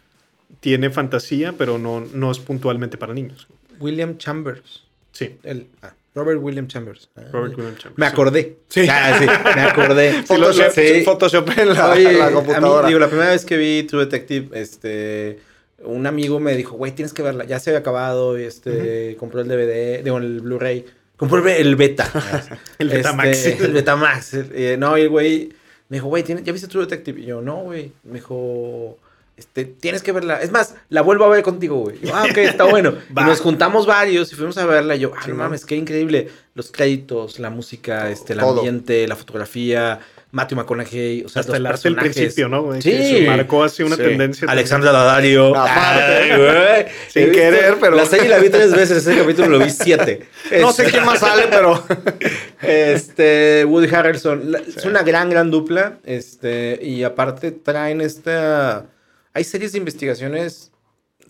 tiene 0.60 0.90
fantasía, 0.90 1.54
pero 1.56 1.78
no, 1.78 2.00
no 2.00 2.30
es 2.32 2.38
puntualmente 2.40 2.96
para 2.98 3.14
niños. 3.14 3.46
William 3.78 4.18
Chambers. 4.18 4.82
Sí, 5.12 5.36
El, 5.44 5.66
ah, 5.82 5.92
Robert 6.14 6.40
William 6.42 6.66
Chambers. 6.66 7.08
Robert 7.32 7.56
William 7.56 7.76
Chambers. 7.76 7.98
Me 7.98 8.06
acordé. 8.06 8.56
Sí. 8.68 8.86
Ah, 8.90 9.16
sí, 9.18 9.26
me 9.54 9.62
acordé. 9.62 10.22
Photoshop, 10.26 10.72
Sí. 10.72 11.02
Photoshop 11.04 11.48
en 11.58 11.72
la, 11.74 11.90
Oye, 11.92 12.12
la 12.18 12.26
a 12.26 12.28
mí, 12.30 12.34
computadora. 12.34 12.88
digo, 12.88 12.98
la 12.98 13.08
primera 13.08 13.30
vez 13.30 13.44
que 13.44 13.56
vi 13.56 13.84
True 13.84 14.04
Detective, 14.06 14.48
este, 14.60 15.38
un 15.84 16.06
amigo 16.06 16.40
me 16.40 16.56
dijo, 16.56 16.76
güey, 16.76 16.92
tienes 16.92 17.12
que 17.12 17.22
verla. 17.22 17.44
Ya 17.44 17.60
se 17.60 17.70
había 17.70 17.80
acabado, 17.80 18.38
y 18.38 18.42
este, 18.42 19.16
compró 19.20 19.40
el 19.40 19.48
DVD, 19.48 20.02
digo, 20.02 20.18
el 20.18 20.40
Blu-ray. 20.40 20.84
Compró 21.16 21.38
el, 21.38 21.44
be- 21.44 21.60
el 21.60 21.76
beta. 21.76 22.10
El 22.78 22.88
Betamax. 22.88 23.28
Este, 23.46 23.64
el 23.64 23.72
Betamax. 23.72 24.34
Eh, 24.34 24.76
no, 24.78 24.96
y 24.98 25.02
el 25.02 25.08
güey 25.10 25.50
me 25.90 25.98
dijo, 25.98 26.08
güey, 26.08 26.22
¿tienes- 26.24 26.44
¿ya 26.44 26.52
viste 26.52 26.66
True 26.66 26.84
Detective? 26.86 27.20
Y 27.20 27.26
yo, 27.26 27.40
no, 27.42 27.56
güey. 27.64 27.92
Me 28.04 28.14
dijo, 28.14 28.98
este, 29.40 29.64
tienes 29.64 30.02
que 30.02 30.12
verla. 30.12 30.40
Es 30.42 30.52
más, 30.52 30.74
la 30.90 31.00
vuelvo 31.02 31.24
a 31.24 31.28
ver 31.28 31.42
contigo, 31.42 31.76
güey. 31.78 31.98
Yo, 32.02 32.14
ah, 32.14 32.24
ok, 32.30 32.36
está 32.38 32.64
bueno. 32.64 32.92
y 33.10 33.14
nos 33.24 33.40
juntamos 33.40 33.86
varios 33.86 34.30
y 34.32 34.36
fuimos 34.36 34.58
a 34.58 34.66
verla. 34.66 34.94
Y 34.96 35.00
yo, 35.00 35.12
ah, 35.16 35.22
Sí, 35.24 35.30
no 35.30 35.36
mames, 35.36 35.64
qué 35.64 35.76
increíble. 35.76 36.28
Los 36.54 36.70
créditos, 36.70 37.38
la 37.38 37.48
música, 37.50 38.10
este, 38.10 38.34
el 38.34 38.40
todo. 38.40 38.58
ambiente, 38.58 39.08
la 39.08 39.16
fotografía, 39.16 39.98
Matthew 40.32 40.58
McConaughey, 40.58 41.24
o 41.24 41.28
sea, 41.28 41.40
Hasta 41.40 41.52
los 41.52 41.58
el 41.60 41.66
arte 41.66 41.88
del 41.88 41.96
principio, 41.96 42.48
¿no? 42.48 42.62
güey? 42.64 42.82
Sí. 42.82 42.90
Que 42.90 43.02
se 43.20 43.26
marcó 43.26 43.64
así 43.64 43.82
una 43.82 43.96
Sí. 43.96 44.02
tendencia. 44.02 44.46
Alexandra 44.48 44.92
Daddario. 44.92 45.56
Aparte. 45.56 46.02
Ay, 46.02 46.28
güey. 46.36 46.86
Sin 47.08 47.22
visto- 47.30 47.38
querer, 47.38 47.76
pero- 47.80 47.96
La 47.96 48.04
serie 48.04 48.28
la 48.28 48.38
vi 48.38 48.50
tres 48.50 48.72
veces, 48.72 48.98
ese 49.06 49.16
capítulo 49.18 49.48
lo 49.48 49.58
vi 49.58 49.70
siete. 49.70 50.26
No 50.60 50.70
sé 50.72 50.82
Este, 50.82 50.92
quién 50.92 51.04
más 51.06 51.20
sale, 51.20 51.44
pero. 51.50 51.82
Este, 52.62 53.64
Woody 53.64 53.92
Harrelson. 53.94 54.54
Es 54.76 54.84
una 54.84 55.02
gran, 55.02 55.30
gran 55.30 55.50
dupla. 55.50 55.98
Este, 56.04 56.78
y 56.82 57.02
aparte 57.04 57.52
traen 57.52 58.00
esta. 58.00 58.86
Hay 59.32 59.44
series 59.44 59.72
de 59.72 59.78
investigaciones, 59.78 60.72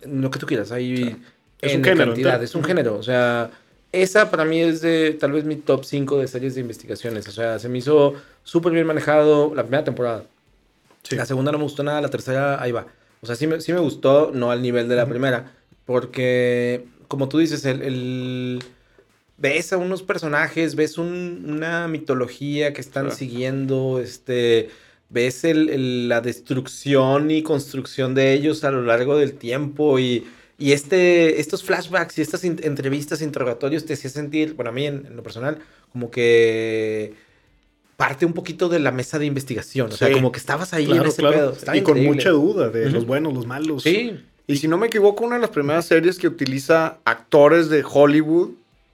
lo 0.04 0.30
que 0.30 0.38
tú 0.38 0.46
quieras. 0.46 0.72
Hay 0.72 1.16
Es 1.60 1.72
en 1.72 1.78
un 1.80 1.84
género 1.84 2.06
cantidad, 2.06 2.32
entero. 2.34 2.44
es 2.44 2.54
un 2.54 2.64
género. 2.64 2.96
O 2.96 3.02
sea, 3.02 3.50
esa 3.92 4.30
para 4.30 4.44
mí 4.44 4.60
es 4.60 4.80
de 4.80 5.12
tal 5.18 5.32
vez 5.32 5.44
mi 5.44 5.56
top 5.56 5.84
5 5.84 6.18
de 6.18 6.28
series 6.28 6.54
de 6.54 6.60
investigaciones. 6.62 7.28
O 7.28 7.32
sea, 7.32 7.58
se 7.58 7.68
me 7.68 7.78
hizo 7.78 8.14
súper 8.42 8.72
bien 8.72 8.86
manejado 8.86 9.54
la 9.54 9.62
primera 9.62 9.84
temporada. 9.84 10.24
Sí. 11.02 11.16
La 11.16 11.26
segunda 11.26 11.52
no 11.52 11.58
me 11.58 11.64
gustó 11.64 11.82
nada, 11.82 12.00
la 12.00 12.08
tercera 12.10 12.62
ahí 12.62 12.72
va. 12.72 12.86
O 13.22 13.26
sea, 13.26 13.36
sí 13.36 13.46
me, 13.46 13.60
sí 13.60 13.72
me 13.72 13.80
gustó, 13.80 14.30
no 14.32 14.50
al 14.50 14.62
nivel 14.62 14.88
de 14.88 14.96
la 14.96 15.06
primera, 15.06 15.52
porque 15.84 16.84
como 17.08 17.28
tú 17.28 17.38
dices, 17.38 17.64
el, 17.66 17.82
el- 17.82 18.62
ves 19.36 19.72
a 19.72 19.78
unos 19.78 20.02
personajes, 20.02 20.74
ves 20.74 20.96
un- 20.98 21.44
una 21.46 21.88
mitología 21.88 22.72
que 22.72 22.80
están 22.80 23.04
Claro. 23.06 23.16
siguiendo, 23.16 23.98
este, 24.00 24.70
ves 25.10 25.44
el- 25.44 25.68
el- 25.68 26.08
la 26.08 26.20
destrucción 26.20 27.30
y 27.30 27.42
construcción 27.42 28.14
de 28.14 28.32
ellos 28.32 28.64
a 28.64 28.70
lo 28.70 28.82
largo 28.82 29.16
del 29.18 29.34
tiempo 29.34 29.98
y, 29.98 30.24
y 30.58 30.72
este, 30.72 31.40
estos 31.40 31.64
flashbacks 31.64 32.16
y 32.18 32.22
estas 32.22 32.44
in- 32.44 32.60
entrevistas, 32.62 33.20
interrogatorios 33.20 33.84
te 33.84 33.94
hacía 33.94 34.10
sentir, 34.10 34.54
bueno, 34.54 34.70
a 34.70 34.72
mí 34.72 34.86
en, 34.86 35.06
en 35.06 35.16
lo 35.16 35.22
personal, 35.22 35.58
como 35.92 36.10
que 36.10 37.14
parte 37.96 38.24
un 38.24 38.32
poquito 38.32 38.68
de 38.68 38.78
la 38.78 38.92
mesa 38.92 39.18
de 39.18 39.26
investigación. 39.26 39.92
O 39.92 39.96
sea, 39.96 40.10
como 40.12 40.32
que 40.32 40.38
estabas 40.38 40.72
ahí 40.72 40.90
en 40.90 41.04
ese 41.04 41.20
claro. 41.20 41.36
pedo. 41.36 41.52
Estaba 41.52 41.76
Y 41.76 41.82
con 41.82 42.02
mucha 42.02 42.30
duda 42.30 42.70
de 42.70 42.88
los 42.90 43.04
buenos, 43.04 43.34
los 43.34 43.46
malos. 43.46 43.82
Sí. 43.82 44.18
Y 44.46 44.56
si 44.56 44.68
no 44.68 44.78
me 44.78 44.86
equivoco, 44.86 45.24
una 45.24 45.36
de 45.36 45.42
las 45.42 45.50
primeras 45.50 45.84
series 45.86 46.18
que 46.18 46.26
utiliza 46.26 46.98
actores 47.04 47.68
de 47.68 47.84
Hollywood 47.86 48.50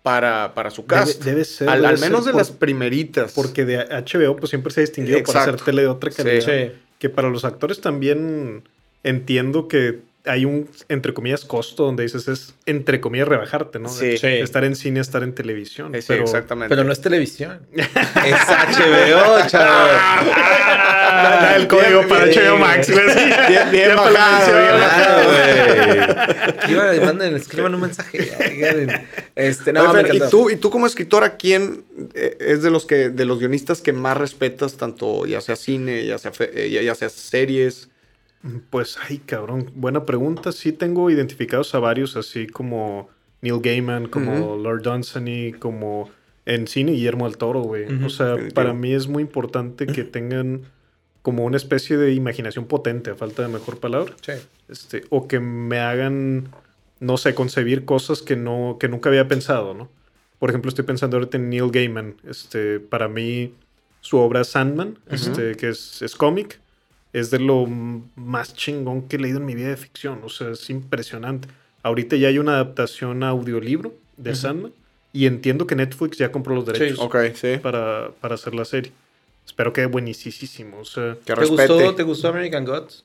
para, 0.07 0.55
para 0.55 0.71
su 0.71 0.87
cast. 0.87 1.25
debe 1.25 1.45
ser. 1.45 1.69
al, 1.69 1.81
debe 1.83 1.89
al 1.95 1.99
menos 1.99 2.21
ser 2.21 2.27
de 2.27 2.33
por- 2.33 2.41
las 2.41 2.53
primeritas. 2.53 3.33
Porque 3.33 3.65
de 3.65 3.79
HBO 3.79 4.37
pues 4.37 4.51
siempre 4.51 4.73
se 4.73 4.79
ha 4.79 4.83
distinguido 4.83 5.19
por 5.19 5.31
Exacto. 5.35 5.51
hacer 5.51 5.65
tele 5.65 5.83
de 5.83 5.89
otra 5.89 6.13
calidad. 6.13 6.43
Sí. 6.45 6.73
Que 7.01 7.09
para 7.09 7.29
los 7.29 7.45
actores 7.45 7.81
también 7.81 8.63
entiendo 9.03 9.67
que 9.67 9.99
hay 10.27 10.45
un, 10.45 10.69
entre 10.89 11.15
comillas, 11.15 11.45
costo 11.45 11.85
donde 11.85 12.03
dices 12.03 12.29
es, 12.29 12.55
entre 12.67 13.01
comillas, 13.01 13.29
rebajarte, 13.29 13.79
¿no? 13.79 13.89
Sí. 13.89 14.19
Sí. 14.19 14.27
Estar 14.27 14.65
en 14.65 14.75
cine, 14.77 15.01
estar 15.01 15.23
en 15.23 15.35
televisión. 15.35 15.95
Eh, 15.95 16.03
sí, 16.03 16.09
pero, 16.09 16.23
exactamente. 16.25 16.69
Pero 16.75 16.85
no 16.85 16.93
es 16.93 17.01
televisión. 17.01 17.61
es 17.75 17.87
HBO, 17.87 19.47
chaval. 19.49 19.91
Ah, 21.19 21.55
el 21.57 21.67
código 21.69 22.01
Bien, 22.01 22.09
para 22.09 22.27
HBO 22.27 22.59
Max. 22.59 22.89
Bien, 22.89 23.71
bien 23.71 23.71
bien 23.71 23.91
güey. 26.77 27.01
Manden, 27.01 27.37
escriban 27.37 27.75
un 27.75 27.81
mensaje. 27.81 28.31
Este, 29.35 29.73
no, 29.73 29.83
Oye, 29.91 30.03
me 30.03 30.05
Fer, 30.09 30.15
¿y, 30.17 30.31
tú, 30.31 30.51
y 30.51 30.57
tú 30.57 30.71
como 30.71 30.87
escritora, 30.87 31.37
¿quién 31.37 31.85
eh, 32.15 32.37
es 32.41 32.63
de 32.63 32.71
los 32.71 32.87
que 32.87 33.11
de 33.11 33.25
los 33.25 33.39
guionistas 33.39 33.81
que 33.81 33.93
más 33.93 34.17
respetas, 34.17 34.77
tanto 34.77 35.27
ya 35.27 35.41
sea 35.41 35.57
cine, 35.57 36.07
ya 36.07 36.19
sea, 36.19 36.33
fe- 36.33 36.51
eh, 36.67 36.71
ya, 36.71 36.83
ya 36.83 36.95
sea 36.95 37.09
series? 37.09 37.89
Pues, 38.71 38.97
ay, 39.09 39.19
cabrón. 39.19 39.71
Buena 39.75 40.05
pregunta. 40.05 40.53
Sí 40.53 40.73
tengo 40.73 41.11
identificados 41.11 41.75
a 41.75 41.79
varios, 41.79 42.17
así 42.17 42.47
como 42.47 43.09
Neil 43.41 43.61
Gaiman, 43.61 44.09
como. 44.09 44.57
Lord 44.57 44.83
Dunsany, 44.83 45.53
como 45.59 46.11
en 46.45 46.67
cine 46.69 46.93
Guillermo 46.93 47.27
del 47.27 47.37
Toro, 47.37 47.61
güey. 47.63 47.85
O 48.05 48.09
sea, 48.09 48.29
Definitivo. 48.29 48.55
para 48.55 48.73
mí 48.73 48.93
es 48.93 49.09
muy 49.09 49.23
importante 49.23 49.87
que 49.87 50.05
tengan 50.05 50.63
como 51.23 51.45
una 51.45 51.57
especie 51.57 51.97
de 51.97 52.13
imaginación 52.13 52.67
potente, 52.67 53.11
a 53.11 53.17
falta 53.17 53.43
de 53.43 53.49
mejor 53.49 53.81
palabra. 53.81 54.15
Sí. 54.23 54.33
Este, 54.69 55.05
o 55.11 55.27
que 55.27 55.41
me 55.41 55.81
hagan, 55.81 56.51
no 57.01 57.17
sé, 57.17 57.35
concebir 57.35 57.85
cosas 57.85 58.23
que, 58.23 58.37
no, 58.37 58.77
que 58.79 58.89
nunca 58.89 59.09
había 59.09 59.27
pensado, 59.27 59.75
¿no? 59.75 59.89
Por 60.39 60.51
ejemplo, 60.51 60.69
estoy 60.69 60.85
pensando 60.85 61.17
ahorita 61.17 61.37
en 61.37 61.51
Neil 61.51 61.71
Gaiman. 61.73 62.15
Este, 62.29 62.79
para 62.79 63.09
mí, 63.09 63.55
su 64.03 64.19
obra 64.19 64.45
Sandman, 64.45 64.99
este, 65.11 65.57
que 65.57 65.71
es, 65.71 66.01
es 66.01 66.15
cómic, 66.15 66.61
es 67.19 67.31
de 67.31 67.39
lo 67.39 67.67
más 67.67 68.55
chingón 68.55 69.09
que 69.09 69.17
he 69.17 69.19
leído 69.19 69.39
en 69.39 69.47
mi 69.47 69.55
vida 69.55 69.69
de 69.69 69.77
ficción. 69.77 70.21
O 70.23 70.29
sea, 70.29 70.51
es 70.51 70.69
impresionante. 70.69 71.49
Ahorita 71.83 72.17
ya 72.17 72.29
hay 72.29 72.39
una 72.39 72.53
adaptación 72.55 73.23
a 73.23 73.29
audiolibro 73.31 73.95
de 74.17 74.31
Ujú. 74.33 74.41
Sandman 74.41 74.73
y 75.13 75.27
entiendo 75.27 75.67
que 75.67 75.75
Netflix 75.77 76.19
ya 76.19 76.31
compró 76.31 76.55
los 76.55 76.67
derechos 76.67 76.99
sí. 77.35 77.57
para, 77.63 78.11
para 78.21 78.35
hacer 78.35 78.55
la 78.55 78.65
serie. 78.65 78.93
Espero 79.47 79.73
que 79.73 79.87
buenísimo. 79.87 80.79
O 80.81 80.85
sea, 80.85 81.17
Que 81.25 81.35
¿Te 81.35 81.47
gustó, 81.47 81.95
¿Te 81.95 82.03
gustó 82.03 82.29
American 82.29 82.65
Gods? 82.65 83.05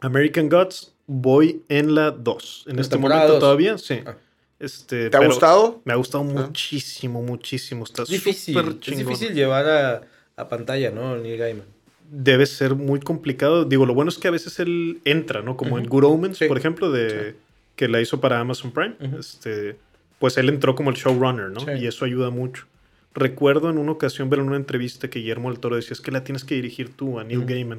American 0.00 0.48
Gods, 0.48 0.92
voy 1.06 1.62
en 1.68 1.94
la 1.94 2.10
2. 2.10 2.64
En 2.68 2.76
¿La 2.76 2.82
este 2.82 2.98
momento 2.98 3.28
dos? 3.28 3.38
todavía, 3.38 3.78
sí. 3.78 4.00
Ah. 4.04 4.16
Este, 4.58 5.10
¿Te 5.10 5.16
ha 5.16 5.26
gustado? 5.26 5.82
Me 5.84 5.92
ha 5.92 5.96
gustado 5.96 6.24
Ah. 6.24 6.46
muchísimo, 6.46 7.22
muchísimo. 7.22 7.84
Está 7.84 8.02
Es 8.02 8.08
difícil. 8.08 8.56
Es 8.58 8.96
difícil 8.98 9.34
llevar 9.34 9.68
a, 9.68 10.02
a 10.36 10.48
pantalla, 10.48 10.90
¿no? 10.90 11.16
Neil 11.16 11.36
Gaiman. 11.38 11.66
Debe 12.14 12.44
ser 12.44 12.74
muy 12.74 13.00
complicado. 13.00 13.64
Digo, 13.64 13.86
lo 13.86 13.94
bueno 13.94 14.10
es 14.10 14.18
que 14.18 14.28
a 14.28 14.30
veces 14.30 14.58
él 14.60 15.00
entra, 15.06 15.40
¿no? 15.40 15.56
Como 15.56 15.78
en 15.78 15.86
Ujú. 15.86 16.00
Good 16.00 16.04
Omens, 16.04 16.36
Sí. 16.36 16.44
por 16.46 16.58
ejemplo, 16.58 16.90
de, 16.92 17.36
que 17.74 17.88
la 17.88 18.02
hizo 18.02 18.20
para 18.20 18.38
Amazon 18.38 18.70
Prime. 18.70 18.96
Este, 19.18 19.76
pues 20.18 20.36
él 20.36 20.50
entró 20.50 20.74
como 20.74 20.90
el 20.90 20.96
showrunner, 20.96 21.50
¿no? 21.50 21.60
Sí. 21.60 21.70
Y 21.80 21.86
eso 21.86 22.04
ayuda 22.04 22.28
mucho. 22.28 22.66
Recuerdo 23.14 23.70
en 23.70 23.78
una 23.78 23.92
ocasión 23.92 24.28
ver 24.28 24.40
en 24.40 24.46
una 24.48 24.56
entrevista 24.56 25.08
que 25.08 25.20
Guillermo 25.20 25.50
del 25.50 25.58
Toro 25.58 25.76
decía, 25.76 25.92
es 25.92 26.02
que 26.02 26.10
la 26.10 26.22
tienes 26.22 26.44
que 26.44 26.54
dirigir 26.54 26.94
tú 26.94 27.18
a 27.18 27.24
Neil 27.24 27.38
Ujú. 27.40 27.48
Gaiman. 27.48 27.78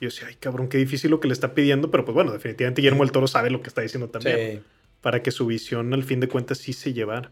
Y 0.00 0.04
yo 0.04 0.08
decía, 0.10 0.26
ay 0.28 0.34
cabrón, 0.38 0.68
qué 0.68 0.76
difícil 0.76 1.10
lo 1.10 1.20
que 1.20 1.28
le 1.28 1.32
está 1.34 1.54
pidiendo, 1.54 1.90
pero 1.90 2.04
pues 2.04 2.14
bueno, 2.14 2.30
definitivamente 2.32 2.82
Guillermo 2.82 3.04
del 3.04 3.12
Toro 3.12 3.26
sabe 3.26 3.48
lo 3.50 3.62
que 3.62 3.68
está 3.68 3.80
diciendo 3.80 4.08
también. 4.10 4.62
Para 5.00 5.22
que 5.22 5.30
su 5.30 5.46
visión 5.46 5.94
al 5.94 6.04
fin 6.04 6.20
de 6.20 6.28
cuentas 6.28 6.58
sí 6.58 6.74
se 6.74 6.92
llevara. 6.92 7.30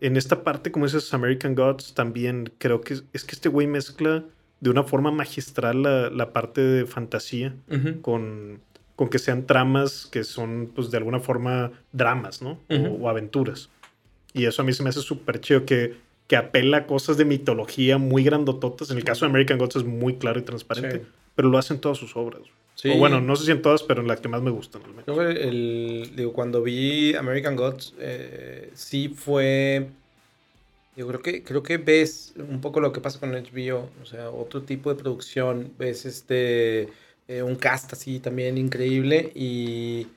En 0.00 0.16
esta 0.16 0.44
parte, 0.44 0.70
como 0.72 0.86
dices, 0.86 1.12
American 1.12 1.54
Gods, 1.54 1.92
también 1.92 2.52
creo 2.58 2.80
que 2.80 2.94
es, 2.94 3.04
es 3.12 3.24
que 3.24 3.34
este 3.34 3.48
güey 3.50 3.66
mezcla 3.66 4.24
de 4.60 4.70
una 4.70 4.82
forma 4.82 5.10
magistral 5.10 5.82
la, 5.82 6.10
la 6.10 6.32
parte 6.32 6.60
de 6.60 6.86
fantasía 6.86 7.54
con, 8.02 8.60
con 8.96 9.08
que 9.08 9.18
sean 9.18 9.46
tramas 9.46 10.06
que 10.10 10.24
son, 10.24 10.70
pues, 10.74 10.90
de 10.90 10.96
alguna 10.98 11.20
forma 11.20 11.70
dramas, 11.92 12.42
¿no? 12.42 12.58
O- 13.00 13.08
aventuras. 13.08 13.70
Y 14.34 14.44
eso 14.46 14.62
a 14.62 14.64
mí 14.64 14.72
se 14.72 14.82
me 14.82 14.90
hace 14.90 15.00
súper 15.00 15.40
chido, 15.40 15.64
que, 15.64 15.94
que 16.26 16.36
apela 16.36 16.78
a 16.78 16.86
cosas 16.86 17.16
de 17.16 17.24
mitología 17.24 17.98
muy 17.98 18.22
grandototas. 18.24 18.90
En 18.90 18.98
el 18.98 19.04
caso 19.04 19.24
de 19.24 19.30
American 19.30 19.58
Gods 19.58 19.76
es 19.76 19.84
muy 19.84 20.16
claro 20.16 20.38
y 20.38 20.42
transparente, 20.42 20.98
Sí. 20.98 21.02
pero 21.34 21.48
lo 21.48 21.58
hacen 21.58 21.76
en 21.76 21.80
todas 21.80 21.98
sus 21.98 22.16
obras. 22.16 22.42
Sí. 22.74 22.90
O 22.90 22.96
bueno, 22.98 23.20
no 23.20 23.34
sé 23.36 23.46
si 23.46 23.50
en 23.52 23.62
todas, 23.62 23.82
pero 23.82 24.02
en 24.02 24.08
las 24.08 24.20
que 24.20 24.28
más 24.28 24.42
me 24.42 24.50
gustan. 24.50 24.82
al 24.82 24.90
menos. 24.90 25.04
Creo 25.04 25.16
que 25.18 25.48
el, 25.48 26.12
digo, 26.14 26.32
cuando 26.32 26.62
vi 26.62 27.14
American 27.14 27.56
Gods, 27.56 27.94
eh, 27.98 28.70
sí 28.74 29.08
fue. 29.08 29.88
Yo 30.98 31.06
creo 31.06 31.22
que, 31.22 31.44
creo 31.44 31.62
que 31.62 31.76
ves 31.78 32.34
un 32.36 32.60
poco 32.60 32.80
lo 32.80 32.92
que 32.92 33.00
pasa 33.00 33.20
con 33.20 33.32
HBO, 33.32 33.88
o 34.02 34.04
sea, 34.04 34.30
otro 34.30 34.62
tipo 34.62 34.92
de 34.92 35.00
producción, 35.00 35.72
ves 35.78 36.04
este, 36.04 36.88
eh, 37.28 37.42
un 37.44 37.54
cast 37.54 37.92
así 37.92 38.18
también 38.18 38.58
increíble 38.58 39.30
y, 39.32 40.08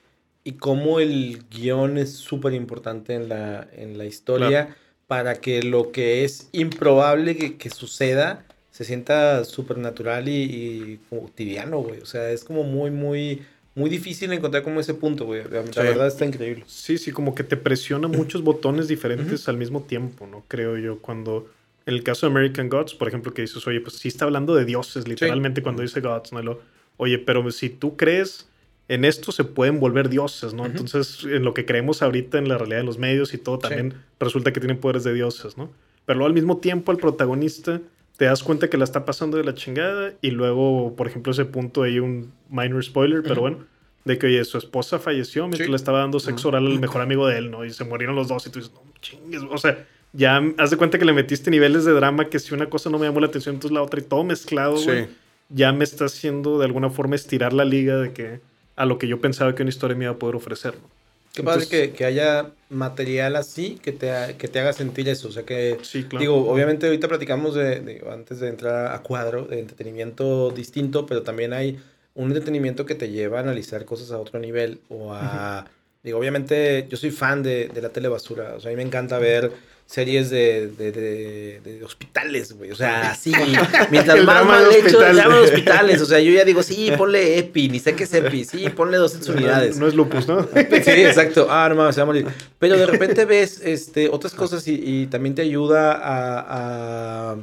y 0.44 0.54
cómo 0.54 1.00
el 1.00 1.44
guion 1.52 2.00
es 2.00 2.14
súper 2.14 2.54
importante 2.54 3.14
en 3.14 3.30
la, 3.30 3.70
en 3.74 4.00
la 4.00 4.06
historia 4.06 4.76
para 5.06 5.36
que 5.36 5.62
lo 5.62 5.92
que 5.92 6.24
es 6.24 6.50
improbable 6.52 7.36
que, 7.38 7.58
que 7.58 7.70
suceda 7.70 8.44
se 8.72 8.84
sienta 8.84 9.46
súper 9.46 9.78
natural 9.78 10.30
y, 10.30 10.34
y 10.34 11.00
cotidiano, 11.12 11.78
güey. 11.82 12.00
O 12.00 12.08
sea, 12.08 12.32
es 12.32 12.44
como 12.44 12.64
muy, 12.64 12.90
muy, 12.90 13.46
muy 13.76 13.90
difícil 13.90 14.32
encontrar 14.34 14.64
como 14.64 14.80
ese 14.80 14.94
punto, 14.94 15.26
güey. 15.26 15.44
La, 15.50 15.64
Sí. 15.64 15.70
verdad 15.80 16.08
está 16.08 16.26
increíble. 16.26 16.64
Sí, 16.68 16.98
sí, 16.98 17.12
como 17.12 17.34
que 17.36 17.44
te 17.44 17.56
presiona 17.58 18.08
muchos 18.08 18.44
botones 18.44 18.88
diferentes 18.88 19.48
al 19.48 19.58
mismo 19.58 19.82
tiempo, 19.84 20.28
¿no? 20.28 20.44
Creo 20.48 20.78
yo, 20.78 21.00
cuando... 21.00 21.50
En 21.88 21.96
el 21.96 22.04
caso 22.04 22.28
de 22.28 22.32
American 22.32 22.70
Gods, 22.70 22.94
por 22.94 23.08
ejemplo, 23.08 23.34
que 23.34 23.42
dices, 23.42 23.66
oye, 23.66 23.82
pues 23.82 23.96
sí 23.96 24.08
está 24.08 24.26
hablando 24.26 24.54
de 24.54 24.66
dioses, 24.66 25.08
literalmente, 25.08 25.64
cuando 25.64 25.82
dice 25.82 26.00
Gods, 26.00 26.32
¿no? 26.32 26.42
Lo- 26.44 26.62
oye, 26.98 27.18
pero 27.18 27.50
si 27.50 27.70
tú 27.70 27.98
crees 27.98 28.48
en 28.88 29.04
esto, 29.04 29.32
se 29.32 29.46
pueden 29.46 29.80
volver 29.80 30.08
dioses, 30.10 30.54
¿no? 30.54 30.66
Entonces, 30.68 31.24
en 31.24 31.44
lo 31.44 31.54
que 31.56 31.66
creemos 31.66 32.02
ahorita 32.04 32.38
en 32.38 32.50
la 32.50 32.58
realidad 32.60 32.80
de 32.80 32.84
los 32.84 33.00
medios 33.00 33.34
y 33.34 33.38
todo, 33.40 33.56
Sí. 33.56 33.62
también 33.64 33.96
resulta 34.20 34.54
que 34.54 34.60
tienen 34.60 34.78
poderes 34.78 35.04
de 35.06 35.14
dioses, 35.14 35.58
¿no? 35.58 35.72
Pero 36.06 36.20
luego 36.20 36.28
al 36.28 36.34
mismo 36.34 36.58
tiempo, 36.58 36.92
al 36.92 36.98
protagonista 36.98 37.82
te 38.22 38.26
das 38.28 38.44
cuenta 38.44 38.70
que 38.70 38.78
la 38.78 38.84
está 38.84 39.04
pasando 39.04 39.38
de 39.38 39.44
la 39.44 39.56
chingada 39.56 40.14
y 40.22 40.30
luego, 40.30 40.96
por 40.96 41.08
ejemplo, 41.08 41.32
ese 41.32 41.44
punto 41.46 41.82
hay 41.82 41.98
un 41.98 42.32
minor 42.52 42.84
spoiler, 42.84 43.24
pero 43.24 43.34
Ujú. 43.34 43.42
bueno, 43.42 43.58
de 44.06 44.20
que 44.20 44.28
oye, 44.28 44.46
su 44.46 44.60
esposa 44.60 45.00
falleció 45.00 45.42
mientras 45.48 45.66
Sí. 45.66 45.72
le 45.72 45.76
estaba 45.76 46.02
dando 46.02 46.20
sexo 46.20 46.50
oral 46.50 46.68
al 46.68 46.80
mejor 46.80 47.02
amigo 47.02 47.26
de 47.26 47.40
él, 47.40 47.50
¿no? 47.50 47.66
Y 47.66 47.72
se 47.72 47.84
murieron 47.84 48.16
los 48.16 48.28
dos 48.28 48.46
y 48.46 48.52
tú 48.52 48.60
dices, 48.60 48.72
no 48.76 48.82
chingues, 49.02 49.42
o 49.50 49.58
sea, 49.58 49.88
ya 50.14 50.40
haz 50.60 50.70
de 50.70 50.78
cuenta 50.78 51.00
que 51.00 51.06
le 51.06 51.14
metiste 51.14 51.50
niveles 51.50 51.84
de 51.84 51.94
drama 51.94 52.30
que 52.30 52.38
si 52.38 52.54
una 52.54 52.70
cosa 52.70 52.92
no 52.92 53.00
me 53.00 53.08
llamó 53.08 53.22
la 53.22 53.26
atención, 53.26 53.56
entonces 53.56 53.74
la 53.74 53.82
otra 53.82 54.00
y 54.00 54.04
todo 54.04 54.24
mezclado, 54.24 54.76
güey, 54.80 55.08
ya 55.50 55.74
me 55.74 55.84
está 55.84 56.06
haciendo 56.06 56.60
de 56.60 56.66
alguna 56.66 56.92
forma 56.92 57.16
estirar 57.16 57.54
la 57.54 57.66
liga 57.66 57.98
de 57.98 58.14
que 58.14 58.40
a 58.76 58.86
lo 58.86 59.00
que 59.00 59.08
yo 59.08 59.20
pensaba 59.20 59.56
que 59.56 59.64
una 59.64 59.70
historia 59.70 59.98
me 59.98 60.04
iba 60.06 60.14
a 60.14 60.18
poder 60.20 60.36
ofrecer, 60.36 60.76
¿no? 60.76 60.88
Qué 61.34 61.44
padre 61.44 61.64
Entonces- 61.64 61.90
que, 61.90 61.96
que 61.96 62.06
haya 62.06 62.52
material 62.70 63.36
así 63.36 63.80
que 63.82 63.92
te, 63.92 64.12
que 64.38 64.48
te 64.48 64.60
haga 64.60 64.74
sentir 64.74 65.08
eso. 65.10 65.28
O 65.30 65.32
sea, 65.32 65.44
que 65.44 65.78
Sí, 65.82 66.04
claro. 66.04 66.20
Digo, 66.22 66.52
obviamente 66.52 66.86
ahorita 66.88 67.08
platicamos 67.08 67.56
de, 67.56 67.80
de- 67.80 68.04
antes 68.12 68.40
de 68.40 68.50
entrar 68.50 68.94
a 68.94 69.00
cuadro, 69.02 69.44
de 69.46 69.60
entretenimiento 69.60 70.52
distinto, 70.52 71.06
pero 71.06 71.22
también 71.24 71.54
hay 71.54 71.80
un 72.16 72.28
entretenimiento 72.28 72.86
que 72.86 72.96
te 72.96 73.10
lleva 73.10 73.38
a 73.40 73.42
analizar 73.42 73.86
cosas 73.86 74.12
a 74.12 74.20
otro 74.20 74.40
nivel 74.40 74.80
o 74.90 75.14
a... 75.14 75.66
Digo, 76.04 76.18
obviamente 76.18 76.88
yo 76.90 76.98
soy 76.98 77.12
fan 77.12 77.44
de, 77.44 77.68
de 77.74 77.82
la 77.82 77.90
telebasura, 77.90 78.56
o 78.56 78.60
sea, 78.60 78.70
a 78.70 78.74
mí 78.74 78.76
me 78.78 78.82
encanta 78.84 79.20
ver 79.20 79.52
series 79.92 80.30
de, 80.30 80.68
de, 80.68 80.92
de- 80.94 81.60
de 81.64 81.84
hospitales, 81.84 82.54
güey, 82.54 82.72
o 82.72 82.76
sea, 82.76 83.12
así, 83.12 83.34
mientras 83.92 84.24
más 84.24 84.46
mal 84.46 84.64
hecho, 84.68 84.78
el 84.80 84.86
hospital. 84.86 85.16
drama 85.18 85.36
de 85.36 85.42
hospitales, 85.42 86.02
o 86.02 86.06
sea, 86.06 86.20
yo 86.22 86.32
ya 86.32 86.46
digo, 86.46 86.64
sí, 86.64 86.92
ponle 86.98 87.38
EPI, 87.40 87.68
ni 87.68 87.80
sé 87.80 87.94
qué 87.94 88.06
es 88.06 88.14
EPI, 88.14 88.46
sí, 88.46 88.70
ponle 88.70 88.96
200 88.98 89.28
unidades. 89.36 89.78
No 89.78 89.88
es 89.88 89.94
lupus, 89.94 90.28
¿no? 90.30 90.44
Sí, 90.54 90.92
exacto. 91.02 91.48
Ah, 91.50 91.68
no 91.70 91.76
mames, 91.76 91.96
se 91.96 92.00
va 92.02 92.04
a 92.04 92.06
morir. 92.06 92.26
Pero 92.58 92.78
de 92.78 92.86
repente 92.86 93.26
ves 93.26 93.60
este, 93.64 94.08
otras 94.08 94.34
cosas 94.34 94.66
y, 94.70 94.76
y 94.82 95.08
también 95.08 95.36
te 95.36 95.42
ayuda 95.42 95.92
a, 95.92 97.32
a, 97.34 97.36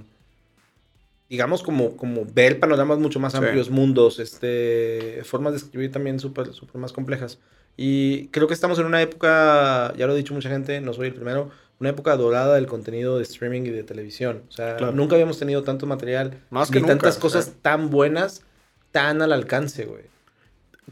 digamos, 1.28 1.62
como, 1.62 1.96
como 1.96 2.24
ver 2.32 2.58
panoramas 2.58 2.98
mucho 2.98 3.20
más 3.20 3.32
Sí. 3.32 3.38
amplios, 3.38 3.68
mundos, 3.70 4.18
este, 4.18 5.20
formas 5.24 5.52
de 5.52 5.58
escribir 5.58 5.92
también 5.92 6.18
súper 6.18 6.52
súper 6.54 6.80
más 6.80 6.92
complejas. 6.92 7.38
Y 7.76 8.28
creo 8.28 8.48
que 8.48 8.54
estamos 8.54 8.78
en 8.78 8.86
una 8.86 9.02
época, 9.02 9.92
ya 9.96 10.06
lo 10.06 10.14
ha 10.14 10.16
dicho 10.16 10.34
mucha 10.34 10.48
gente, 10.48 10.80
no 10.80 10.92
soy 10.94 11.08
el 11.08 11.14
primero, 11.14 11.50
una 11.80 11.90
época 11.90 12.16
dorada 12.16 12.56
del 12.56 12.66
contenido 12.66 13.16
de 13.18 13.22
streaming 13.22 13.62
y 13.62 13.70
de 13.70 13.82
televisión. 13.84 14.42
O 14.48 14.52
sea, 14.52 14.76
Claro. 14.76 14.92
nunca 14.92 15.14
habíamos 15.14 15.38
tenido 15.38 15.62
tanto 15.62 15.86
material, 15.86 16.38
Más 16.50 16.70
ni 16.70 16.74
que 16.74 16.80
nunca, 16.80 16.92
tantas 16.94 17.18
cosas 17.18 17.52
tan 17.62 17.90
buenas, 17.90 18.42
tan 18.92 19.22
al 19.22 19.32
alcance, 19.32 19.84
güey. 19.84 20.02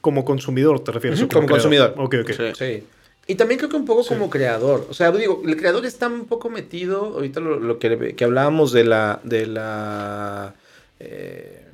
Como 0.00 0.24
consumidor, 0.24 0.80
¿te 0.80 0.92
refieres? 0.92 1.18
Ujú, 1.20 1.26
¿O 1.26 1.28
como 1.34 1.46
creador? 1.46 1.62
consumidor. 1.62 1.94
Ok, 1.96 2.14
ok. 2.22 2.30
Sí. 2.32 2.52
Sí. 2.56 2.84
Y 3.28 3.34
también 3.34 3.58
creo 3.58 3.68
que 3.70 3.76
un 3.76 3.86
poco 3.86 4.04
Sí. 4.04 4.10
como 4.10 4.30
creador. 4.30 4.86
O 4.88 4.94
sea, 4.94 5.10
digo, 5.10 5.42
el 5.44 5.56
creador 5.56 5.84
está 5.86 6.06
un 6.06 6.26
poco 6.26 6.48
metido. 6.50 7.06
Ahorita 7.06 7.40
lo, 7.40 7.58
lo 7.58 7.78
que, 7.80 8.14
que 8.14 8.24
hablábamos 8.24 8.70
de 8.72 8.84
la, 8.84 9.18
de 9.24 9.46
la 9.46 10.54
eh, 11.00 11.64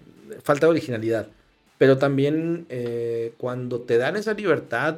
falta 0.43 0.67
de 0.67 0.71
originalidad. 0.71 1.27
Pero 1.77 1.99
también 1.99 2.65
eh, 2.71 3.35
cuando 3.37 3.81
te 3.81 3.99
dan 3.99 4.17
esa 4.17 4.33
libertad, 4.35 4.97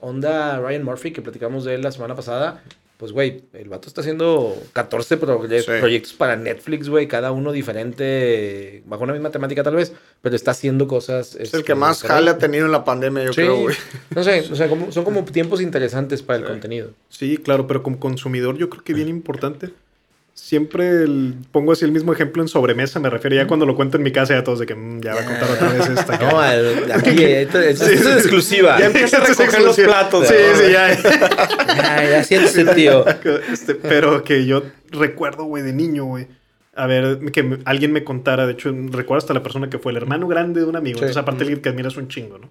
onda 0.00 0.58
Ryan 0.60 0.82
Murphy, 0.84 1.12
que 1.12 1.22
platicamos 1.22 1.64
de 1.64 1.76
él 1.76 1.82
la 1.82 1.92
semana 1.92 2.14
pasada, 2.14 2.62
pues, 2.96 3.12
güey, 3.12 3.42
el 3.52 3.68
vato 3.68 3.88
está 3.88 4.00
haciendo 4.00 4.56
14 4.72 5.18
proye- 5.20 5.60
Sí. 5.62 5.70
proyectos 5.80 6.12
para 6.14 6.36
Netflix, 6.36 6.88
güey, 6.88 7.06
cada 7.08 7.30
uno 7.32 7.52
diferente, 7.52 8.82
bajo 8.86 9.04
una 9.04 9.12
misma 9.12 9.30
temática 9.30 9.62
tal 9.62 9.76
vez, 9.76 9.92
pero 10.22 10.34
está 10.36 10.52
haciendo 10.52 10.86
cosas. 10.88 11.34
Es 11.34 11.40
este, 11.42 11.58
el 11.58 11.64
que 11.64 11.74
más 11.74 12.02
por 12.02 12.10
ahí. 12.10 12.16
jale 12.18 12.30
ha 12.30 12.38
tenido 12.38 12.66
en 12.66 12.72
la 12.72 12.84
pandemia, 12.84 13.24
yo 13.24 13.32
Sí. 13.32 13.36
creo, 13.42 13.56
güey. 13.60 13.76
No 14.14 14.22
sé, 14.24 14.40
o 14.50 14.54
sea, 14.54 14.68
como- 14.68 14.92
son 14.92 15.04
como 15.04 15.24
tiempos 15.32 15.60
interesantes 15.60 16.22
para 16.22 16.38
el 16.38 16.44
Sí. 16.44 16.50
contenido. 16.50 16.90
Sí, 17.08 17.36
claro, 17.38 17.66
pero 17.66 17.82
como 17.82 17.98
consumidor 17.98 18.56
yo 18.56 18.68
creo 18.70 18.82
que 18.84 18.94
bien 18.94 19.08
importante. 19.08 19.70
Siempre 20.38 21.02
el- 21.02 21.34
pongo 21.50 21.72
así 21.72 21.86
el 21.86 21.92
mismo 21.92 22.12
ejemplo 22.12 22.42
en 22.42 22.48
sobremesa, 22.48 23.00
me 23.00 23.08
refiero 23.08 23.34
ya 23.34 23.46
cuando 23.46 23.64
lo 23.64 23.74
cuento 23.74 23.96
en 23.96 24.02
mi 24.02 24.12
casa 24.12 24.34
ya 24.34 24.44
todos 24.44 24.58
de 24.58 24.66
que 24.66 24.74
"Mm, 24.74 25.00
ya 25.00 25.14
va 25.14 25.22
a 25.22 25.24
contar 25.24 25.50
otra 25.50 25.72
vez 25.72 25.88
esta. 25.88 26.18
No, 26.30 26.44
el- 26.44 26.92
aquí, 26.92 27.24
esto, 27.24 27.58
esto- 27.58 27.86
Sí, 27.86 27.94
esto 27.94 28.10
es 28.10 28.16
exclusiva. 28.18 28.78
Ya 28.78 28.86
empieza 28.86 29.16
a 29.16 29.20
recoger 29.26 29.62
los 29.62 29.76
platos. 29.76 30.28
Sí, 30.28 30.34
¿no? 30.52 30.58
sí, 30.58 30.72
ya. 30.72 32.22
Siéntese, 32.24 32.64
tío. 32.74 33.04
Este, 33.50 33.74
pero 33.76 34.22
que 34.24 34.44
yo 34.44 34.62
recuerdo, 34.90 35.44
güey, 35.44 35.62
de 35.62 35.72
niño, 35.72 36.04
güey. 36.04 36.26
A 36.74 36.86
ver, 36.86 37.18
que 37.32 37.58
alguien 37.64 37.92
me 37.92 38.04
contara, 38.04 38.46
de 38.46 38.52
hecho, 38.52 38.70
recuerdo 38.90 39.16
hasta 39.18 39.32
la 39.32 39.42
persona 39.42 39.70
que 39.70 39.78
fue 39.78 39.92
el 39.92 39.96
hermano 39.96 40.28
grande 40.28 40.60
de 40.60 40.66
un 40.66 40.76
amigo. 40.76 40.98
Sí. 40.98 41.04
Entonces, 41.04 41.16
aparte, 41.16 41.44
alguien 41.44 41.62
que 41.62 41.70
admiras 41.70 41.96
un 41.96 42.08
chingo, 42.08 42.36
¿no? 42.38 42.50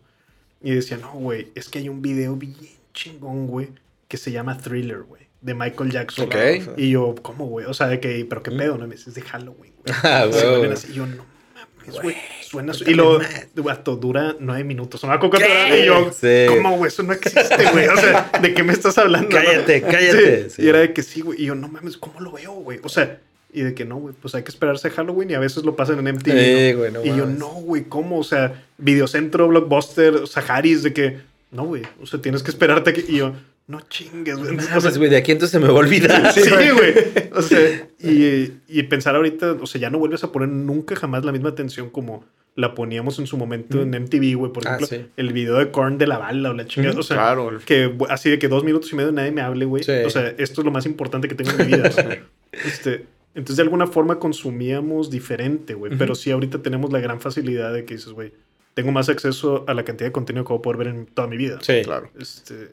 Y 0.63 0.71
decía, 0.71 0.97
no, 0.97 1.11
güey, 1.13 1.49
es 1.53 1.69
que 1.69 1.77
hay 1.77 1.87
un 1.89 2.01
video 2.01 2.35
bien 2.35 2.55
chingón, 2.95 3.45
güey, 3.45 3.69
que 4.07 4.17
se 4.17 4.31
llama 4.31 4.57
Thriller, 4.57 5.03
güey, 5.03 5.24
de 5.45 5.53
Michael 5.53 5.91
Jackson. 5.91 6.25
Ok. 6.25 6.35
Y 6.77 6.89
yo, 6.89 7.13
¿cómo, 7.21 7.45
güey? 7.47 7.65
O 7.67 7.73
sea, 7.73 7.87
de 7.87 7.99
que, 7.99 8.25
¿pero 8.27 8.41
qué 8.41 8.51
pedo? 8.51 8.77
No 8.77 8.87
me 8.87 8.95
dices 8.95 9.13
de 9.13 9.21
Halloween, 9.21 9.73
güey. 9.83 9.95
Ah, 10.03 10.23
así, 10.23 10.87
y 10.91 10.93
yo, 10.95 11.05
no 11.05 11.23
mames, 11.53 12.01
güey. 12.01 12.15
Suena 12.41 12.73
su- 12.73 12.89
Y 12.89 12.95
lo, 12.95 13.19
vato, 13.57 13.95
dura 13.95 14.35
nueve 14.39 14.63
minutos. 14.63 15.01
Cuánto 15.01 15.37
era, 15.37 15.77
Y 15.77 15.85
yo, 15.85 16.11
Sí. 16.11 16.45
¿cómo, 16.47 16.77
güey? 16.77 16.87
Eso 16.87 17.03
no 17.03 17.13
existe, 17.13 17.63
güey. 17.71 17.87
O 17.87 17.97
sea, 17.97 18.31
¿de 18.41 18.53
qué 18.55 18.63
me 18.63 18.73
estás 18.73 18.97
hablando? 18.97 19.29
Cállate, 19.29 19.81
no? 19.81 19.87
cállate. 19.87 20.43
Sí. 20.49 20.55
Sí. 20.55 20.61
Y 20.63 20.69
era 20.69 20.79
de 20.79 20.93
que 20.93 21.03
sí, 21.03 21.21
güey. 21.21 21.41
Y 21.41 21.45
yo, 21.45 21.53
no 21.55 21.67
mames, 21.67 21.97
¿cómo 21.97 22.19
lo 22.21 22.31
veo, 22.31 22.53
güey? 22.53 22.79
O 22.83 22.89
sea, 22.89 23.19
y 23.53 23.61
de 23.61 23.73
que 23.75 23.85
no, 23.85 23.97
güey, 23.97 24.15
pues 24.19 24.33
hay 24.33 24.41
que 24.43 24.49
esperarse 24.49 24.87
a 24.87 24.91
Halloween 24.91 25.29
y 25.29 25.33
a 25.35 25.39
veces 25.39 25.63
lo 25.63 25.75
pasan 25.75 25.99
en 25.99 26.15
MTV. 26.15 26.31
Sí, 26.31 26.71
¿no? 26.73 26.77
güey, 26.79 26.91
no 26.91 27.05
y 27.05 27.09
yo, 27.17 27.25
no, 27.27 27.49
güey, 27.49 27.83
¿cómo? 27.83 28.17
O 28.19 28.23
sea, 28.23 28.63
Videocentro, 28.79 29.47
Blockbuster, 29.47 30.27
Saharis, 30.27 30.81
de 30.83 30.91
que, 30.93 31.19
no, 31.51 31.65
güey. 31.65 31.83
O 32.01 32.05
sea, 32.07 32.19
tienes 32.19 32.41
que 32.41 32.49
esperarte 32.49 32.91
que. 32.93 33.01
Y 33.07 33.17
yo, 33.17 33.33
no 33.67 33.81
chingues, 33.81 34.37
güey. 34.37 34.55
O 34.57 34.61
sea, 34.61 34.75
Mames, 34.75 34.97
güey, 34.97 35.09
de 35.09 35.17
aquí 35.17 35.31
entonces 35.31 35.51
se 35.51 35.59
me 35.59 35.67
va 35.71 35.73
a 35.73 35.81
olvidar. 35.81 36.31
Sí, 36.33 36.41
güey. 36.49 36.93
O 37.33 37.41
sea, 37.41 37.87
y, 37.99 38.51
y 38.67 38.83
pensar 38.83 39.15
ahorita, 39.15 39.53
o 39.59 39.65
sea, 39.65 39.81
ya 39.81 39.89
no 39.89 39.97
vuelves 39.99 40.23
a 40.23 40.31
poner 40.31 40.49
nunca 40.49 40.95
jamás 40.95 41.25
la 41.25 41.31
misma 41.31 41.49
atención 41.49 41.89
como 41.89 42.23
la 42.55 42.73
poníamos 42.73 43.19
en 43.19 43.27
su 43.27 43.35
momento 43.37 43.81
en 43.81 43.89
MTV, 43.89 44.35
güey. 44.37 44.53
Por 44.53 44.67
Ah, 44.67 44.75
ejemplo, 44.77 44.87
sí. 44.87 45.05
el 45.17 45.33
video 45.33 45.55
de 45.57 45.71
Korn 45.71 45.97
de 45.97 46.07
la 46.07 46.17
bala 46.19 46.51
o 46.51 46.53
la 46.53 46.65
chingada. 46.65 46.91
Ujú. 46.93 47.01
O 47.01 47.03
sea, 47.03 47.17
Claro, 47.17 47.59
que 47.65 47.93
así 48.09 48.29
de 48.29 48.39
que 48.39 48.47
dos 48.47 48.63
minutos 48.63 48.91
y 48.93 48.95
medio 48.95 49.11
nadie 49.11 49.31
me 49.31 49.41
hable, 49.41 49.65
güey. 49.65 49.83
Sí. 49.83 49.91
O 50.05 50.09
sea, 50.09 50.27
esto 50.37 50.61
es 50.61 50.65
lo 50.65 50.71
más 50.71 50.85
importante 50.85 51.27
que 51.27 51.35
tengo 51.35 51.51
en 51.51 51.57
mi 51.57 51.63
vida. 51.65 51.89
este, 52.51 53.07
entonces, 53.33 53.57
de 53.57 53.63
alguna 53.63 53.87
forma 53.87 54.19
consumíamos 54.19 55.09
diferente, 55.09 55.73
güey. 55.73 55.97
Pero 55.97 56.15
sí, 56.15 56.31
ahorita 56.31 56.59
tenemos 56.61 56.93
la 56.93 56.99
gran 56.99 57.19
facilidad 57.19 57.73
de 57.73 57.83
que 57.83 57.95
dices, 57.95 58.13
güey, 58.13 58.31
tengo 58.73 58.91
más 58.93 59.09
acceso 59.09 59.65
a 59.67 59.73
la 59.73 59.83
cantidad 59.83 60.07
de 60.07 60.13
contenido 60.13 60.45
que 60.45 60.49
voy 60.53 60.59
a 60.59 60.61
poder 60.61 60.77
ver 60.77 60.87
en 60.87 61.05
toda 61.07 61.27
mi 61.27 61.35
vida. 61.35 61.57
Sí. 61.61 61.81
Claro. 61.83 62.09
Este, 62.17 62.69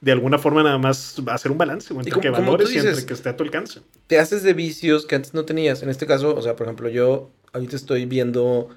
de 0.00 0.12
alguna 0.12 0.38
forma 0.38 0.62
nada 0.62 0.78
más 0.78 1.16
hacer 1.26 1.52
un 1.52 1.58
balance, 1.58 1.92
entre 1.92 2.10
como- 2.10 2.22
que 2.22 2.30
valores 2.30 2.72
y 2.72 2.78
entre 2.78 3.04
que 3.04 3.12
esté 3.12 3.28
a 3.28 3.36
tu 3.36 3.44
alcance. 3.44 3.80
te 4.06 4.18
haces 4.18 4.42
de 4.42 4.54
vicios 4.54 5.04
que 5.06 5.14
antes 5.16 5.34
no 5.34 5.44
tenías. 5.44 5.82
En 5.82 5.90
este 5.90 6.06
caso, 6.06 6.34
o 6.34 6.40
sea, 6.42 6.56
por 6.56 6.66
ejemplo, 6.66 6.88
yo 6.88 7.30
ahorita 7.52 7.76
estoy 7.76 8.06
viendo 8.06 8.68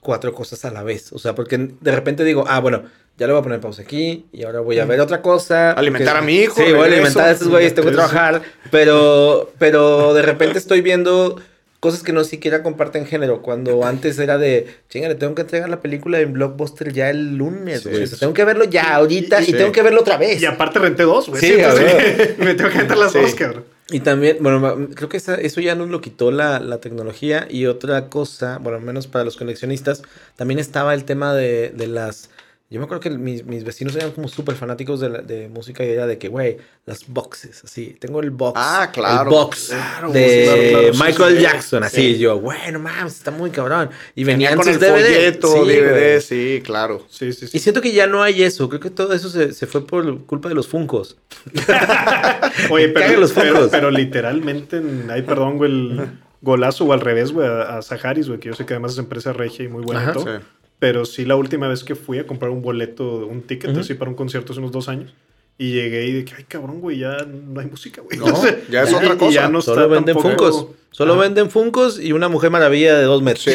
cuatro 0.00 0.32
cosas 0.34 0.64
a 0.64 0.70
la 0.72 0.82
vez. 0.82 1.12
O 1.12 1.18
sea, 1.18 1.34
porque 1.34 1.56
de 1.58 1.92
repente 1.92 2.24
digo, 2.24 2.44
ah, 2.48 2.58
bueno, 2.58 2.82
ya 3.16 3.26
le 3.28 3.32
voy 3.34 3.40
a 3.40 3.42
poner 3.44 3.60
pausa 3.60 3.82
aquí 3.82 4.26
y 4.32 4.42
ahora 4.42 4.58
voy 4.60 4.78
a 4.80 4.84
ver 4.84 5.00
otra 5.00 5.22
cosa. 5.22 5.70
Alimentar 5.72 6.14
porque- 6.16 6.24
a 6.24 6.26
mi 6.26 6.36
hijo, 6.40 6.54
Sí, 6.56 6.72
voy 6.72 6.80
a 6.82 6.84
alimentar 6.86 7.28
a 7.28 7.30
estos 7.30 7.46
güeyes, 7.48 7.74
tengo 7.74 7.88
que 7.90 7.94
trabajar. 7.94 8.42
Pero, 8.72 9.52
pero 9.58 10.14
de 10.14 10.22
repente 10.22 10.58
estoy 10.58 10.80
viendo 10.80 11.40
cosas 11.82 12.04
que 12.04 12.12
no 12.12 12.22
siquiera 12.22 12.62
comparten 12.62 13.06
género. 13.06 13.42
Cuando 13.42 13.84
antes 13.84 14.16
era 14.20 14.38
de, 14.38 14.72
chinga, 14.88 15.08
le 15.08 15.16
tengo 15.16 15.34
que 15.34 15.42
entregar 15.42 15.68
la 15.68 15.80
película 15.80 16.20
en 16.20 16.32
Blockbuster 16.32 16.92
ya 16.92 17.10
el 17.10 17.34
lunes, 17.36 17.82
Sí, 17.82 17.88
güey. 17.88 18.04
O 18.04 18.06
sea, 18.06 18.14
sí. 18.14 18.20
tengo 18.20 18.34
que 18.34 18.44
verlo 18.44 18.64
ya 18.66 18.94
ahorita 18.94 19.42
y, 19.42 19.52
tengo 19.52 19.72
que 19.72 19.82
verlo 19.82 20.02
otra 20.02 20.16
vez. 20.16 20.40
Y 20.40 20.46
aparte 20.46 20.78
renté 20.78 21.02
dos, 21.02 21.28
güey. 21.28 21.40
Sí, 21.40 21.54
entonces 21.58 22.38
me 22.38 22.54
tengo 22.54 22.70
que 22.70 22.78
meter 22.78 22.96
las 22.96 23.12
dos, 23.12 23.34
cabrón. 23.34 23.64
Y 23.90 23.98
también, 23.98 24.36
bueno, 24.40 24.90
creo 24.94 25.08
que 25.08 25.16
esa- 25.16 25.34
eso 25.34 25.60
ya 25.60 25.74
nos 25.74 25.90
lo 25.90 26.00
quitó 26.00 26.30
la, 26.30 26.60
la 26.60 26.78
tecnología. 26.78 27.48
Y 27.50 27.66
otra 27.66 28.08
cosa, 28.08 28.58
bueno, 28.58 28.78
al 28.78 28.84
menos 28.84 29.08
para 29.08 29.24
los 29.24 29.36
coleccionistas, 29.36 30.02
también 30.36 30.60
estaba 30.60 30.94
el 30.94 31.02
tema 31.04 31.34
de, 31.34 31.70
de 31.74 31.88
las... 31.88 32.30
Yo 32.72 32.80
me 32.80 32.84
acuerdo 32.86 33.00
que 33.00 33.10
mis, 33.10 33.44
mis 33.44 33.62
vecinos 33.64 33.94
eran 33.94 34.10
como 34.12 34.26
súper 34.28 34.56
fanáticos 34.56 34.98
de, 35.00 35.08
la- 35.10 35.20
de 35.22 35.48
música 35.48 35.84
y 35.84 35.90
era 35.90 36.06
de 36.06 36.18
que, 36.18 36.28
güey, 36.28 36.56
las 36.86 37.06
boxes, 37.06 37.62
así. 37.64 37.96
Tengo 38.00 38.20
el 38.20 38.30
box. 38.30 38.58
Ah, 38.60 38.90
claro. 38.92 39.22
El 39.22 39.28
box 39.28 39.68
Claro, 39.68 40.10
de 40.12 40.42
claro, 40.44 40.62
claro, 40.70 40.94
sí, 40.94 41.02
Michael 41.04 41.36
sí, 41.36 41.42
Jackson, 41.42 41.84
así. 41.84 41.96
sí. 42.14 42.18
Yo, 42.18 42.40
bueno, 42.40 42.78
mames, 42.80 43.14
está 43.16 43.30
muy 43.30 43.50
cabrón. 43.50 43.90
Y 44.14 44.24
Venía 44.24 44.50
venían 44.50 44.56
con 44.56 44.64
sus 44.64 44.74
el 44.74 44.80
DVD. 44.80 45.04
folleto, 45.04 45.48
Sí, 45.64 45.70
DVD, 45.70 46.20
sí, 46.20 46.62
claro. 46.64 47.06
Sí, 47.08 47.32
sí, 47.32 47.46
sí. 47.46 47.56
Y 47.56 47.60
siento 47.60 47.80
que 47.80 47.92
ya 47.92 48.06
no 48.06 48.22
hay 48.22 48.42
eso. 48.42 48.68
Creo 48.68 48.80
que 48.80 48.90
todo 48.90 49.12
eso 49.12 49.28
se, 49.28 49.52
se 49.52 49.66
fue 49.66 49.86
por 49.86 50.24
culpa 50.24 50.48
de 50.48 50.54
los 50.54 50.66
funcos. 50.66 51.16
Oye, 52.70 52.88
pero, 52.88 53.20
los 53.20 53.32
pero, 53.32 53.68
pero 53.70 53.90
literalmente, 53.90 54.78
en- 54.78 55.08
ay, 55.10 55.22
perdón, 55.22 55.56
güey, 55.58 55.70
el 55.70 56.08
golazo 56.40 56.84
o 56.84 56.92
al 56.92 57.00
revés, 57.00 57.32
güey, 57.32 57.46
a, 57.46 57.78
a 57.78 57.82
Saharis, 57.82 58.28
güey, 58.28 58.40
que 58.40 58.48
yo 58.48 58.54
sé 58.54 58.64
que 58.66 58.74
además 58.74 58.92
es 58.92 58.98
empresa 58.98 59.32
regia 59.32 59.64
y 59.64 59.68
muy 59.68 59.82
buena 59.82 60.08
y 60.10 60.12
todo. 60.12 60.24
Sí. 60.24 60.44
Pero 60.82 61.04
sí, 61.04 61.24
la 61.24 61.36
última 61.36 61.68
vez 61.68 61.84
que 61.84 61.94
fui 61.94 62.18
a 62.18 62.26
comprar 62.26 62.50
un 62.50 62.60
boleto, 62.60 63.24
un 63.24 63.42
ticket, 63.42 63.70
Ujú. 63.70 63.80
así 63.82 63.94
para 63.94 64.10
un 64.10 64.16
concierto 64.16 64.50
hace 64.52 64.58
unos 64.58 64.72
dos 64.72 64.88
años. 64.88 65.14
Y 65.56 65.74
llegué 65.74 66.06
y 66.08 66.12
dije, 66.12 66.34
ay, 66.38 66.44
cabrón, 66.48 66.80
güey, 66.80 66.98
ya 66.98 67.18
no 67.24 67.60
hay 67.60 67.66
música, 67.66 68.02
güey. 68.02 68.18
No, 68.18 68.26
ya 68.68 68.82
es 68.82 68.92
otra 68.92 69.14
y 69.14 69.16
cosa. 69.16 69.30
ya 69.32 69.48
no 69.48 69.62
Solo 69.62 69.88
venden 69.88 70.16
tampoco- 70.16 70.28
funcos. 70.52 70.66
Solo 70.90 71.12
Ajá. 71.12 71.22
venden 71.22 71.50
funcos 71.50 72.00
y 72.00 72.10
una 72.12 72.28
mujer 72.28 72.50
maravilla 72.50 72.98
de 72.98 73.04
dos 73.04 73.22
metros. 73.22 73.44
Sí. 73.44 73.52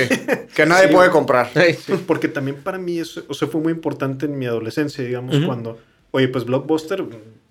Que 0.55 0.65
nadie 0.65 0.87
Sí. 0.87 0.93
puede 0.93 1.09
comprar. 1.09 1.49
Sí, 1.53 1.93
porque 2.07 2.29
también 2.29 2.55
para 2.63 2.77
mí 2.77 2.97
eso, 2.97 3.23
o 3.27 3.33
sea, 3.33 3.49
fue 3.49 3.59
muy 3.59 3.73
importante 3.73 4.25
en 4.25 4.39
mi 4.39 4.45
adolescencia, 4.45 5.03
digamos, 5.03 5.35
Ujú. 5.35 5.47
cuando, 5.47 5.77
oye, 6.11 6.29
pues 6.29 6.45
Blockbuster, 6.45 7.03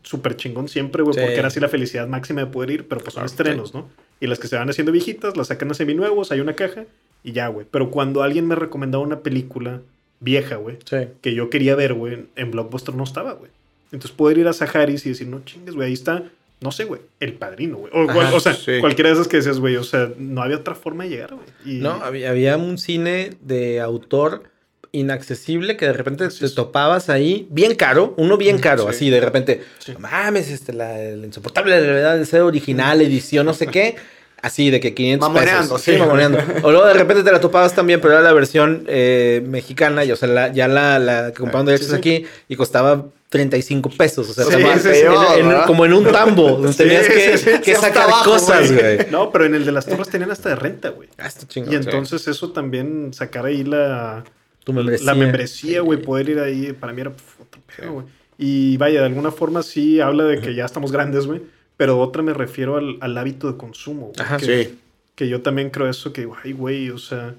súper 0.05 0.37
chingón 0.37 0.69
siempre, 0.69 1.03
güey, 1.03 1.13
Sí. 1.13 1.21
porque 1.21 1.37
era 1.37 1.49
así 1.49 1.61
la 1.61 1.69
felicidad 1.69 2.09
máxima 2.09 2.41
de 2.41 2.47
poder 2.47 2.71
ir, 2.71 2.89
pero 2.89 3.03
pues 3.03 3.13
son 3.13 3.25
Claro, 3.25 3.27
estrenos, 3.31 3.75
¿no? 3.75 3.91
Y 4.21 4.27
las 4.27 4.39
que 4.39 4.49
se 4.49 4.57
van 4.57 4.71
haciendo 4.71 4.91
viejitas, 4.91 5.37
las 5.37 5.49
sacan 5.49 5.71
a 5.71 5.75
seminuevos, 5.75 6.33
hay 6.33 6.41
una 6.41 6.55
caja 6.55 6.85
y 7.27 7.33
ya, 7.33 7.49
güey. 7.49 7.67
Pero 7.71 7.91
cuando 7.91 8.23
alguien 8.23 8.47
me 8.47 8.55
recomendaba 8.55 9.05
una 9.05 9.21
película 9.21 9.83
vieja, 10.21 10.57
güey, 10.57 10.79
Sí. 10.89 10.97
que 11.21 11.35
yo 11.35 11.51
quería 11.51 11.75
ver, 11.75 11.93
güey, 11.93 12.27
en 12.37 12.51
Blockbuster 12.51 12.95
no 12.95 13.05
estaba, 13.05 13.33
güey. 13.35 13.51
Entonces 13.93 14.13
poder 14.17 14.39
ir 14.39 14.49
a 14.49 14.53
Saharis 14.55 15.05
y 15.05 15.11
decir, 15.11 15.27
no 15.27 15.43
chingues, 15.45 15.75
güey, 15.75 15.89
ahí 15.89 15.93
está, 15.93 16.23
no 16.61 16.73
sé, 16.73 16.85
güey, 16.85 17.03
el 17.21 17.35
padrino, 17.35 17.77
güey. 17.77 17.93
O, 17.95 18.11
Ajá, 18.11 18.35
o 18.35 18.41
sea, 18.41 18.55
sí. 18.55 18.79
cualquiera 18.81 19.11
de 19.11 19.15
esas 19.17 19.29
que 19.29 19.37
decías, 19.37 19.59
güey, 19.61 19.77
o 19.77 19.85
sea, 19.85 20.11
no 20.19 20.43
había 20.43 20.57
otra 20.57 20.75
forma 20.75 21.05
de 21.05 21.11
llegar, 21.11 21.35
güey. 21.35 21.47
Y- 21.77 21.81
No, 21.81 21.91
había, 22.03 22.31
había 22.31 22.57
un 22.57 22.79
cine 22.79 23.33
de 23.43 23.81
autor 23.81 24.45
inaccesible 24.93 25.77
que 25.77 25.85
de 25.87 25.93
repente 25.93 26.27
te 26.29 26.49
topabas 26.51 27.11
ahí, 27.11 27.47
bien 27.51 27.75
caro, 27.75 28.15
uno 28.17 28.37
bien 28.37 28.59
caro, 28.59 28.85
Sí. 28.85 28.89
así 28.91 29.11
de 29.11 29.21
repente, 29.21 29.63
mames, 29.99 30.51
este, 30.51 30.73
la, 30.73 31.11
insoportable 31.13 31.79
la 31.79 31.87
verdad 31.87 32.25
ser 32.25 32.43
original, 32.43 33.01
edición, 33.03 33.45
no 33.47 33.53
sé 33.55 33.67
qué, 33.67 33.97
así 34.47 34.71
de 34.71 34.81
que 34.81 34.95
500 34.95 35.29
Mamoneando, 35.29 35.63
pesos. 35.63 35.83
Sí, 35.83 35.93
sí. 35.93 35.99
mamoneando. 35.99 36.39
O 36.63 36.71
luego 36.71 36.87
de 36.87 36.95
repente 36.95 37.23
te 37.23 37.33
la 37.33 37.41
topabas 37.41 37.75
también, 37.75 38.01
pero 38.01 38.15
era 38.15 38.23
la 38.23 38.33
versión 38.33 38.85
eh, 38.89 39.43
mexicana, 39.47 40.05
y, 40.05 40.13
o 40.13 40.17
sea, 40.17 40.29
la- 40.29 40.53
ya 40.53 40.69
la, 40.69 40.99
la 40.99 41.29
que 41.33 41.39
compraron 41.41 41.67
derechos 41.67 41.87
sí, 41.89 41.93
sí. 41.93 41.99
aquí 41.99 42.25
y 42.49 42.57
costaba 42.57 43.07
35 43.29 43.91
pesos, 43.91 44.31
o 44.31 44.33
sea, 44.33 44.45
Sí, 44.45 44.53
estaba 44.55 44.79
sí, 44.79 44.89
en- 44.89 44.95
sí, 44.95 45.01
en- 45.41 45.49
¿verdad? 45.49 45.67
como 45.67 45.85
en 45.85 45.93
un 45.93 46.05
tambo, 46.13 46.51
donde 46.53 46.73
Sí, 46.73 46.79
tenías 46.79 47.09
que, 47.09 47.39
sí, 47.39 47.51
sí, 47.53 47.61
que 47.61 47.73
hasta 47.75 47.89
sacar 47.89 48.05
abajo, 48.05 48.31
cosas, 48.31 48.73
güey. 48.73 48.99
No, 49.11 49.31
pero 49.33 49.45
en 49.47 49.55
el 49.57 49.65
de 49.65 49.73
las 49.73 49.85
torres 49.87 50.09
tenían 50.09 50.31
hasta 50.31 50.49
de 50.51 50.57
renta, 50.57 50.91
güey. 50.91 51.09
Ah. 51.19 51.29
Y 51.55 51.75
entonces 51.75 52.27
eso 52.29 52.53
también, 52.53 53.13
sacar 53.13 53.47
ahí 53.47 53.65
la, 53.65 54.23
Tu 54.65 54.73
membresía. 54.73 55.07
la 55.07 55.15
membresía, 55.15 55.81
güey, 55.81 56.01
poder 56.01 56.29
ir 56.29 56.39
ahí, 56.39 56.73
para 56.73 56.93
mí 56.93 57.01
era 57.01 57.11
pf, 57.11 57.43
otro 57.43 57.61
pedo, 57.77 57.93
güey. 57.95 58.07
Y 58.39 58.77
vaya, 58.77 59.01
de 59.01 59.07
alguna 59.07 59.31
forma 59.33 59.63
sí 59.63 60.01
habla 60.01 60.25
de 60.25 60.41
que 60.41 60.55
ya 60.55 60.65
estamos 60.67 60.93
grandes, 60.93 61.27
güey. 61.27 61.41
Pero 61.77 61.99
otra 62.01 62.23
me 62.23 62.33
refiero 62.33 62.77
al, 62.77 62.97
al 63.01 63.17
hábito 63.19 63.51
de 63.51 63.59
consumo, 63.59 64.07
güey. 64.09 64.21
Ajá. 64.21 64.39
que, 64.39 64.65
Sí. 64.65 64.79
que 65.15 65.29
yo 65.29 65.43
también 65.43 65.71
creo 65.71 65.89
eso, 65.89 66.13
que, 66.13 66.29
ay, 66.43 66.53
güey, 66.53 66.91
o 66.91 66.99
sea, 66.99 67.35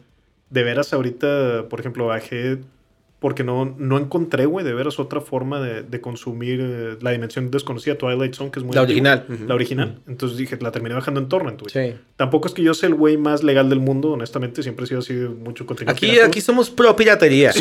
de 0.50 0.64
veras 0.64 0.94
ahorita, 0.94 1.66
por 1.70 1.80
ejemplo, 1.80 2.08
bajé 2.08 2.60
porque 3.20 3.43
no, 3.43 3.74
no 3.80 3.97
encontré, 3.97 4.45
güey, 4.45 4.63
de 4.63 4.74
veras 4.76 4.99
otra 4.99 5.22
forma 5.22 5.59
de, 5.59 5.82
de 5.82 6.01
consumir 6.01 6.59
eh, 6.61 6.97
la 7.01 7.09
dimensión 7.11 7.49
desconocida 7.49 7.97
Twilight 7.97 8.36
Zone, 8.36 8.51
que 8.51 8.59
es 8.59 8.65
muy 8.65 8.76
La 8.76 8.82
antigua. 8.82 9.13
original. 9.13 9.47
La 9.47 9.55
original. 9.55 9.99
Entonces 10.07 10.38
dije, 10.38 10.55
la 10.61 10.72
terminé 10.72 10.93
bajando 10.93 11.20
en 11.20 11.28
torrent, 11.28 11.59
güey. 11.59 11.72
Sí. 11.93 11.95
Tampoco 12.15 12.47
es 12.47 12.53
que 12.53 12.61
yo 12.61 12.76
sea 12.76 12.89
el 12.89 12.95
güey 12.95 13.18
más 13.18 13.43
legal 13.43 13.70
del 13.70 13.80
mundo, 13.80 14.11
honestamente, 14.11 14.61
siempre 14.61 14.86
he 14.86 14.88
sido 14.88 14.99
así 14.99 15.15
de 15.15 15.30
mucho 15.30 15.65
contenido. 15.65 15.91
Aquí, 15.93 16.05
pirata, 16.11 16.28
aquí 16.28 16.41
somos 16.41 16.70
pro 16.70 16.95
piratería. 16.95 17.51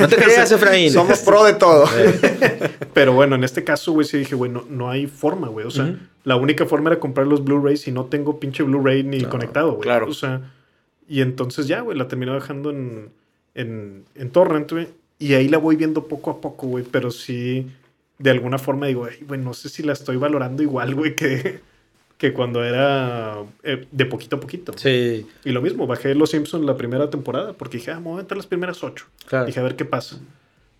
No 0.00 0.08
te 0.08 0.16
creas, 0.16 0.50
Efraín. 0.50 0.90
Somos 0.90 1.20
pro 1.20 1.44
de 1.44 1.52
todo. 1.54 1.84
Pero 2.92 3.12
bueno, 3.12 3.36
en 3.36 3.44
este 3.44 3.62
caso, 3.64 3.92
güey, 3.92 4.06
sí 4.06 4.18
dije, 4.18 4.34
güey, 4.34 4.50
no, 4.50 4.64
no 4.68 4.90
hay 4.90 5.06
forma, 5.06 5.48
güey. 5.48 5.66
O 5.66 5.70
sea, 5.70 5.94
la 6.24 6.34
única 6.36 6.66
forma 6.66 6.90
era 6.90 6.98
comprar 6.98 7.26
los 7.28 7.44
Blu-rays 7.44 7.86
y 7.86 7.92
no 7.92 8.06
tengo 8.06 8.40
pinche 8.40 8.62
Blu-ray 8.64 9.04
ni 9.04 9.18
No, 9.20 9.28
conectado, 9.30 9.70
güey. 9.72 9.82
claro. 9.82 10.08
O 10.08 10.14
sea, 10.14 10.52
y 11.08 11.20
entonces 11.20 11.66
ya, 11.68 11.80
güey, 11.80 11.96
la 11.96 12.08
terminé 12.08 12.32
bajando 12.32 12.70
en, 12.70 13.10
en, 13.54 14.04
en 14.14 14.30
Torrent, 14.30 14.70
güey. 14.70 14.88
Y 15.18 15.34
ahí 15.34 15.48
la 15.48 15.58
voy 15.58 15.76
viendo 15.76 16.04
poco 16.08 16.30
a 16.30 16.40
poco, 16.40 16.66
güey. 16.66 16.84
Pero 16.90 17.10
sí, 17.10 17.66
de 18.18 18.30
alguna 18.30 18.58
forma 18.58 18.86
digo, 18.86 19.04
"Ay, 19.04 19.18
güey, 19.26 19.40
no 19.40 19.52
sé 19.54 19.68
si 19.68 19.82
la 19.82 19.92
estoy 19.92 20.16
valorando 20.16 20.62
igual, 20.62 20.94
güey, 20.94 21.14
que, 21.14 21.60
que 22.16 22.32
cuando 22.32 22.62
era 22.64 23.36
eh, 23.62 23.86
de 23.90 24.06
poquito 24.06 24.36
a 24.36 24.40
poquito. 24.40 24.72
Sí, 24.76 25.26
Y 25.44 25.50
lo 25.50 25.62
mismo, 25.62 25.86
bajé 25.86 26.14
Los 26.14 26.30
Simpsons 26.30 26.64
la 26.64 26.76
primera 26.76 27.08
temporada 27.10 27.52
porque 27.54 27.78
dije, 27.78 27.90
ah, 27.90 27.96
me 27.98 28.04
voy 28.04 28.12
a 28.12 28.14
aventar 28.16 28.36
las 28.36 28.46
primeras 28.46 28.82
ocho. 28.84 29.06
claro. 29.26 29.46
Dije, 29.46 29.60
a 29.60 29.62
ver 29.62 29.76
qué 29.76 29.84
pasa. 29.84 30.18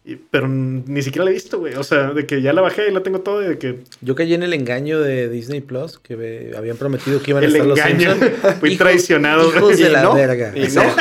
Y- 0.02 0.16
pero 0.16 0.48
ni 0.48 1.02
siquiera 1.02 1.24
la 1.26 1.30
he 1.30 1.34
visto, 1.34 1.58
güey. 1.58 1.74
O 1.74 1.82
sea, 1.84 2.12
de 2.12 2.24
que 2.26 2.40
ya 2.40 2.54
la 2.54 2.62
bajé 2.62 2.88
y 2.88 2.90
la 2.92 3.02
tengo 3.02 3.20
todo 3.20 3.42
y 3.44 3.48
de 3.48 3.58
que 3.58 3.80
Yo 4.00 4.14
caí 4.14 4.32
en 4.32 4.42
el 4.42 4.54
engaño 4.54 4.98
de 4.98 5.28
Disney 5.28 5.60
Plus 5.60 5.98
que 5.98 6.16
me 6.16 6.56
habían 6.56 6.78
prometido 6.78 7.20
que 7.22 7.32
iban 7.32 7.42
a 7.42 7.46
el 7.46 7.52
estar 7.52 7.66
los 7.68 7.78
engaño. 7.78 8.12
Simpsons. 8.14 8.54
Fui 8.60 8.70
Hijos- 8.70 8.78
traicionado. 8.78 9.48
Hijos 9.54 9.76
de 9.78 9.84
Y 9.86 9.88
la 9.90 10.02
no, 10.02 10.14
verga. 10.14 10.52
y 10.56 10.64
O 10.64 10.70
sea, 10.70 10.94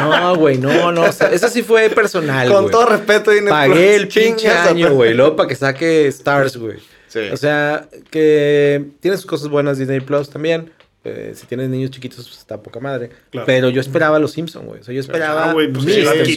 no, 0.00 0.36
güey, 0.36 0.56
no, 0.58 0.90
no. 0.90 1.02
o 1.02 1.12
sea, 1.12 1.28
eso 1.32 1.48
sí 1.48 1.62
fue 1.62 1.90
personal, 1.90 2.48
Con 2.48 2.62
güey. 2.62 2.72
todo 2.72 2.86
respeto, 2.86 3.30
Disney 3.30 3.50
Pagué 3.50 3.94
el 3.94 4.08
pinche 4.08 4.48
a- 4.48 4.64
año, 4.70 4.92
güey. 4.94 5.12
Luego 5.14 5.36
para 5.36 5.48
que 5.48 5.54
saque 5.54 6.06
Stars, 6.08 6.56
güey. 6.56 6.78
Sí. 7.08 7.20
O 7.32 7.36
sea, 7.36 7.88
que 8.10 8.84
tiene 9.00 9.16
sus 9.18 9.26
cosas 9.26 9.48
buenas 9.48 9.78
Disney 9.78 10.00
Plus 10.00 10.30
también. 10.30 10.70
Eh, 11.04 11.32
si 11.36 11.46
tienes 11.46 11.68
niños 11.68 11.90
chiquitos, 11.92 12.26
pues 12.26 12.38
está 12.38 12.60
poca 12.60 12.80
madre. 12.80 13.10
Claro. 13.30 13.46
Pero 13.46 13.68
yo 13.70 13.80
esperaba 13.80 14.18
los 14.18 14.32
Simpsons, 14.32 14.66
güey. 14.66 14.80
O 14.80 14.84
sea, 14.84 14.92
yo 14.92 15.00
esperaba 15.00 15.50
Ah, 15.50 15.52
güey, 15.52 15.70
pues 15.70 15.84
mil 15.84 15.94
sí, 15.94 16.02
la 16.02 16.24
sí, 16.24 16.34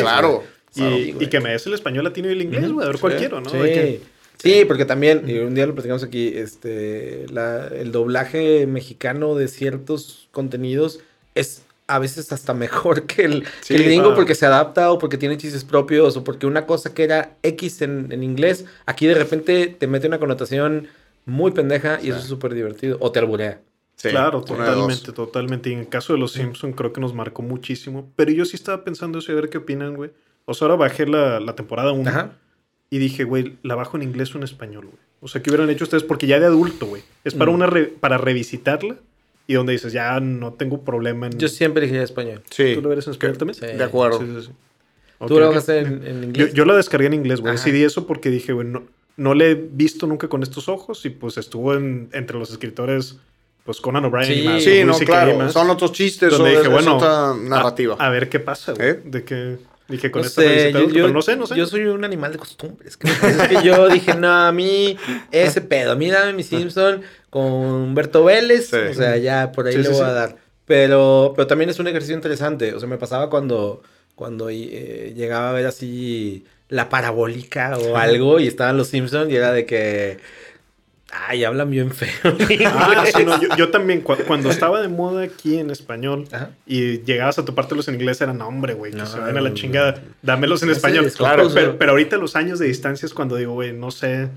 claro. 0.00 0.42
Y, 0.74 0.82
y 0.82 1.12
güey. 1.12 1.28
que 1.30 1.40
me 1.40 1.50
des 1.50 1.66
el 1.66 1.74
español 1.74 2.04
latino 2.04 2.28
y 2.28 2.32
el 2.32 2.42
inglés, 2.42 2.70
güey. 2.70 2.86
A 2.86 2.90
ver 2.92 3.16
quiero, 3.18 3.40
¿no? 3.40 3.50
Sí. 3.50 3.56
Que- 3.58 4.00
Sí, 4.42 4.64
porque 4.66 4.86
también, 4.86 5.28
y 5.28 5.36
un 5.40 5.54
día 5.54 5.66
lo 5.66 5.74
platicamos 5.74 6.02
aquí, 6.02 6.28
este, 6.34 7.26
la- 7.30 7.66
el 7.68 7.92
doblaje 7.92 8.66
mexicano 8.66 9.34
de 9.34 9.48
ciertos 9.48 10.28
contenidos 10.30 11.00
es 11.34 11.62
a 11.86 11.98
veces 11.98 12.32
hasta 12.32 12.54
mejor 12.54 13.02
que 13.06 13.24
el, 13.26 13.44
Sí, 13.60 13.74
que 13.74 13.76
el 13.76 13.84
gringo 13.84 14.10
ah. 14.10 14.14
porque 14.14 14.34
se 14.34 14.46
adapta 14.46 14.92
o 14.92 14.98
porque 14.98 15.18
tiene 15.18 15.36
chistes 15.36 15.64
propios 15.64 16.16
o 16.16 16.24
porque 16.24 16.46
una 16.46 16.64
cosa 16.64 16.94
que 16.94 17.04
era 17.04 17.36
X 17.42 17.82
en, 17.82 18.12
en 18.12 18.22
inglés, 18.22 18.64
aquí 18.86 19.06
de 19.06 19.14
repente 19.14 19.66
te 19.78 19.86
mete 19.86 20.06
una 20.06 20.18
connotación 20.18 20.88
muy 21.26 21.50
pendeja 21.50 21.98
y 22.02 22.08
eso 22.08 22.18
es 22.20 22.24
súper 22.24 22.54
divertido. 22.54 22.96
O 23.00 23.12
te 23.12 23.18
alburea. 23.18 23.60
Sí, 23.96 24.08
claro, 24.08 24.40
totalmente, 24.42 25.12
totalmente. 25.12 25.68
Y 25.68 25.74
en 25.74 25.80
el 25.80 25.88
caso 25.90 26.14
de 26.14 26.18
los 26.18 26.32
Simpson 26.32 26.72
creo 26.72 26.94
que 26.94 27.02
nos 27.02 27.12
marcó 27.12 27.42
muchísimo. 27.42 28.10
Pero 28.16 28.30
yo 28.32 28.46
sí 28.46 28.56
estaba 28.56 28.82
pensando 28.84 29.18
eso 29.18 29.30
y 29.30 29.34
a 29.34 29.40
ver 29.40 29.50
qué 29.50 29.58
opinan, 29.58 29.94
güey. 29.96 30.10
O 30.50 30.54
sea, 30.54 30.66
ahora 30.66 30.76
bajé 30.76 31.06
la, 31.06 31.38
la 31.40 31.54
temporada 31.54 31.92
1 31.92 32.08
Ajá. 32.10 32.32
y 32.90 32.98
dije, 32.98 33.24
güey, 33.24 33.56
la 33.62 33.74
bajo 33.76 33.96
en 33.96 34.02
inglés 34.02 34.34
o 34.34 34.38
en 34.38 34.44
español, 34.44 34.86
güey. 34.86 34.98
O 35.20 35.28
sea, 35.28 35.42
¿qué 35.42 35.50
hubieran 35.50 35.68
hecho 35.70 35.84
ustedes? 35.84 36.02
Porque 36.02 36.26
ya 36.26 36.40
de 36.40 36.46
adulto, 36.46 36.86
güey. 36.86 37.02
Es 37.24 37.34
para 37.34 37.50
Mm. 37.50 37.54
una 37.54 37.66
re- 37.66 37.84
para 38.00 38.18
revisitarla 38.18 38.96
y 39.46 39.54
donde 39.54 39.72
dices, 39.72 39.92
ya 39.92 40.18
no 40.20 40.52
tengo 40.54 40.80
problema 40.82 41.26
en... 41.26 41.38
Yo 41.38 41.48
siempre 41.48 41.82
dije 41.86 42.02
español. 42.02 42.42
Sí. 42.50 42.72
¿Tú 42.74 42.80
lo 42.82 42.88
ves 42.88 43.06
en 43.06 43.12
español 43.12 43.36
también? 43.38 43.54
Sí. 43.60 43.66
De 43.66 43.84
acuerdo. 43.84 44.18
Sí, 44.18 44.26
sí, 44.26 44.46
sí. 44.46 44.52
¿Tú 45.18 45.24
Ok, 45.24 45.30
lo 45.30 45.36
ok. 45.36 45.42
bajaste 45.48 45.78
en, 45.80 45.86
en 46.06 46.20
Yo, 46.20 46.24
inglés? 46.24 46.54
yo 46.54 46.64
la 46.64 46.74
descargué 46.76 47.06
en 47.08 47.14
inglés, 47.14 47.40
güey. 47.42 47.52
Decidí 47.52 47.84
eso 47.84 48.06
porque 48.06 48.30
dije, 48.30 48.52
güey, 48.54 48.66
no, 48.66 48.82
no 49.18 49.34
le 49.34 49.50
he 49.50 49.54
visto 49.54 50.06
nunca 50.06 50.28
con 50.28 50.42
estos 50.42 50.68
ojos 50.68 51.04
y 51.04 51.10
pues 51.10 51.36
estuvo 51.36 51.74
en- 51.74 52.08
entre 52.12 52.38
los 52.38 52.50
escritores, 52.50 53.18
pues 53.64 53.80
Conan 53.82 54.06
O'Brien 54.06 54.26
Sí. 54.26 54.40
y 54.40 54.44
más. 54.48 54.64
Sí, 54.64 54.84
no, 54.84 54.94
claro. 54.98 55.36
más, 55.36 55.52
Son 55.52 55.68
otros 55.68 55.92
chistes, 55.92 56.30
donde 56.30 56.44
o 56.44 56.48
dije, 56.48 56.60
es, 56.62 56.66
es 56.66 56.72
bueno, 56.72 56.96
otra 56.96 57.30
a- 57.32 57.36
narrativa. 57.36 57.96
A, 57.98 58.08
ver 58.08 58.30
qué 58.30 58.40
pasa, 58.40 58.72
güey. 58.72 58.88
¿Eh? 58.88 59.00
De 59.04 59.22
que... 59.24 59.58
Dije 59.90 60.10
con 60.10 60.22
No 60.22 60.28
esta 60.28 60.42
sé, 60.42 60.72
yo, 60.72 60.80
yo- 60.88 60.88
pero 60.92 61.08
no 61.08 61.20
sé, 61.22 61.36
no 61.36 61.46
sé. 61.46 61.56
yo 61.56 61.66
soy 61.66 61.82
un 61.84 62.04
animal 62.04 62.32
de 62.32 62.38
costumbres. 62.38 62.96
creo. 62.96 63.12
Es 63.14 63.48
que 63.48 63.62
yo 63.66 63.88
dije, 63.88 64.14
no, 64.14 64.30
a 64.32 64.52
mí 64.52 64.96
ese 65.32 65.60
pedo, 65.60 65.92
a 65.92 65.96
mí 65.96 66.08
dame 66.10 66.32
mi 66.32 66.42
Simpson 66.42 67.02
con 67.28 67.42
Humberto 67.44 68.24
Vélez, 68.24 68.68
Sí. 68.70 68.76
o 68.76 68.94
sea, 68.94 69.16
ya 69.16 69.52
por 69.52 69.66
ahí 69.66 69.72
Sí, 69.72 69.78
le 69.78 69.84
sí, 69.86 69.92
voy 69.92 70.02
a 70.02 70.12
dar. 70.12 70.36
Pero, 70.66 71.32
pero 71.34 71.46
también 71.48 71.68
es 71.70 71.78
un 71.80 71.88
ejercicio 71.88 72.14
interesante, 72.14 72.72
o 72.74 72.78
sea, 72.78 72.88
me 72.88 72.96
pasaba 72.98 73.28
cuando, 73.28 73.82
cuando 74.14 74.48
eh, 74.50 75.12
llegaba 75.16 75.50
a 75.50 75.52
ver 75.52 75.66
así 75.66 76.44
la 76.68 76.88
parabólica 76.88 77.76
o 77.76 77.96
algo 77.96 78.38
y 78.38 78.46
estaban 78.46 78.76
los 78.76 78.86
Simpsons 78.86 79.30
y 79.32 79.34
era 79.36 79.50
de 79.52 79.66
que, 79.66 80.18
ay, 81.12 81.44
hablan 81.44 81.70
bien 81.70 81.90
feo. 81.92 82.08
Ah, 82.66 83.04
sí, 83.14 83.24
no, 83.24 83.40
yo, 83.40 83.48
yo 83.56 83.68
también, 83.70 84.00
cu- 84.02 84.16
cuando 84.26 84.50
estaba 84.50 84.80
de 84.80 84.88
moda 84.88 85.22
aquí 85.24 85.58
en 85.58 85.70
español 85.70 86.26
Ajá. 86.32 86.50
y 86.66 87.02
llegabas 87.02 87.38
a 87.38 87.44
topártelos 87.44 87.88
en 87.88 87.94
inglés, 87.96 88.20
era 88.20 88.32
no, 88.32 88.46
hombre, 88.46 88.74
güey, 88.74 88.92
que 88.92 88.98
No, 88.98 89.06
se 89.06 89.18
vayan 89.18 89.36
a 89.38 89.40
la 89.40 89.54
chingada, 89.54 90.02
dámelos 90.22 90.62
en 90.62 90.70
español. 90.70 91.04
es 91.06 91.16
Claro, 91.16 91.48
pero, 91.52 91.78
pero 91.78 91.92
ahorita 91.92 92.16
los 92.16 92.36
años 92.36 92.58
de 92.58 92.66
distancia 92.66 93.06
es 93.06 93.14
cuando 93.14 93.36
digo, 93.36 93.52
güey, 93.54 93.72
no 93.72 93.90
sé. 93.90 94.28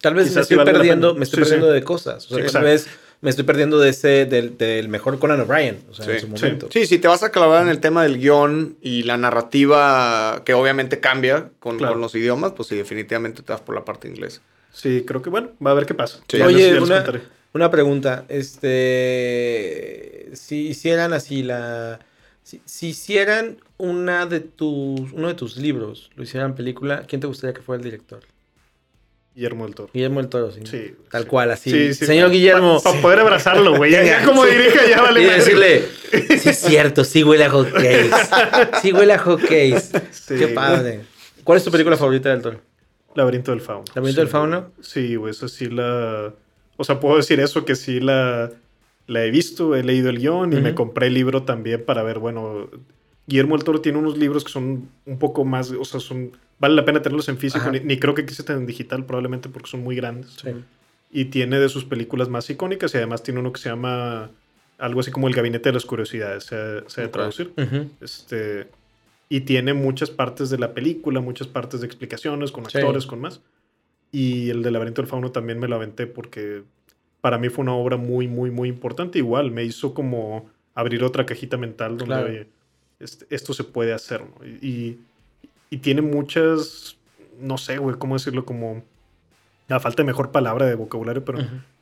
Tal 0.00 0.14
vez 0.14 0.26
me 0.26 0.32
sí 0.32 0.38
estoy 0.40 0.56
vale 0.56 0.72
perdiendo, 0.72 1.14
me 1.14 1.24
estoy 1.24 1.38
Sí, 1.44 1.50
perdiendo 1.50 1.68
sí. 1.68 1.74
de 1.74 1.84
cosas. 1.84 2.26
O 2.30 2.34
sea, 2.36 2.46
Sí, 2.46 2.52
tal 2.52 2.64
vez 2.64 2.86
me 3.20 3.30
estoy 3.30 3.44
perdiendo 3.44 3.78
de 3.78 3.90
ese, 3.90 4.26
del, 4.26 4.58
del 4.58 4.88
mejor 4.88 5.20
Conan 5.20 5.40
O'Brien, 5.40 5.78
o 5.90 5.94
sea, 5.94 6.06
en 6.06 6.14
Sí, 6.14 6.20
su 6.20 6.26
sí. 6.26 6.32
momento. 6.44 6.68
Sí, 6.72 6.86
si 6.86 6.98
te 6.98 7.06
vas 7.06 7.22
a 7.22 7.30
clavar 7.30 7.62
en 7.62 7.68
el 7.68 7.78
tema 7.78 8.02
del 8.02 8.18
guion 8.18 8.76
y 8.82 9.04
la 9.04 9.16
narrativa, 9.16 10.42
que 10.44 10.54
obviamente 10.54 10.98
cambia 10.98 11.50
con, 11.60 11.78
Claro. 11.78 11.92
con 11.94 12.00
los 12.02 12.14
idiomas, 12.16 12.52
pues 12.52 12.68
sí, 12.68 12.76
definitivamente 12.76 13.42
te 13.42 13.52
vas 13.52 13.60
por 13.60 13.74
la 13.76 13.84
parte 13.84 14.08
inglesa. 14.08 14.40
Sí, 14.72 15.04
creo 15.06 15.22
que 15.22 15.30
bueno, 15.30 15.50
va 15.64 15.72
a 15.72 15.74
ver 15.74 15.86
qué 15.86 15.94
pasa. 15.94 16.20
Sí. 16.28 16.40
Oye, 16.40 16.72
les- 16.72 16.82
una, 16.82 16.96
contaré. 17.04 17.20
una 17.52 17.70
pregunta. 17.70 18.24
Este. 18.28 20.30
Si 20.34 20.68
hicieran 20.68 21.12
así 21.12 21.42
la. 21.42 22.00
Si, 22.42 22.60
si 22.64 22.88
hicieran 22.88 23.58
una 23.78 24.26
de 24.26 24.40
tus. 24.40 25.12
uno 25.12 25.28
de 25.28 25.34
tus 25.34 25.56
libros, 25.56 26.10
lo 26.16 26.24
hicieran 26.24 26.54
película, 26.54 27.04
¿quién 27.06 27.20
te 27.20 27.26
gustaría 27.26 27.54
que 27.54 27.62
fuera 27.62 27.78
el 27.78 27.84
director? 27.84 28.20
Guillermo 29.34 29.64
del 29.64 29.74
Toro. 29.74 29.90
Guillermo 29.94 30.20
del 30.20 30.28
Toro, 30.28 30.50
sí. 30.52 30.60
Tal 31.10 31.22
sí. 31.22 31.28
cual, 31.28 31.50
así. 31.52 31.70
Sí, 31.70 31.94
sí, 31.94 32.04
Señor 32.04 32.28
pa- 32.28 32.32
Guillermo. 32.34 32.82
Para 32.82 33.00
poder 33.00 33.20
abrazarlo, 33.20 33.76
güey. 33.76 33.90
Ya, 33.92 34.24
como 34.26 34.44
dirige, 34.44 34.90
ya 34.90 35.00
vale. 35.00 35.22
y 35.22 35.24
decirle, 35.24 35.84
sí 36.38 36.48
es 36.50 36.58
cierto, 36.58 37.02
sí 37.04 37.24
huele 37.24 37.44
a 37.44 37.50
hot 37.50 37.72
cakes. 37.72 38.10
Sí 38.82 38.92
huele 38.92 39.14
a 39.14 39.18
hot. 39.18 39.40
Sí. 39.40 40.34
Qué 40.38 40.48
padre. 40.48 41.00
¿Cuál 41.44 41.56
es 41.58 41.64
tu 41.64 41.70
película 41.70 41.96
favorita 41.96 42.28
del 42.28 42.42
Toro? 42.42 42.60
Laberinto 43.14 43.50
del 43.50 43.60
Fauno. 43.60 43.84
¿Laberinto 43.94 44.20
del 44.20 44.28
Fauno? 44.30 44.70
Sí, 44.80 45.16
güey, 45.16 45.30
eso 45.30 45.48
sí 45.48 45.68
la... 45.68 46.32
O 46.76 46.84
sea, 46.84 46.98
puedo 47.00 47.16
decir 47.16 47.38
eso, 47.40 47.64
que 47.64 47.76
sí 47.76 48.00
la, 48.00 48.50
la 49.06 49.24
he 49.24 49.30
visto, 49.30 49.76
he 49.76 49.82
leído 49.82 50.08
el 50.10 50.18
guion 50.18 50.52
y 50.52 50.60
me 50.60 50.74
compré 50.74 51.08
el 51.08 51.14
libro 51.14 51.42
también 51.42 51.84
para 51.84 52.02
ver, 52.02 52.18
bueno... 52.18 52.68
Guillermo 53.26 53.54
del 53.56 53.64
Toro 53.64 53.80
tiene 53.80 53.98
unos 53.98 54.18
libros 54.18 54.42
que 54.42 54.50
son 54.50 54.88
un 55.06 55.18
poco 55.18 55.44
más, 55.44 55.70
o 55.70 55.84
sea, 55.84 56.00
son... 56.00 56.32
Vale 56.58 56.74
la 56.74 56.84
pena 56.84 57.02
tenerlos 57.02 57.28
en 57.28 57.38
físico, 57.38 57.70
ni, 57.70 57.80
ni 57.80 57.98
creo 57.98 58.14
que 58.14 58.26
quise 58.26 58.42
tener 58.42 58.60
en 58.60 58.66
digital 58.66 59.04
probablemente 59.06 59.48
porque 59.48 59.68
son 59.70 59.82
muy 59.82 59.94
grandes. 59.96 60.36
Sí. 60.42 60.50
Y 61.10 61.26
tiene 61.26 61.60
de 61.60 61.68
sus 61.68 61.84
películas 61.84 62.28
más 62.28 62.48
icónicas 62.50 62.94
y 62.94 62.96
además 62.96 63.22
tiene 63.22 63.38
uno 63.40 63.52
que 63.52 63.60
se 63.60 63.68
llama 63.68 64.30
algo 64.78 65.00
así 65.00 65.10
como 65.12 65.28
El 65.28 65.34
Gabinete 65.34 65.68
de 65.68 65.74
las 65.74 65.84
Curiosidades, 65.84 66.44
se, 66.44 66.82
se 66.88 67.00
ha 67.00 67.02
de 67.02 67.06
Ok. 67.08 67.12
traducir. 67.12 67.52
Este, 68.00 68.68
y 69.34 69.40
tiene 69.40 69.72
muchas 69.72 70.10
partes 70.10 70.50
de 70.50 70.58
la 70.58 70.74
película, 70.74 71.20
muchas 71.20 71.46
partes 71.46 71.80
de 71.80 71.86
explicaciones 71.86 72.52
con 72.52 72.68
Sí. 72.68 72.76
actores, 72.76 73.06
con 73.06 73.20
más. 73.20 73.40
Y 74.10 74.50
el 74.50 74.62
del 74.62 74.74
laberinto 74.74 75.00
del 75.00 75.08
fauno 75.08 75.32
también 75.32 75.58
me 75.58 75.68
lo 75.68 75.76
aventé 75.76 76.06
porque 76.06 76.64
para 77.22 77.38
mí 77.38 77.48
fue 77.48 77.62
una 77.62 77.72
obra 77.74 77.96
muy, 77.96 78.28
muy, 78.28 78.50
muy 78.50 78.68
importante. 78.68 79.18
Igual 79.18 79.50
me 79.50 79.64
hizo 79.64 79.94
como 79.94 80.50
abrir 80.74 81.02
otra 81.02 81.24
cajita 81.24 81.56
mental 81.56 81.96
donde 81.96 82.14
Claro. 82.14 82.26
oye, 82.28 82.46
este- 83.00 83.26
esto 83.34 83.54
se 83.54 83.64
puede 83.64 83.94
hacer. 83.94 84.20
¿no? 84.20 84.46
Y, 84.46 84.66
y, 84.68 84.98
y 85.70 85.76
tiene 85.78 86.02
muchas, 86.02 86.96
no 87.40 87.56
sé, 87.56 87.78
güey, 87.78 87.96
cómo 87.98 88.16
decirlo, 88.16 88.44
como 88.44 88.82
a 89.70 89.80
falta 89.80 90.02
de 90.02 90.06
mejor 90.08 90.30
palabra 90.30 90.66
de 90.66 90.74
vocabulario, 90.74 91.24
pero 91.24 91.38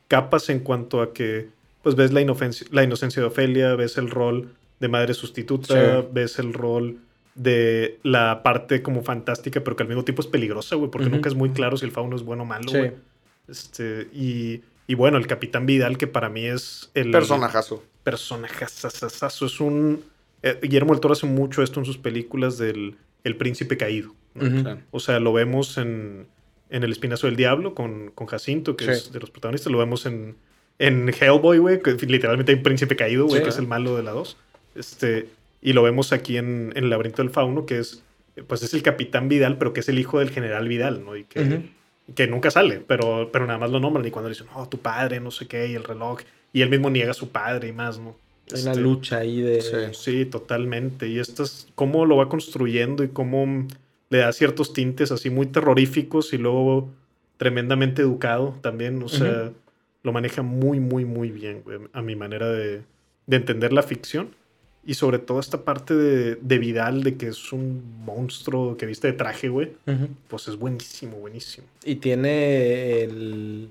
capas 0.07 0.49
en 0.49 0.59
cuanto 0.61 1.01
a 1.01 1.11
que 1.11 1.49
pues 1.83 1.95
ves 1.95 2.13
la 2.13 2.21
inocencia, 2.21 2.65
la 2.71 2.83
inocencia 2.83 3.21
de 3.21 3.27
Ofelia, 3.27 3.75
ves 3.75 3.97
el 3.97 4.09
rol 4.09 4.53
de 4.79 4.87
madre 4.87 5.13
sustituta, 5.13 6.01
Sí. 6.01 6.07
ves 6.13 6.39
el 6.39 6.53
rol 6.53 6.99
de 7.35 7.99
la 8.03 8.43
parte 8.43 8.81
como 8.81 9.03
fantástica, 9.03 9.61
pero 9.63 9.75
que 9.75 9.83
al 9.83 9.89
mismo 9.89 10.03
tiempo 10.03 10.21
es 10.21 10.27
peligrosa, 10.27 10.75
güey, 10.75 10.91
porque 10.91 11.09
nunca 11.09 11.29
es 11.29 11.35
muy 11.35 11.51
claro 11.51 11.77
si 11.77 11.85
el 11.85 11.91
fauno 11.91 12.15
es 12.15 12.23
bueno 12.23 12.43
o 12.43 12.45
malo, 12.45 12.69
Sí. 12.69 12.77
güey. 12.77 12.91
Este, 13.47 14.07
y, 14.13 14.61
y 14.87 14.95
bueno, 14.95 15.17
el 15.17 15.27
Capitán 15.27 15.65
Vidal, 15.65 15.97
que 15.97 16.07
para 16.07 16.29
mí 16.29 16.45
es 16.45 16.91
el 16.93 17.11
Personajazo. 17.11 17.83
personaje 18.03 18.65
sasasazo, 18.67 19.45
Es 19.45 19.59
un. 19.59 20.03
eh, 20.43 20.57
Guillermo 20.61 20.93
del 20.93 21.01
Toro 21.01 21.13
hace 21.13 21.25
mucho 21.25 21.61
esto 21.63 21.79
en 21.79 21.85
sus 21.85 21.97
películas 21.97 22.57
del 22.57 22.95
El 23.23 23.35
Príncipe 23.37 23.77
Caído. 23.77 24.13
O 24.91 24.99
sea, 24.99 25.19
lo 25.19 25.33
vemos 25.33 25.77
en, 25.77 26.27
en 26.69 26.83
El 26.83 26.91
Espinazo 26.91 27.27
del 27.27 27.35
Diablo 27.35 27.75
con, 27.75 28.11
con 28.11 28.27
Jacinto, 28.27 28.75
que 28.77 28.85
Sí. 28.85 28.91
es 28.91 29.11
de 29.11 29.19
los 29.19 29.29
protagonistas. 29.29 29.71
Lo 29.71 29.77
vemos 29.79 30.05
en, 30.05 30.35
en 30.79 31.09
Hellboy, 31.09 31.57
güey, 31.59 31.81
que 31.81 31.91
literalmente 32.05 32.51
hay 32.53 32.57
un 32.57 32.63
príncipe 32.63 32.95
caído, 32.95 33.25
güey, 33.25 33.39
Sí. 33.39 33.43
que 33.43 33.49
es 33.49 33.57
el 33.57 33.67
malo 33.67 33.95
de 33.97 34.03
la 34.03 34.11
2. 34.11 34.37
Este, 34.75 35.27
y 35.61 35.73
lo 35.73 35.83
vemos 35.83 36.11
aquí 36.13 36.37
en, 36.37 36.71
en 36.75 36.85
El 36.85 36.89
Laberinto 36.89 37.21
del 37.21 37.31
Fauno, 37.31 37.65
que 37.65 37.79
es, 37.79 38.03
pues 38.47 38.63
es 38.63 38.73
el 38.73 38.81
Capitán 38.81 39.29
Vidal, 39.29 39.57
pero 39.57 39.73
que 39.73 39.81
es 39.81 39.89
el 39.89 39.99
hijo 39.99 40.19
del 40.19 40.29
General 40.31 40.67
Vidal, 40.67 41.03
¿no? 41.05 41.15
Y 41.15 41.23
que, 41.25 41.69
que 42.15 42.27
nunca 42.27 42.49
sale, 42.51 42.81
pero, 42.85 43.29
pero 43.31 43.45
nada 43.45 43.59
más 43.59 43.69
lo 43.71 43.79
nombran. 43.79 44.05
Y 44.05 44.11
cuando 44.11 44.29
le 44.29 44.35
dicen, 44.35 44.47
oh, 44.55 44.67
tu 44.67 44.79
padre, 44.79 45.19
no 45.19 45.31
sé 45.31 45.47
qué, 45.47 45.67
y 45.67 45.75
el 45.75 45.83
reloj. 45.83 46.21
Y 46.53 46.61
él 46.61 46.69
mismo 46.69 46.89
niega 46.89 47.11
a 47.11 47.13
su 47.13 47.29
padre 47.29 47.67
y 47.67 47.71
más, 47.73 47.99
¿no? 47.99 48.15
Hay 48.53 48.61
una 48.63 48.71
Este, 48.71 48.81
lucha 48.83 49.17
ahí 49.19 49.39
de. 49.41 49.61
Sí. 49.61 49.75
Sí, 49.93 50.25
totalmente. 50.25 51.07
Y 51.07 51.19
esto 51.19 51.43
es 51.43 51.67
cómo 51.75 52.05
lo 52.05 52.17
va 52.17 52.27
construyendo 52.27 53.03
y 53.03 53.09
cómo 53.09 53.67
le 54.09 54.17
da 54.17 54.33
ciertos 54.33 54.73
tintes 54.73 55.11
así 55.11 55.29
muy 55.29 55.45
terroríficos 55.45 56.33
y 56.33 56.37
luego 56.37 56.89
tremendamente 57.37 58.01
educado 58.01 58.57
también. 58.61 59.01
O 59.03 59.07
sea, 59.07 59.51
lo 60.03 60.11
maneja 60.11 60.41
muy, 60.41 60.79
muy, 60.79 61.05
muy 61.05 61.31
bien, 61.31 61.61
güey, 61.63 61.79
a 61.93 62.01
mi 62.01 62.15
manera 62.15 62.49
de, 62.49 62.81
de 63.27 63.37
entender 63.37 63.71
la 63.71 63.83
ficción. 63.83 64.35
Y 64.83 64.95
sobre 64.95 65.19
todo 65.19 65.39
esta 65.39 65.63
parte 65.63 65.93
de, 65.93 66.35
de 66.41 66.57
Vidal, 66.57 67.03
de 67.03 67.15
que 67.15 67.27
es 67.27 67.53
un 67.53 67.83
monstruo 68.03 68.77
que 68.77 68.87
viste 68.87 69.07
de 69.07 69.13
traje, 69.13 69.47
güey. 69.47 69.73
Pues 70.27 70.47
es 70.47 70.55
buenísimo, 70.55 71.17
buenísimo. 71.17 71.67
Y 71.83 71.95
tiene 71.95 73.03
el. 73.03 73.69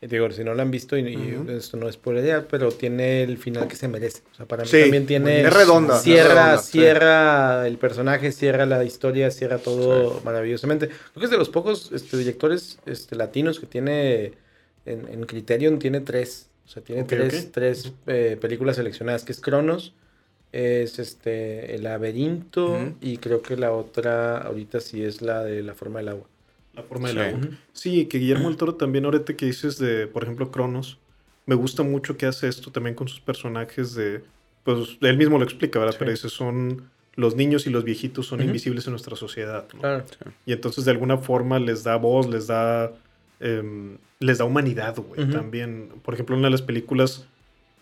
Digo, 0.00 0.30
si 0.30 0.44
no 0.44 0.54
lo 0.54 0.62
han 0.62 0.70
visto, 0.70 0.96
y, 0.96 1.36
esto 1.48 1.76
no 1.76 1.88
es 1.88 1.96
por 1.96 2.16
idea, 2.16 2.46
pero 2.48 2.70
tiene 2.70 3.24
el 3.24 3.36
final 3.36 3.66
que 3.66 3.74
se 3.74 3.88
merece. 3.88 4.22
O 4.32 4.34
sea, 4.36 4.46
para 4.46 4.62
mí 4.62 4.68
Sí, 4.68 4.80
también 4.82 5.06
tiene. 5.06 5.42
es 5.42 5.52
redonda, 5.52 5.96
es 5.96 6.02
Cierra, 6.02 6.58
sí. 6.58 6.72
cierra 6.72 7.66
el 7.66 7.78
personaje, 7.78 8.30
cierra 8.30 8.64
la 8.64 8.84
historia, 8.84 9.30
cierra 9.32 9.58
todo 9.58 10.20
maravillosamente. 10.24 10.86
Creo 10.88 11.20
que 11.20 11.24
es 11.24 11.30
de 11.30 11.38
los 11.38 11.48
pocos 11.48 11.90
este, 11.92 12.16
directores 12.16 12.78
este, 12.86 13.16
latinos 13.16 13.58
que 13.60 13.66
tiene. 13.66 14.32
En, 14.86 15.06
en 15.08 15.24
Criterion 15.24 15.78
tiene 15.78 16.00
tres. 16.00 16.48
O 16.64 16.70
sea, 16.70 16.82
tiene 16.82 17.04
tres, 17.04 17.50
tres 17.50 17.92
eh, 18.06 18.36
películas 18.40 18.76
seleccionadas, 18.76 19.24
que 19.24 19.32
es 19.32 19.40
Cronos, 19.40 19.94
es 20.52 20.98
este 20.98 21.74
El 21.74 21.84
laberinto, 21.84 22.78
y 23.00 23.18
creo 23.18 23.42
que 23.42 23.56
la 23.56 23.72
otra 23.72 24.38
ahorita 24.38 24.80
sí 24.80 25.02
es 25.02 25.20
la 25.22 25.44
de 25.44 25.62
La 25.62 25.74
forma 25.74 25.98
del 26.00 26.08
agua. 26.08 26.26
La 26.74 26.82
forma 26.82 27.08
del 27.08 27.16
Sí. 27.16 27.22
agua. 27.22 27.40
Sí, 27.72 28.04
que 28.06 28.18
Guillermo 28.18 28.48
del 28.48 28.56
Toro 28.56 28.74
también, 28.76 29.04
ahorita 29.04 29.34
que 29.34 29.46
dices 29.46 29.78
de, 29.78 30.06
por 30.06 30.22
ejemplo, 30.22 30.50
Cronos, 30.50 30.98
me 31.46 31.54
gusta 31.54 31.82
mucho 31.82 32.16
que 32.16 32.26
hace 32.26 32.48
esto 32.48 32.70
también 32.70 32.94
con 32.94 33.08
sus 33.08 33.20
personajes 33.20 33.94
de, 33.94 34.22
pues 34.64 34.98
él 35.00 35.16
mismo 35.16 35.38
lo 35.38 35.44
explica, 35.44 35.78
¿verdad? 35.78 35.92
Sí. 35.92 35.98
Pero 35.98 36.10
dice, 36.12 36.28
son, 36.28 36.88
los 37.14 37.34
niños 37.34 37.66
y 37.66 37.70
los 37.70 37.82
viejitos 37.84 38.26
son 38.26 38.40
invisibles 38.42 38.86
en 38.86 38.92
nuestra 38.92 39.16
sociedad, 39.16 39.66
¿no? 39.74 39.80
Claro. 39.80 40.04
Y 40.46 40.52
entonces 40.52 40.84
de 40.84 40.92
alguna 40.92 41.16
forma 41.18 41.58
les 41.58 41.82
da 41.82 41.96
voz, 41.96 42.28
les 42.28 42.46
da, 42.46 42.92
em, 43.40 43.96
les 44.20 44.38
da 44.38 44.44
humanidad, 44.44 44.94
güey, 44.96 45.28
también. 45.28 45.88
Por 46.04 46.14
ejemplo, 46.14 46.36
una 46.36 46.46
de 46.46 46.52
las 46.52 46.62
películas 46.62 47.26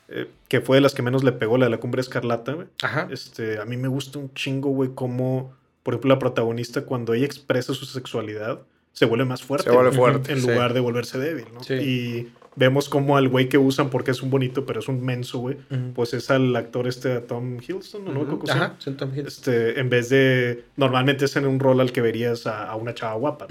eh, 0.09 0.29
que 0.49 0.61
fue 0.61 0.77
de 0.77 0.81
las 0.81 0.95
que 0.95 1.03
menos 1.03 1.25
le 1.25 1.33
pegó, 1.33 1.59
la 1.59 1.67
de 1.67 1.71
la 1.71 1.79
cumbre 1.79 2.01
escarlata, 2.01 2.53
güey. 2.53 2.67
Ajá. 2.83 3.09
Este, 3.11 3.59
a 3.59 3.65
mí 3.65 3.77
me 3.77 3.89
gusta 3.89 4.19
un 4.19 4.33
chingo, 4.35 4.71
güey, 4.71 4.91
cómo, 4.95 5.53
por 5.83 5.95
ejemplo, 5.95 6.09
la 6.11 6.19
protagonista, 6.19 6.83
cuando 6.83 7.15
ella 7.15 7.27
expresa 7.27 7.75
su 7.75 7.85
sexualidad, 7.87 8.61
se 8.93 9.05
vuelve 9.05 9.25
más 9.25 9.43
fuerte. 9.43 9.69
Se 9.69 9.75
vuelve 9.75 9.93
fuerte, 9.93 10.33
En 10.33 10.41
sí. 10.41 10.47
lugar 10.49 10.73
de 10.73 10.81
volverse 10.81 11.19
débil, 11.19 11.47
¿no? 11.53 11.63
Sí. 11.63 11.75
Y 11.75 12.33
vemos 12.55 12.89
como 12.89 13.19
al 13.19 13.29
güey 13.29 13.49
que 13.51 13.59
usan 13.59 13.91
porque 13.91 14.11
es 14.13 14.23
un 14.23 14.31
bonito, 14.31 14.65
pero 14.65 14.81
es 14.81 14.89
un 14.89 15.05
menso, 15.05 15.39
güey. 15.41 15.59
Pues 15.95 16.15
es 16.15 16.31
al 16.31 16.57
actor 16.57 16.89
este, 16.89 17.21
Tom 17.21 17.59
Hiddleston, 17.61 18.05
¿no? 18.07 18.21
Ujú. 18.23 18.31
¿Cómo 18.31 18.47
se 18.47 18.53
llama? 18.55 18.65
Ajá, 18.81 18.97
Tom 18.97 19.11
Hiddleston. 19.13 19.27
Este, 19.55 19.81
en 19.81 19.91
vez 19.91 20.09
de, 20.09 20.65
normalmente 20.77 21.27
es 21.27 21.37
en 21.37 21.47
un 21.47 21.61
rol 21.61 21.81
al 21.81 21.93
que 21.93 22.01
verías 22.01 22.47
a, 22.47 22.71
a 22.71 22.77
una 22.77 22.95
chava 22.95 23.15
guapa. 23.17 23.47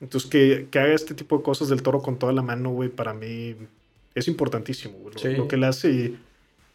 Entonces, 0.00 0.28
que, 0.28 0.68
que 0.70 0.78
haga 0.78 0.92
este 0.92 1.14
tipo 1.14 1.38
de 1.38 1.42
cosas 1.42 1.68
del 1.68 1.82
toro 1.82 2.02
con 2.02 2.18
toda 2.18 2.34
la 2.34 2.42
mano, 2.42 2.70
güey, 2.70 2.90
para 2.90 3.14
mí 3.14 3.56
es 4.14 4.28
importantísimo, 4.28 4.98
güey, 4.98 5.14
lo, 5.14 5.20
Sí. 5.20 5.28
lo 5.36 5.48
que 5.48 5.56
él 5.56 5.64
hace 5.64 5.90
y, 5.90 6.18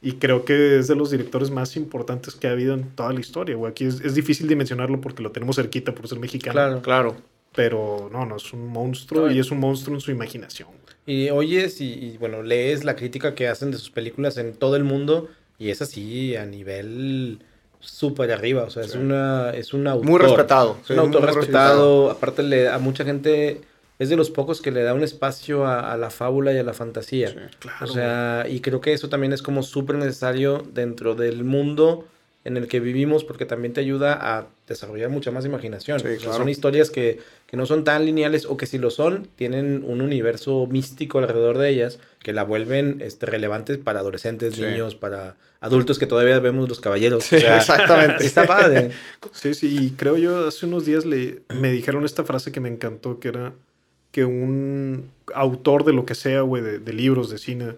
y 0.01 0.13
creo 0.13 0.45
que 0.45 0.79
es 0.79 0.87
de 0.87 0.95
los 0.95 1.11
directores 1.11 1.51
más 1.51 1.75
importantes 1.75 2.35
que 2.35 2.47
ha 2.47 2.51
habido 2.51 2.73
en 2.73 2.89
toda 2.95 3.11
la 3.13 3.19
historia, 3.19 3.55
güey. 3.55 3.71
Aquí 3.71 3.85
es, 3.85 4.01
es 4.01 4.15
difícil 4.15 4.47
dimensionarlo 4.47 5.01
porque 5.01 5.21
lo 5.23 5.31
tenemos 5.31 5.55
cerquita 5.57 5.93
por 5.93 6.07
ser 6.07 6.19
mexicano. 6.19 6.53
Claro. 6.53 6.81
Claro. 6.81 7.15
Pero 7.55 8.09
no, 8.11 8.25
no, 8.25 8.35
es 8.37 8.53
un 8.53 8.67
monstruo 8.67 9.25
Ay. 9.27 9.37
y 9.37 9.39
es 9.39 9.51
un 9.51 9.59
monstruo 9.59 9.95
en 9.95 10.01
su 10.01 10.11
imaginación. 10.11 10.69
Y 11.05 11.29
oyes 11.31 11.81
y, 11.81 11.91
y, 11.93 12.17
bueno, 12.17 12.43
lees 12.43 12.83
la 12.83 12.95
crítica 12.95 13.33
que 13.33 13.47
hacen 13.47 13.71
de 13.71 13.77
sus 13.77 13.89
películas 13.89 14.37
en 14.37 14.53
todo 14.53 14.75
el 14.75 14.83
mundo 14.83 15.27
y 15.57 15.69
es 15.69 15.81
así 15.81 16.35
a 16.35 16.45
nivel 16.45 17.39
súper 17.79 18.31
arriba. 18.31 18.63
O 18.63 18.69
sea, 18.69 18.83
es, 18.83 18.93
una, 18.95 19.49
es 19.51 19.73
un 19.73 19.87
autor. 19.87 20.05
Muy 20.07 20.19
respetado. 20.19 20.77
Es 20.81 20.87
sí, 20.87 20.93
un 20.93 20.99
autor 20.99 21.21
muy 21.21 21.31
respetado. 21.33 22.11
Aparte, 22.11 22.43
le, 22.43 22.69
a 22.69 22.77
mucha 22.77 23.03
gente 23.03 23.61
es 23.99 24.09
de 24.09 24.15
los 24.15 24.29
pocos 24.31 24.61
que 24.61 24.71
le 24.71 24.81
da 24.81 24.93
un 24.93 25.03
espacio 25.03 25.65
a, 25.65 25.91
a 25.91 25.97
la 25.97 26.09
fábula 26.09 26.53
y 26.53 26.57
a 26.57 26.63
la 26.63 26.73
fantasía. 26.73 27.29
Sí, 27.29 27.35
claro. 27.59 27.85
O 27.85 27.87
sea, 27.87 28.45
y 28.49 28.61
creo 28.61 28.81
que 28.81 28.93
eso 28.93 29.09
también 29.09 29.33
es 29.33 29.41
como 29.41 29.61
súper 29.61 29.97
necesario 29.97 30.65
dentro 30.73 31.15
del 31.15 31.43
mundo 31.43 32.07
en 32.45 32.55
el 32.55 32.69
que 32.69 32.79
vivimos 32.79 33.25
porque 33.25 33.45
también 33.45 33.73
te 33.73 33.81
ayuda 33.81 34.13
a 34.13 34.47
desarrollar 34.65 35.09
mucha 35.09 35.29
más 35.29 35.43
imaginación. 35.45 35.99
Sí, 35.99 36.07
O 36.07 36.09
sea, 36.11 36.17
claro. 36.19 36.37
Son 36.37 36.47
historias 36.47 36.89
que, 36.89 37.19
que 37.45 37.57
no 37.57 37.65
son 37.65 37.83
tan 37.83 38.05
lineales 38.05 38.45
o 38.45 38.55
que 38.55 38.65
si 38.65 38.77
lo 38.77 38.89
son, 38.89 39.27
tienen 39.35 39.83
un 39.85 39.99
universo 39.99 40.65
místico 40.65 41.19
alrededor 41.19 41.57
de 41.57 41.69
ellas 41.69 41.99
que 42.23 42.31
la 42.31 42.43
vuelven 42.43 43.01
este, 43.01 43.25
relevantes 43.25 43.77
para 43.77 43.99
adolescentes, 43.99 44.55
Sí. 44.55 44.61
niños, 44.61 44.95
para 44.95 45.35
adultos 45.59 45.99
que 45.99 46.07
todavía 46.07 46.39
vemos 46.39 46.69
los 46.69 46.79
caballeros. 46.79 47.25
Sí, 47.25 47.35
O 47.35 47.39
sea, 47.39 47.57
exactamente. 47.57 48.25
Está 48.25 48.47
padre. 48.47 48.91
Sí, 49.33 49.53
sí, 49.53 49.77
y 49.77 49.89
creo 49.91 50.15
yo, 50.15 50.47
hace 50.47 50.65
unos 50.65 50.85
días 50.85 51.05
le, 51.05 51.41
me 51.53 51.69
dijeron 51.73 52.05
esta 52.05 52.23
frase 52.23 52.53
que 52.53 52.61
me 52.61 52.69
encantó, 52.69 53.19
que 53.19 53.27
era 53.27 53.51
que 54.11 54.25
un 54.25 55.09
autor 55.33 55.83
de 55.85 55.93
lo 55.93 56.05
que 56.05 56.15
sea, 56.15 56.41
güey, 56.41 56.63
de, 56.63 56.79
de 56.79 56.93
libros, 56.93 57.29
de 57.29 57.37
cine, 57.37 57.73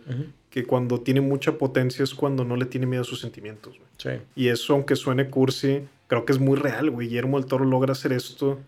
que 0.49 0.65
cuando 0.65 0.99
tiene 1.01 1.21
mucha 1.21 1.53
potencia 1.57 2.03
es 2.03 2.13
cuando 2.13 2.43
no 2.45 2.55
le 2.55 2.65
tiene 2.65 2.85
miedo 2.85 3.01
a 3.01 3.05
sus 3.05 3.19
sentimientos, 3.21 3.77
güey. 3.77 3.89
Sí. 3.97 4.09
Y 4.35 4.47
eso, 4.47 4.73
aunque 4.73 4.95
suene 4.95 5.29
cursi, 5.29 5.81
creo 6.07 6.25
que 6.25 6.33
es 6.33 6.39
muy 6.39 6.57
real, 6.57 6.89
güey. 6.89 7.07
Guillermo 7.07 7.39
del 7.39 7.47
Toro 7.47 7.65
logra 7.65 7.91
hacer 7.93 8.11
esto 8.13 8.59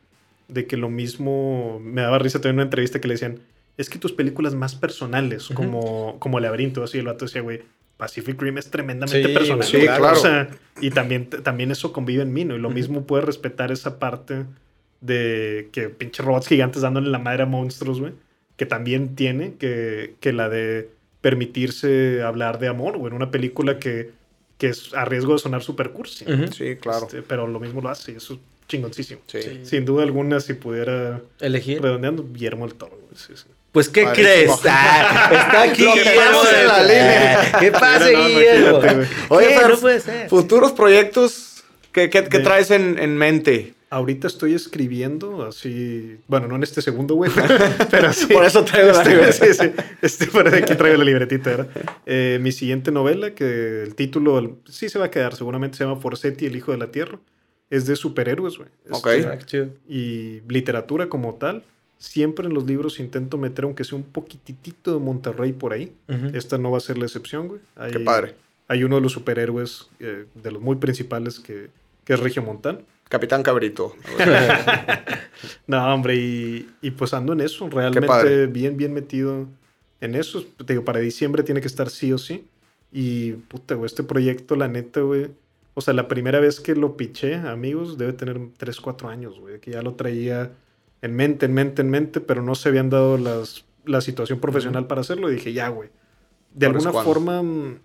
de 0.48 0.66
que 0.68 0.78
lo 0.78 0.90
mismo... 0.90 1.80
Me 1.84 2.02
daba 2.02 2.20
risa 2.20 2.40
también 2.40 2.52
en 2.52 2.58
una 2.58 2.64
entrevista 2.64 3.00
que 3.02 3.08
le 3.08 3.14
decían, 3.16 3.40
es 3.78 3.90
que 3.90 3.98
tus 3.98 4.12
películas 4.12 4.54
más 4.56 4.76
personales, 4.76 5.48
como, 5.54 6.18
como 6.20 6.40
Laberinto, 6.40 6.84
así 6.84 7.00
el 7.00 7.06
vato 7.06 7.26
decía, 7.26 7.42
güey, 7.42 7.62
Pacific 7.98 8.40
Rim 8.42 8.58
es 8.58 8.70
tremendamente 8.70 9.28
Sí, 9.28 9.34
personal. 9.34 9.64
sí, 9.66 9.80
claro. 9.80 10.12
O 10.12 10.16
sea, 10.16 10.50
y 10.82 10.90
también, 10.92 11.30
también 11.30 11.72
eso 11.72 11.92
convive 11.94 12.24
en 12.24 12.34
mí, 12.34 12.44
¿no? 12.46 12.56
Y 12.56 12.60
lo 12.60 12.70
mismo 12.70 13.06
puede 13.06 13.24
respetar 13.24 13.72
esa 13.72 14.00
parte 14.00 14.46
de 15.04 15.70
que 15.72 15.90
pinche 15.90 16.24
robots 16.24 16.48
gigantes 16.48 16.82
dándole 16.82 17.10
la 17.10 17.20
madre 17.20 17.44
a 17.44 17.46
monstruos, 17.46 18.00
güey. 18.00 18.14
Que 18.58 18.66
también 18.66 19.16
tiene 19.16 19.56
que, 19.60 20.16
que 20.20 20.32
la 20.34 20.48
de 20.50 20.90
permitirse 21.22 22.22
hablar 22.22 22.60
de 22.60 22.68
amor, 22.68 22.98
güey, 22.98 23.10
en 23.10 23.16
una 23.16 23.32
película 23.32 23.80
que, 23.80 24.12
que 24.58 24.68
es 24.68 24.94
a 24.94 25.06
riesgo 25.06 25.34
de 25.34 25.40
sonar 25.40 25.64
super 25.64 25.90
cursi. 25.92 26.26
Sí, 26.56 26.76
claro. 26.76 27.06
Este, 27.08 27.22
pero 27.22 27.48
lo 27.48 27.60
mismo 27.60 27.82
lo 27.82 27.90
hace 27.90 28.12
y 28.12 28.16
eso 28.16 28.34
es 28.36 28.40
chingoncísimo. 28.68 29.22
Sí. 29.28 29.42
Sí. 29.42 29.60
Sin 29.64 29.86
duda 29.86 30.04
alguna, 30.04 30.40
si 30.40 30.54
pudiera 30.54 31.22
Elegir. 31.40 31.82
redondeando, 31.82 32.26
Guillermo 32.32 32.66
el 32.66 32.76
Toro. 32.76 32.92
güey, 32.98 33.16
sí, 33.16 33.34
sí. 33.36 33.46
Pues, 33.72 33.90
¿qué 33.90 34.06
crees? 34.14 34.52
Ah, 34.70 35.30
está 35.32 35.62
aquí 35.64 35.84
Lo 35.84 35.94
Guillermo. 35.94 36.42
en 36.62 36.68
la 36.68 36.84
línea. 36.84 37.52
¿Qué 37.60 37.72
pasa, 37.72 38.12
no, 38.12 38.28
Guillermo? 38.28 38.80
Oye, 39.30 39.56
no 39.68 39.78
puede 39.78 40.00
ser. 40.00 40.30
Futuros 40.30 40.72
proyectos, 40.74 41.64
¿qué, 41.92 42.10
qué- 42.12 42.26
qué 42.26 42.40
traes 42.40 42.70
en, 42.70 43.00
en 43.00 43.18
mente? 43.18 43.74
Ahorita 43.94 44.26
estoy 44.28 44.54
escribiendo 44.56 45.46
así, 45.46 46.18
bueno, 46.28 46.48
no 46.48 46.56
en 46.56 46.64
este 46.64 46.82
segundo, 46.82 47.14
güey, 47.16 47.30
pero 47.92 48.12
sí. 48.12 48.26
Por 48.34 48.44
eso 48.44 48.64
traigo 48.66 48.92
la 48.92 49.04
Este, 49.04 49.54
sí, 49.54 49.60
sí, 49.62 49.72
este, 50.02 50.26
por 50.28 50.48
aquí 50.48 50.76
traigo 50.76 50.98
la 50.98 51.04
libretita, 51.04 51.52
¿verdad? 51.52 51.68
Eh, 52.08 52.40
mi 52.42 52.52
siguiente 52.52 52.92
novela, 52.92 53.36
que 53.36 53.84
el 53.84 53.94
título 53.96 54.40
el- 54.40 54.56
sí 54.66 54.90
se 54.90 54.98
va 54.98 55.06
a 55.06 55.12
quedar, 55.12 55.36
seguramente 55.36 55.78
se 55.78 55.84
llama 55.84 56.00
Forsetti, 56.02 56.46
el 56.48 56.56
hijo 56.56 56.72
de 56.72 56.80
la 56.80 56.92
tierra. 56.92 57.20
Es 57.70 57.86
de 57.86 57.96
superhéroes, 57.96 58.58
güey. 58.58 58.70
Ok. 58.90 59.08
Este, 59.08 59.62
Ah, 59.62 59.68
y 59.88 60.42
literatura 60.48 61.08
como 61.10 61.36
tal. 61.36 61.64
Siempre 61.98 62.48
en 62.48 62.54
los 62.54 62.66
libros 62.66 63.00
intento 63.00 63.38
meter, 63.38 63.64
aunque 63.66 63.84
sea 63.84 63.96
un 63.98 64.04
poquitito 64.04 64.94
de 64.94 65.00
Monterrey 65.00 65.54
por 65.54 65.72
ahí. 65.74 65.92
Ujú. 66.10 66.36
Esta 66.36 66.58
no 66.58 66.72
va 66.72 66.78
a 66.78 66.82
ser 66.82 66.98
la 66.98 67.06
excepción, 67.06 67.48
güey. 67.48 67.62
Hay, 67.76 67.92
Qué 67.92 68.00
padre. 68.00 68.36
Hay 68.68 68.84
uno 68.84 68.96
de 68.96 69.02
los 69.02 69.12
superhéroes, 69.14 69.88
eh, 70.00 70.26
de 70.34 70.52
los 70.52 70.62
muy 70.62 70.76
principales, 70.78 71.40
que, 71.40 71.70
que 72.06 72.14
es 72.14 72.20
Regiomontano. 72.20 72.80
Capitán 73.10 73.44
Cabrito. 73.44 73.96
No, 75.68 75.94
hombre, 75.94 76.16
y, 76.16 76.70
y 76.82 76.92
pues 76.92 77.14
ando 77.14 77.34
en 77.34 77.42
eso, 77.42 77.70
realmente 77.70 78.48
bien, 78.48 78.78
bien 78.78 78.94
metido 78.94 79.48
en 80.02 80.16
eso. 80.16 80.44
Te 80.44 80.74
digo, 80.74 80.86
para 80.86 81.00
diciembre 81.00 81.44
tiene 81.44 81.62
que 81.62 81.68
estar 81.68 81.90
sí 81.90 82.12
o 82.14 82.18
sí. 82.18 82.48
Y 82.92 83.34
puta, 83.34 83.76
güey, 83.76 83.88
este 83.88 84.04
proyecto, 84.04 84.56
la 84.56 84.68
neta, 84.68 85.02
güey. 85.02 85.32
O 85.74 85.82
sea, 85.82 85.94
la 85.94 86.08
primera 86.08 86.40
vez 86.40 86.60
que 86.60 86.76
lo 86.76 86.96
piché, 86.96 87.36
amigos, 87.36 87.98
debe 87.98 88.14
tener 88.14 88.40
3, 88.58 88.80
4 88.82 89.10
años, 89.10 89.40
güey. 89.40 89.60
Que 89.60 89.72
ya 89.72 89.82
lo 89.82 89.96
traía 89.96 90.52
en 91.02 91.16
mente, 91.16 91.46
en 91.48 91.54
mente, 91.54 91.82
en 91.82 91.90
mente, 91.90 92.20
pero 92.22 92.42
no 92.42 92.56
se 92.56 92.70
habían 92.70 92.90
dado 92.90 93.18
las, 93.18 93.66
la 93.86 94.02
situación 94.02 94.40
profesional 94.40 94.86
para 94.86 95.02
hacerlo. 95.02 95.32
Y 95.32 95.36
dije, 95.36 95.54
ya, 95.54 95.70
güey. 95.70 95.90
De 96.54 96.68
alguna 96.68 96.92
cuando. 96.92 97.12
forma, 97.12 97.42
mm, 97.42 97.80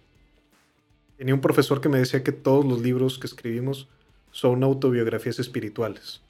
tenía 1.17 1.35
un 1.35 1.41
profesor 1.41 1.81
que 1.81 1.89
me 1.89 1.99
decía 1.99 2.23
que 2.23 2.33
todos 2.33 2.67
los 2.67 2.83
libros 2.83 3.19
que 3.19 3.27
escribimos 3.27 3.89
son 4.33 4.63
autobiografías 4.63 5.39
espirituales. 5.39 6.21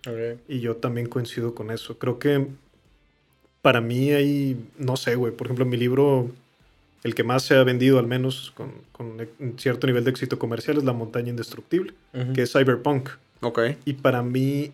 Y 0.49 0.61
yo 0.61 0.77
también 0.77 1.09
coincido 1.09 1.55
con 1.55 1.71
eso. 1.71 1.99
Creo 1.99 2.19
que 2.19 2.47
para 3.63 3.81
mí 3.81 4.11
hay, 4.13 4.57
no 4.79 4.97
sé, 4.97 5.15
güey, 5.17 5.33
por 5.33 5.47
ejemplo, 5.49 5.65
mi 5.67 5.77
libro, 5.77 6.31
el 7.05 7.15
que 7.15 7.25
más 7.25 7.43
se 7.43 7.55
ha 7.57 7.65
vendido 7.65 7.99
al 7.99 8.07
menos 8.07 8.53
con, 8.55 8.73
con 8.93 9.17
un 9.39 9.59
cierto 9.59 9.87
nivel 9.87 10.05
de 10.05 10.11
éxito 10.11 10.39
comercial 10.39 10.79
es 10.79 10.85
La 10.85 10.93
montaña 10.93 11.29
indestructible, 11.31 11.93
que 12.35 12.43
es 12.43 12.53
cyberpunk. 12.53 13.11
ok. 13.41 13.61
Y 13.85 13.95
para 13.95 14.23
mí 14.23 14.73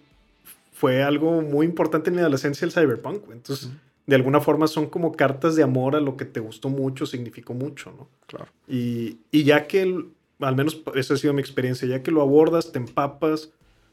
fue 0.73 1.03
algo 1.03 1.41
muy 1.43 1.67
importante 1.67 2.11
en 2.11 2.17
mi 2.17 2.21
adolescencia 2.21 2.65
el 2.67 2.73
cyberpunk. 2.73 3.25
güey. 3.25 3.39
Entonces, 3.39 3.71
de 4.07 4.17
alguna 4.17 4.41
forma 4.41 4.67
son 4.67 4.87
como 4.87 5.13
cartas 5.13 5.57
de 5.57 5.63
amor 5.63 5.97
a 5.97 6.01
lo 6.01 6.17
que 6.19 6.27
te 6.27 6.41
gustó 6.41 6.69
mucho, 6.69 7.07
significó 7.07 7.55
mucho, 7.55 7.91
¿no? 7.97 8.07
Claro. 8.27 8.51
Y, 8.69 9.17
y 9.31 9.45
ya 9.45 9.67
que, 9.67 9.81
el- 9.83 10.07
al 10.45 10.57
menos 10.57 10.81
esa 10.95 11.15
ha 11.15 11.17
sido 11.17 11.33
mi 11.33 11.41
experiencia, 11.41 11.89
ya 11.89 12.03
que 12.03 12.11
lo 12.11 12.23
abordas, 12.23 12.73
te 12.73 12.79
empapas, 12.79 13.51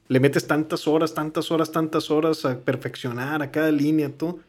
le 0.07 0.19
metes 0.19 0.47
tantas 0.47 0.87
horas, 0.87 1.13
tantas 1.13 1.51
horas, 1.51 1.71
tantas 1.71 2.11
horas 2.11 2.45
a 2.45 2.59
perfeccionar 2.59 3.41
a 3.41 3.51
cada 3.51 3.71
línea, 3.71 4.09
todo, 4.09 4.39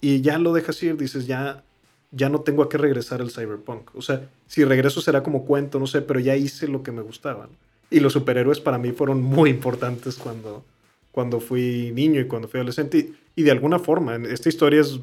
y 0.00 0.20
ya 0.20 0.38
lo 0.38 0.52
dejas 0.52 0.82
ir, 0.82 0.96
dices, 0.96 1.26
ya, 1.26 1.62
ya 2.10 2.28
no 2.28 2.40
tengo 2.40 2.62
a 2.62 2.68
qué 2.68 2.78
regresar 2.78 3.20
al 3.20 3.30
cyberpunk. 3.30 3.94
O 3.94 4.02
sea, 4.02 4.28
si 4.46 4.64
regreso 4.64 5.00
será 5.00 5.22
como 5.22 5.44
cuento, 5.44 5.78
no 5.78 5.86
sé, 5.86 6.02
pero 6.02 6.20
ya 6.20 6.36
hice 6.36 6.68
lo 6.68 6.82
que 6.82 6.92
me 6.92 7.02
gustaba. 7.02 7.46
¿no? 7.46 7.52
Y 7.90 8.00
los 8.00 8.12
superhéroes 8.12 8.60
para 8.60 8.76
mí 8.76 8.92
fueron 8.92 9.22
muy 9.22 9.50
importantes 9.50 10.16
cuando, 10.16 10.64
cuando 11.12 11.40
fui 11.40 11.92
niño 11.94 12.20
y 12.20 12.26
cuando 12.26 12.48
fui 12.48 12.58
adolescente. 12.58 12.98
Y, 12.98 13.14
y 13.36 13.42
de 13.44 13.50
alguna 13.50 13.78
forma, 13.78 14.16
esta 14.16 14.48
historia 14.48 14.80
es, 14.80 15.00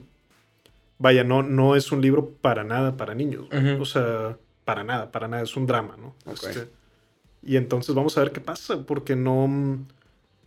vaya, 1.00 1.24
no, 1.24 1.42
no 1.42 1.76
es 1.76 1.92
un 1.92 2.02
libro 2.02 2.30
para 2.42 2.64
nada 2.64 2.98
para 2.98 3.16
niños. 3.16 3.48
O 3.80 3.86
sea, 3.86 4.38
para 4.72 4.86
nada, 4.86 5.12
para 5.12 5.28
nada, 5.28 5.44
es 5.44 5.58
un 5.58 5.68
drama, 5.68 5.98
¿no? 5.98 6.16
Este, 6.32 6.70
y 7.44 7.58
entonces 7.58 7.94
vamos 7.94 8.18
a 8.18 8.22
ver 8.22 8.32
qué 8.32 8.40
pasa, 8.40 8.84
porque 8.84 9.18
no, 9.18 9.86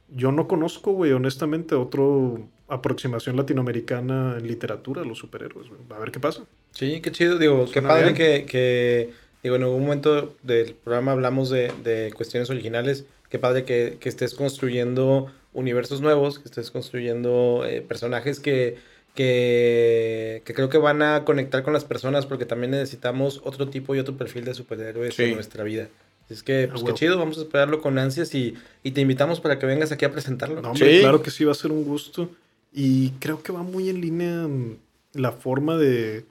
yo 0.09 0.33
no 0.33 0.49
conozco, 0.49 0.93
güey, 0.93 1.12
honestamente, 1.12 1.75
otro 1.75 2.49
aproximación 2.66 3.37
latinoamericana 3.37 4.37
en 4.39 4.47
literatura 4.47 5.03
a 5.03 5.05
los 5.05 5.18
superhéroes, 5.18 5.68
güey. 5.68 5.83
A 5.91 5.99
ver 5.99 6.11
qué 6.11 6.20
pasa. 6.20 6.45
Sí, 6.70 7.03
qué 7.03 7.12
chido. 7.12 7.37
Digo, 7.37 7.66
qué 7.70 7.83
padre 7.83 8.14
que, 8.14 8.47
que, 8.47 9.11
digo, 9.43 9.57
en 9.57 9.64
algún 9.64 9.83
momento 9.83 10.35
del 10.43 10.72
programa 10.72 11.12
hablamos 11.12 11.51
de, 11.51 11.70
de 11.83 12.11
cuestiones 12.14 12.49
originales. 12.49 13.05
Qué 13.29 13.39
padre 13.39 13.64
que, 13.64 13.99
que 14.01 14.09
estés 14.09 14.33
construyendo 14.33 15.31
universos 15.53 16.01
nuevos, 16.01 16.39
que 16.39 16.47
estés 16.47 16.70
construyendo 16.70 17.66
eh, 17.66 17.83
personajes 17.83 18.41
que, 18.41 18.79
que, 19.15 20.43
que 20.45 20.55
creo 20.55 20.69
que 20.69 20.79
van 20.79 21.03
a 21.03 21.25
conectar 21.25 21.62
con 21.62 21.73
las 21.73 21.85
personas 21.85 22.27
porque 22.27 22.47
también 22.47 22.73
necesitamos 22.73 23.41
otro 23.45 23.69
tipo 23.69 23.95
y 23.95 23.99
otro 23.99 24.17
perfil 24.17 24.45
de 24.45 24.55
superhéroes 24.55 25.15
Sí. 25.15 25.25
en 25.25 25.35
nuestra 25.35 25.65
vida. 25.65 25.89
Es 26.31 26.43
que, 26.43 26.65
Ah, 26.65 26.69
pues 26.71 26.81
qué 26.83 26.87
huevo. 26.87 26.97
chido, 26.97 27.19
vamos 27.19 27.39
a 27.39 27.43
esperarlo 27.43 27.81
con 27.83 27.99
ansias 27.99 28.35
y, 28.35 28.55
y 28.83 28.93
te 28.93 29.01
invitamos 29.01 29.41
para 29.41 29.59
que 29.59 29.67
vengas 29.67 29.93
aquí 29.93 30.05
a 30.05 30.11
presentarlo. 30.12 30.61
No, 30.62 30.71
hombre, 30.71 30.95
Sí. 30.97 31.01
claro 31.01 31.23
que 31.23 31.31
sí, 31.31 31.45
va 31.45 31.53
a 31.53 31.55
ser 31.55 31.71
un 31.71 31.85
gusto. 31.85 32.31
Y 32.73 33.11
creo 33.21 33.43
que 33.43 33.53
va 33.53 33.62
muy 33.62 33.89
en 33.89 34.01
línea 34.01 34.49
mm, 34.49 34.77
la 35.15 35.33
forma 35.33 35.77
de 35.77 36.25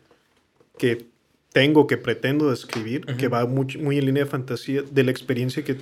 que 0.77 1.05
tengo, 1.53 1.85
que 1.85 1.97
pretendo 1.97 2.49
describir, 2.49 3.05
Ujú. 3.07 3.17
que 3.17 3.27
va 3.27 3.45
muy, 3.45 3.67
muy 3.77 3.97
en 3.99 4.05
línea 4.07 4.23
de 4.23 4.29
fantasía, 4.29 4.81
de 4.81 5.03
la 5.03 5.11
experiencia 5.11 5.63
que, 5.63 5.77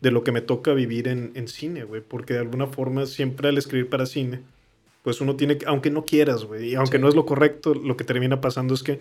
de 0.00 0.10
lo 0.10 0.24
que 0.24 0.32
me 0.32 0.40
toca 0.40 0.72
vivir 0.72 1.06
en, 1.06 1.32
en 1.34 1.46
cine, 1.46 1.84
güey. 1.84 2.00
Porque 2.00 2.32
de 2.34 2.40
alguna 2.40 2.66
forma, 2.66 3.04
siempre 3.06 3.48
al 3.50 3.58
escribir 3.58 3.90
para 3.90 4.06
cine, 4.06 4.40
pues 5.02 5.20
uno 5.20 5.36
tiene 5.36 5.58
que, 5.58 5.66
aunque 5.66 5.90
no 5.90 6.04
quieras, 6.04 6.44
güey, 6.44 6.70
y 6.70 6.74
aunque 6.74 6.96
Sí. 6.98 7.02
no 7.02 7.08
es 7.08 7.14
lo 7.14 7.26
correcto, 7.26 7.74
lo 7.74 7.96
que 7.96 8.04
termina 8.04 8.40
pasando 8.40 8.72
es 8.74 8.82
que 8.82 9.00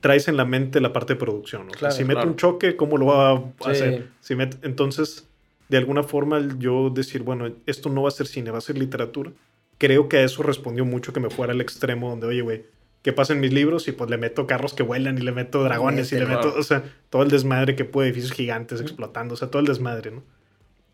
traes 0.00 0.28
en 0.28 0.36
la 0.36 0.44
mente 0.44 0.80
la 0.80 0.92
parte 0.92 1.14
de 1.14 1.20
producción. 1.20 1.66
¿no? 1.66 1.72
O 1.72 1.78
sea, 1.78 1.90
si 1.90 2.02
meto 2.04 2.14
claro. 2.18 2.30
un 2.30 2.36
choque, 2.36 2.76
¿cómo 2.76 2.96
lo 2.98 3.06
va 3.06 3.32
a 3.32 3.38
Sí. 3.64 3.70
hacer? 3.70 4.08
Si 4.20 4.34
met- 4.34 4.58
entonces, 4.62 5.28
de 5.68 5.76
alguna 5.78 6.02
forma, 6.02 6.40
yo 6.58 6.90
decir, 6.90 7.22
bueno, 7.22 7.50
esto 7.66 7.88
no 7.88 8.02
va 8.02 8.08
a 8.08 8.12
ser 8.12 8.26
cine, 8.26 8.50
va 8.50 8.58
a 8.58 8.62
ser 8.62 8.78
literatura, 8.78 9.32
creo 9.78 10.08
que 10.08 10.18
a 10.18 10.22
eso 10.22 10.42
respondió 10.42 10.84
mucho 10.84 11.12
que 11.12 11.20
me 11.20 11.30
fuera 11.30 11.52
al 11.52 11.60
extremo 11.60 12.08
donde, 12.10 12.26
oye, 12.28 12.40
güey, 12.40 12.64
¿qué 13.02 13.12
pasa 13.12 13.32
en 13.32 13.40
mis 13.40 13.52
libros? 13.52 13.86
Y 13.88 13.92
pues 13.92 14.08
le 14.10 14.16
meto 14.16 14.46
carros 14.46 14.74
que 14.74 14.82
vuelan 14.82 15.18
y 15.18 15.20
le 15.22 15.32
meto 15.32 15.62
dragones 15.62 16.10
y 16.12 16.16
le 16.16 16.24
claro. 16.26 16.44
meto, 16.46 16.58
o 16.58 16.62
sea, 16.62 16.82
todo 17.10 17.22
el 17.22 17.30
desmadre 17.30 17.76
que 17.76 17.84
puede, 17.84 18.08
edificios 18.08 18.32
gigantes 18.32 18.80
explotando, 18.80 19.34
o 19.34 19.36
sea, 19.36 19.48
todo 19.50 19.60
el 19.60 19.66
desmadre, 19.66 20.10
¿no? 20.12 20.22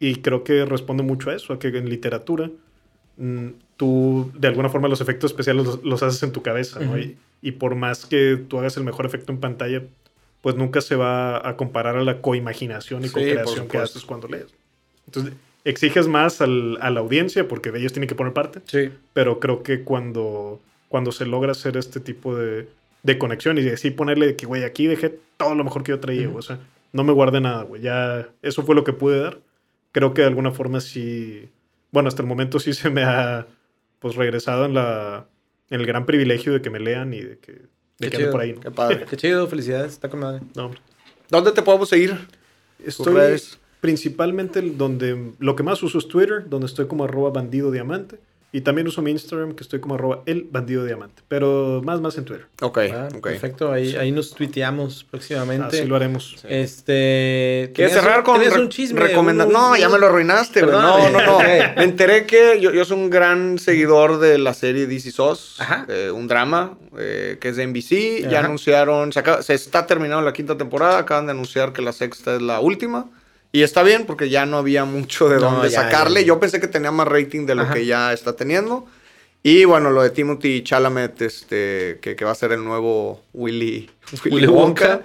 Y 0.01 0.17
creo 0.17 0.43
que 0.45 0.65
responde 0.65 1.03
mucho 1.03 1.31
a 1.31 1.35
eso, 1.35 1.53
a 1.53 1.59
que 1.59 1.69
en 1.69 1.89
literatura 1.89 2.51
tú, 3.77 4.31
de 4.39 4.49
alguna 4.49 4.69
forma, 4.69 4.89
los 4.89 5.01
efectos 5.01 5.31
especiales 5.31 5.65
los, 5.67 5.83
los 5.85 6.03
haces 6.03 6.23
en 6.23 6.33
tu 6.33 6.43
cabeza, 6.43 6.81
¿no? 6.81 6.99
Y, 6.99 7.17
y 7.41 7.53
por 7.53 7.75
más 7.75 8.07
que 8.07 8.37
tú 8.49 8.59
hagas 8.59 8.77
el 8.77 8.85
mejor 8.85 9.07
efecto 9.07 9.33
en 9.33 9.39
pantalla, 9.39 9.83
pues 10.41 10.57
nunca 10.57 10.81
se 10.81 10.97
va 10.97 11.47
a 11.49 11.57
comparar 11.57 11.97
a 11.97 12.03
la 12.05 12.21
coimaginación 12.21 13.05
y 13.05 13.09
Sí, 13.09 13.15
co-creación 13.15 13.69
que 13.69 13.79
haces 13.79 14.05
cuando 14.05 14.29
lees. 14.29 14.47
Entonces, 15.07 15.35
exiges 15.65 16.09
más 16.09 16.41
al- 16.41 16.79
a 16.81 16.91
la 16.91 17.01
audiencia 17.01 17.47
porque 17.47 17.71
ellos 17.75 17.93
tienen 17.93 18.09
que 18.09 18.15
poner 18.15 18.33
parte, 18.33 18.61
Sí. 18.67 18.91
pero 19.13 19.39
creo 19.41 19.63
que 19.63 19.83
cuando, 19.85 20.61
cuando 20.89 21.13
se 21.13 21.27
logra 21.27 21.53
hacer 21.53 21.77
este 21.77 22.01
tipo 22.01 22.37
de, 22.37 22.69
de 23.05 23.19
conexión 23.19 23.59
y 23.59 23.69
así 23.69 23.91
ponerle 23.91 24.27
de 24.27 24.37
que, 24.37 24.47
güey, 24.47 24.65
aquí 24.65 24.87
dejé 24.87 25.17
todo 25.37 25.55
lo 25.55 25.63
mejor 25.65 25.83
que 25.85 25.91
yo 25.93 26.01
traía, 26.01 26.27
güey, 26.27 26.39
o 26.39 26.43
sea, 26.43 26.59
no 26.93 27.05
me 27.05 27.13
guardé 27.13 27.41
nada, 27.41 27.63
güey, 27.63 27.83
ya 27.83 28.29
eso 28.43 28.63
fue 28.65 28.75
lo 28.75 28.85
que 28.85 28.93
pude 28.93 29.19
dar. 29.21 29.39
Creo 29.93 30.15
que 30.15 30.23
de 30.23 30.29
alguna 30.29 30.51
forma 30.53 30.81
sí, 30.81 31.49
bueno, 31.93 32.09
hasta 32.09 32.23
el 32.23 32.29
momento 32.29 32.59
sí 32.59 32.73
se 32.73 32.91
me 32.91 33.05
ha, 33.05 33.47
pues, 34.01 34.17
regresado 34.17 34.65
en 34.65 34.75
la, 34.75 35.29
en 35.71 35.81
el 35.81 35.87
gran 35.87 36.05
privilegio 36.07 36.53
de 36.55 36.61
que 36.63 36.71
me 36.71 36.81
lean 36.81 37.15
y 37.15 37.21
de 37.21 37.39
que, 37.39 37.53
de 37.53 37.69
Qué 38.01 38.11
que 38.11 38.17
chido. 38.17 38.31
por 38.33 38.41
ahí, 38.41 38.55
¿no? 38.55 38.61
Qué 38.61 38.71
padre. 38.73 39.05
Qué 39.09 39.17
chido, 39.17 39.47
felicidades, 39.49 39.93
está 39.93 40.09
con 40.09 40.21
madre. 40.21 40.41
No. 40.57 40.73
¿Dónde 41.29 41.53
te 41.53 41.63
podemos 41.63 41.89
seguir? 41.89 42.17
Estoy 42.85 43.15
redes. 43.15 43.59
principalmente 43.81 44.61
donde 44.61 45.33
lo 45.39 45.55
que 45.55 45.63
más 45.63 45.83
uso 45.83 45.99
es 45.99 46.09
Twitter, 46.09 46.49
donde 46.49 46.67
estoy 46.67 46.87
como 46.89 47.05
arroba 47.05 47.31
bandido 47.31 47.71
diamante. 47.71 48.19
Y 48.55 48.61
también 48.61 48.87
uso 48.87 49.01
mi 49.01 49.11
Instagram, 49.11 49.55
que 49.55 49.63
estoy 49.63 49.81
como 49.81 49.95
arroba 49.95 50.23
el 50.27 50.43
bandido 50.51 50.85
diamante. 50.85 51.23
Pero 51.27 51.81
más, 51.85 52.03
más 52.03 52.19
en 52.19 52.27
Twitter. 52.27 52.47
Ok, 52.61 52.79
Ah, 52.93 53.09
ok. 53.17 53.23
Perfecto, 53.29 53.73
ahí, 53.73 53.97
ahí 53.97 54.13
nos 54.13 54.35
tuiteamos 54.35 55.05
próximamente. 55.11 55.79
Así 55.79 55.87
lo 55.89 55.97
haremos. 55.97 56.37
Este. 56.47 57.71
¿Quieres 57.75 57.95
cerrar 57.95 58.23
con 58.25 58.41
re- 58.41 58.51
un 58.61 58.69
chisme? 58.69 59.01
recomenda- 59.01 59.47
un- 59.47 59.53
No, 59.53 59.77
ya 59.77 59.89
me 59.89 59.99
lo 59.99 60.07
arruinaste, 60.07 60.61
güey. 60.63 60.73
No, 60.73 61.09
no, 61.11 61.21
no. 61.25 61.39
Me 61.39 61.85
enteré 61.85 62.27
que 62.27 62.61
yo, 62.61 62.73
yo 62.73 62.85
soy 62.85 62.99
un 62.99 63.09
gran 63.11 63.59
seguidor 63.59 64.19
de 64.19 64.37
la 64.39 64.53
serie 64.55 64.87
DC 64.87 65.11
SOS. 65.13 65.59
Eh, 65.89 66.11
un 66.11 66.29
drama 66.29 66.77
eh, 66.99 67.39
que 67.41 67.49
es 67.49 67.57
de 67.57 67.63
NBC. 67.67 68.23
Ya 68.31 68.39
Ajá. 68.41 68.47
anunciaron, 68.47 69.13
se, 69.13 69.19
acaba- 69.21 69.43
se 69.43 69.55
está 69.55 69.87
terminando 69.87 70.23
la 70.25 70.33
quinta 70.35 70.59
temporada. 70.59 70.99
Acaban 70.99 71.25
de 71.27 71.33
anunciar 71.33 71.73
que 71.73 71.81
la 71.83 71.93
sexta 71.93 72.37
es 72.37 72.43
la 72.43 72.61
última. 72.61 73.07
Y 73.53 73.63
está 73.63 73.83
bien 73.83 74.07
porque 74.07 74.31
ya 74.31 74.47
no 74.47 74.57
había 74.57 74.85
mucho 74.85 75.29
de 75.29 75.37
No, 75.37 75.51
dónde 75.51 75.69
ya, 75.69 75.83
sacarle. 75.83 76.21
ya. 76.23 76.29
Yo 76.29 76.41
pensé 76.41 76.59
que 76.61 76.69
tenía 76.69 76.91
más 76.91 77.07
rating 77.07 77.45
de 77.47 77.55
lo 77.55 77.63
Ajá. 77.63 77.75
que 77.75 77.85
ya 77.87 78.13
está 78.13 78.35
teniendo. 78.35 78.87
Y 79.43 79.65
bueno, 79.65 79.91
lo 79.91 80.03
de 80.03 80.11
Timothy 80.11 80.63
Chalamet, 80.63 81.21
este, 81.23 81.99
que, 82.01 82.17
que 82.17 82.25
va 82.25 82.31
a 82.31 82.35
ser 82.35 82.53
el 82.53 82.65
nuevo 82.65 83.21
Willy, 83.35 83.91
Willy, 84.25 84.35
Willy 84.37 84.47
Wonka. 84.47 84.89
Wonka. 84.89 85.03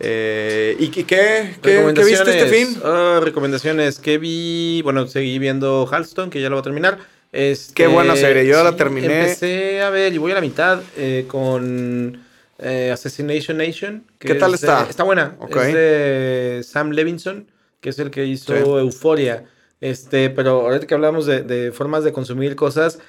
Eh, 0.00 0.76
¿Y 0.78 0.88
qué, 0.88 1.04
qué, 1.04 1.92
viste 2.04 2.38
este 2.38 2.46
fin? 2.46 2.76
Ah, 2.84 3.20
recomendaciones 3.22 3.98
que 3.98 4.18
vi. 4.18 4.80
Bueno, 4.82 5.06
seguí 5.06 5.38
viendo 5.38 5.88
Halston, 5.90 6.30
que 6.30 6.40
ya 6.40 6.48
lo 6.48 6.56
va 6.56 6.60
a 6.60 6.64
terminar. 6.64 6.98
Este, 7.30 7.74
Qué 7.74 7.86
buena 7.86 8.16
serie, 8.16 8.44
yo 8.46 8.52
ya 8.52 8.64
la 8.64 8.76
terminé. 8.76 9.20
Empecé 9.20 9.80
a 9.82 9.90
ver 9.90 10.12
y 10.12 10.18
voy 10.18 10.32
a 10.32 10.36
la 10.36 10.40
mitad 10.40 10.80
eh, 10.96 11.24
con 11.28 12.22
eh, 12.58 12.90
Assassination 12.92 13.56
Nation. 13.56 14.04
que 14.18 14.28
¿Qué 14.28 14.34
tal 14.34 14.54
es 14.54 14.62
está? 14.62 14.86
está 14.88 15.02
buena. 15.04 15.36
Ok. 15.38 15.56
Es 15.56 15.74
de 15.74 16.60
Sam 16.64 16.90
Levinson, 16.90 17.46
que 17.82 17.90
es 17.90 17.98
el 17.98 18.10
que 18.10 18.24
hizo 18.24 18.54
Sí. 18.54 18.62
Euforia. 18.62 19.44
Este, 19.82 20.30
pero 20.30 20.62
ahorita 20.62 20.86
que 20.86 20.94
hablamos 20.94 21.26
de, 21.26 21.42
de 21.42 21.72
formas 21.72 22.04
de 22.04 22.12
consumir 22.12 22.56
cosas, 22.56 23.00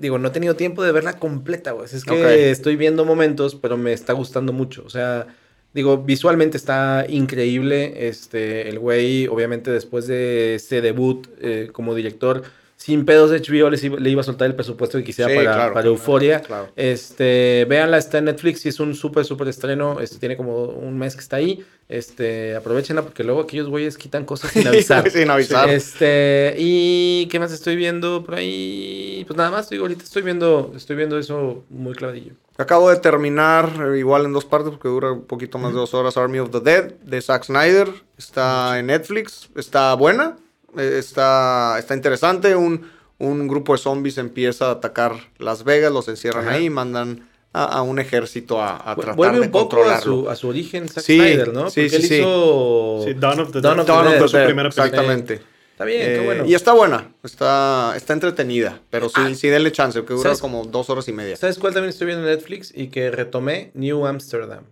digo, 0.00 0.18
no 0.18 0.28
he 0.28 0.30
tenido 0.30 0.54
tiempo 0.54 0.82
de 0.82 0.92
verla 0.92 1.18
completa, 1.18 1.72
güey. 1.72 1.86
Es 1.92 2.04
que 2.04 2.50
estoy 2.50 2.76
viendo 2.76 3.04
momentos, 3.04 3.56
pero 3.56 3.76
me 3.76 3.92
está 3.92 4.12
gustando 4.12 4.52
mucho. 4.52 4.84
O 4.86 4.90
sea, 4.90 5.26
digo, 5.72 5.98
visualmente 5.98 6.56
está 6.56 7.04
increíble. 7.08 8.08
Este, 8.08 8.68
el 8.68 8.78
güey, 8.78 9.26
obviamente, 9.26 9.70
después 9.70 10.06
de 10.06 10.54
ese 10.54 10.80
debut 10.80 11.26
eh, 11.40 11.68
como 11.72 11.94
director, 11.94 12.44
sin 12.84 13.06
pedos 13.06 13.30
de 13.30 13.38
HBO 13.40 13.70
les 13.70 13.82
iba- 13.82 13.98
le 13.98 14.10
iba 14.10 14.20
a 14.20 14.24
soltar 14.24 14.46
el 14.46 14.54
presupuesto 14.54 14.98
que 14.98 15.04
quisiera 15.04 15.30
Sí, 15.30 15.36
para, 15.38 15.54
claro. 15.54 15.72
para 15.74 15.86
Euforia. 15.88 16.40
Claro. 16.40 16.68
Este, 16.76 17.64
véanla, 17.66 17.96
está 17.96 18.18
en 18.18 18.26
Netflix 18.26 18.66
y 18.66 18.68
es 18.68 18.78
un 18.78 18.94
súper, 18.94 19.24
súper 19.24 19.48
estreno. 19.48 20.00
Este, 20.00 20.18
tiene 20.18 20.36
como 20.36 20.64
un 20.64 20.98
mes 20.98 21.14
que 21.14 21.20
está 21.22 21.36
ahí. 21.36 21.64
Este, 21.88 22.54
aprovechenla 22.56 23.02
porque 23.02 23.24
luego 23.24 23.40
aquellos 23.42 23.68
güeyes 23.68 23.96
quitan 23.96 24.24
cosas 24.26 24.50
sin 24.52 24.66
avisar. 24.68 25.10
Sin 25.10 25.30
avisar. 25.30 25.68
Este, 25.70 26.54
y 26.58 27.26
¿qué 27.30 27.38
más 27.38 27.52
estoy 27.52 27.76
viendo 27.76 28.22
por 28.22 28.34
ahí? 28.34 29.24
Pues 29.26 29.36
nada 29.36 29.50
más, 29.50 29.70
digo, 29.70 29.84
ahorita 29.84 30.04
estoy 30.04 30.20
viendo, 30.22 30.72
estoy 30.76 30.96
viendo 30.96 31.18
eso 31.18 31.64
muy 31.70 31.94
clavadillo. 31.94 32.34
Acabo 32.58 32.90
de 32.90 32.96
terminar, 32.96 33.70
eh, 33.94 33.98
igual 33.98 34.26
en 34.26 34.32
dos 34.34 34.44
partes, 34.44 34.70
porque 34.70 34.88
dura 34.88 35.10
un 35.12 35.24
poquito 35.24 35.56
más 35.58 35.72
de 35.72 35.78
dos 35.78 35.94
horas, 35.94 36.16
Army 36.18 36.38
of 36.38 36.50
the 36.50 36.60
Dead, 36.60 36.92
de 37.02 37.20
Zack 37.22 37.44
Snyder. 37.44 37.88
Está 38.18 38.78
en 38.78 38.86
Netflix, 38.86 39.48
está 39.56 39.92
buena, 39.94 40.36
está, 40.76 41.76
está 41.78 41.94
interesante. 41.94 42.54
Un, 42.56 42.86
un 43.18 43.48
grupo 43.48 43.72
de 43.72 43.78
zombies 43.78 44.18
empieza 44.18 44.68
a 44.68 44.70
atacar 44.72 45.12
Las 45.38 45.64
Vegas, 45.64 45.92
los 45.92 46.08
encierran 46.08 46.46
Ajá. 46.48 46.56
ahí 46.56 46.64
y 46.66 46.70
mandan 46.70 47.28
a, 47.52 47.64
a 47.64 47.82
un 47.82 47.98
ejército 48.00 48.60
a, 48.60 48.76
a 48.90 48.96
tratar 48.96 49.14
Vuelve 49.16 49.38
de 49.40 49.46
un 49.46 49.50
poco 49.52 49.84
a 49.84 50.00
su, 50.00 50.28
a 50.28 50.34
su 50.36 50.48
origen 50.48 50.88
Zack 50.88 51.04
Sí, 51.04 51.16
Snyder, 51.18 51.52
¿no? 51.52 51.70
sí, 51.70 51.82
Porque 51.82 51.90
sí, 51.90 51.96
él 51.96 52.02
sí. 52.08 52.14
hizo... 52.16 53.00
Sí, 53.04 53.14
Dawn 53.14 53.40
of 53.40 53.52
the 53.52 53.60
Dawn 53.60 53.76
Dead. 53.76 53.80
of 53.80 53.86
the 53.86 53.92
Dawn 53.92 54.06
of 54.06 54.12
Dead. 54.14 54.22
the 54.22 54.28
Su 54.28 54.44
primera 54.44 54.70
película. 54.70 54.84
exactamente. 54.86 55.40
Está 55.70 55.84
bien, 55.84 56.02
Eh, 56.02 56.16
qué 56.20 56.24
bueno. 56.24 56.44
Y 56.46 56.54
está 56.54 56.72
buena, 56.72 57.12
está, 57.24 57.94
está 57.96 58.12
entretenida, 58.12 58.80
pero 58.90 59.08
sí, 59.08 59.14
Ah. 59.18 59.34
sí 59.34 59.48
denle 59.48 59.72
chance, 59.72 60.04
que 60.04 60.14
dura 60.14 60.36
como 60.36 60.64
dos 60.64 60.88
horas 60.90 61.08
y 61.08 61.12
media. 61.12 61.36
¿Sabes 61.36 61.58
cuál 61.58 61.72
también 61.74 61.90
estoy 61.90 62.06
viendo 62.08 62.28
en 62.28 62.32
Netflix 62.36 62.72
y 62.74 62.88
que 62.88 63.10
retomé? 63.10 63.70
New 63.74 64.06
Amsterdam. 64.06 64.64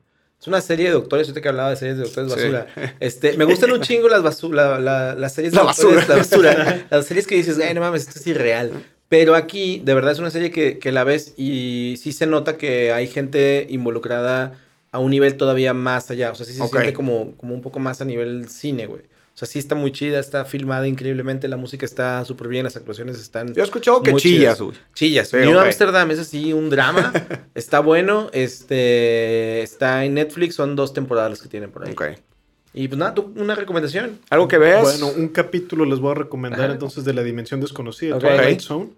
Es 0.43 0.49
una 0.49 0.61
serie 0.61 0.87
de 0.87 0.93
doctores, 0.93 1.29
ahorita 1.29 1.41
que 1.41 1.49
hablaba 1.49 1.71
de 1.71 1.77
series 1.77 1.97
de 1.99 2.03
doctores 2.03 2.33
Sí. 2.33 2.39
basura. 2.51 2.67
Este, 2.99 3.37
me 3.37 3.45
gustan 3.45 3.71
un 3.71 3.81
chingo 3.81 4.09
las, 4.09 4.23
basu- 4.23 4.53
la- 4.53 4.81
la- 4.81 5.15
las 5.15 5.33
series 5.35 5.53
de 5.53 5.57
La 5.59 5.63
doctores, 5.63 6.09
basura. 6.09 6.09
la 6.09 6.57
basura. 6.57 6.87
Las 6.91 7.07
series 7.07 7.29
que 7.29 7.37
dices, 7.37 7.59
ay, 7.65 7.73
no 7.75 7.81
mames, 7.81 8.09
esto 8.09 8.19
es 8.19 8.27
irreal. 8.27 8.73
Pero 9.09 9.37
aquí, 9.37 9.81
de 9.85 9.95
verdad, 9.95 10.11
es 10.11 10.19
una 10.19 10.31
serie 10.33 10.51
que, 10.51 10.79
que 10.81 10.91
la 10.91 11.05
ves 11.05 11.35
y 11.37 11.95
sí 12.03 12.11
se 12.13 12.27
nota 12.27 12.57
que 12.57 12.93
hay 12.93 13.07
gente 13.07 13.69
involucrada 13.71 14.55
a 14.91 14.99
un 14.99 15.13
nivel 15.13 15.37
todavía 15.37 15.75
más 15.75 16.11
allá. 16.11 16.33
O 16.33 16.35
sea, 16.35 16.45
sí 16.45 16.55
se 16.55 16.67
siente 16.67 16.93
como, 16.93 17.37
como 17.37 17.55
un 17.55 17.63
poco 17.63 17.79
más 17.79 18.01
a 18.01 18.05
nivel 18.05 18.49
cine, 18.49 18.87
güey. 18.87 19.03
O 19.35 19.39
sea, 19.39 19.49
sí 19.49 19.59
está 19.59 19.75
muy 19.75 19.93
chida, 19.93 20.19
está 20.21 20.45
filmada 20.45 20.87
increíblemente, 20.87 21.49
la 21.49 21.57
música 21.57 21.87
está 21.87 22.23
súper 22.27 22.49
bien, 22.49 22.65
las 22.65 22.77
actuaciones 22.77 23.19
están... 23.19 23.55
Yo 23.55 23.63
he 23.63 23.65
escuchado 23.65 24.03
que 24.03 24.11
Muy 24.11 24.21
chillas, 24.21 24.59
chidas. 24.59 24.61
güey. 24.61 24.77
Chillas. 24.95 25.29
Sí, 25.29 25.37
New 25.39 25.57
ok. 25.59 25.65
Amsterdam 25.65 26.11
es 26.11 26.19
así, 26.19 26.53
un 26.53 26.69
drama. 26.69 27.13
está 27.55 27.81
bueno. 27.81 28.29
Este 28.33 29.63
está 29.63 30.05
en 30.05 30.15
Netflix, 30.15 30.55
son 30.55 30.77
dos 30.77 30.93
temporadas 30.93 31.31
las 31.31 31.41
que 31.43 31.49
tienen 31.49 31.71
por 31.71 31.87
ahí. 31.87 31.93
Ok. 31.93 32.05
Y 32.75 32.89
pues 32.89 32.99
nada, 32.99 33.15
tú, 33.15 33.33
una 33.37 33.55
recomendación. 33.55 34.19
¿Algo 34.31 34.49
que 34.49 34.59
veas? 34.59 34.83
Bueno, 34.83 35.09
un 35.17 35.29
capítulo 35.29 35.85
les 35.85 35.99
voy 35.99 36.13
a 36.13 36.15
recomendar 36.15 36.65
Ajá. 36.65 36.73
entonces 36.73 37.05
de 37.05 37.13
La 37.15 37.23
Dimensión 37.23 37.61
Desconocida, 37.61 38.17
Ok. 38.17 38.23
Twilight 38.23 38.61
Zone. 38.61 38.91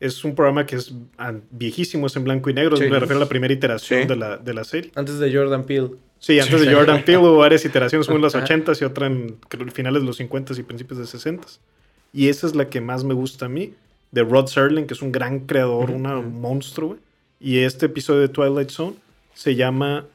Es 0.00 0.24
un 0.24 0.34
programa 0.34 0.64
que 0.66 0.76
es 0.76 0.94
ah, 1.18 1.34
viejísimo, 1.50 2.06
es 2.06 2.14
en 2.16 2.24
blanco 2.24 2.50
y 2.50 2.54
negro. 2.54 2.76
Sí. 2.76 2.84
Me 2.84 2.98
refiero 2.98 3.16
a 3.16 3.24
la 3.24 3.28
primera 3.28 3.52
iteración 3.52 4.02
Sí. 4.02 4.08
de, 4.08 4.16
la, 4.16 4.36
de 4.36 4.54
la 4.54 4.64
serie. 4.64 4.92
Antes 4.94 5.18
de 5.18 5.34
Jordan 5.34 5.64
Peele. 5.64 5.90
Sí, 6.20 6.38
antes 6.40 6.60
de 6.60 6.72
Jordan 6.74 7.02
Peele 7.04 7.18
hubo 7.18 7.36
varias 7.38 7.64
iteraciones, 7.64 8.06
una 8.08 8.16
en 8.16 8.22
los 8.22 8.34
Ajá. 8.34 8.46
80s 8.46 8.80
y 8.80 8.84
otra 8.84 9.06
en 9.06 9.36
finales 9.72 10.02
de 10.02 10.06
los 10.06 10.18
50s 10.20 10.58
y 10.58 10.62
principios 10.62 10.98
de 10.98 11.04
60s. 11.04 11.58
Y 12.12 12.28
esa 12.28 12.46
es 12.46 12.54
la 12.54 12.68
que 12.68 12.80
más 12.80 13.04
me 13.04 13.14
gusta 13.14 13.46
a 13.46 13.48
mí, 13.48 13.74
de 14.10 14.22
Rod 14.24 14.46
Serling, 14.46 14.86
que 14.86 14.94
es 14.94 15.02
un 15.02 15.12
gran 15.12 15.40
creador, 15.40 15.90
una- 15.90 16.18
un 16.18 16.40
monstruo. 16.40 16.88
güey. 16.90 17.00
Y 17.40 17.58
este 17.58 17.86
episodio 17.86 18.20
de 18.22 18.28
Twilight 18.28 18.70
Zone 18.70 18.94
se 19.34 19.54
llama 19.54 20.06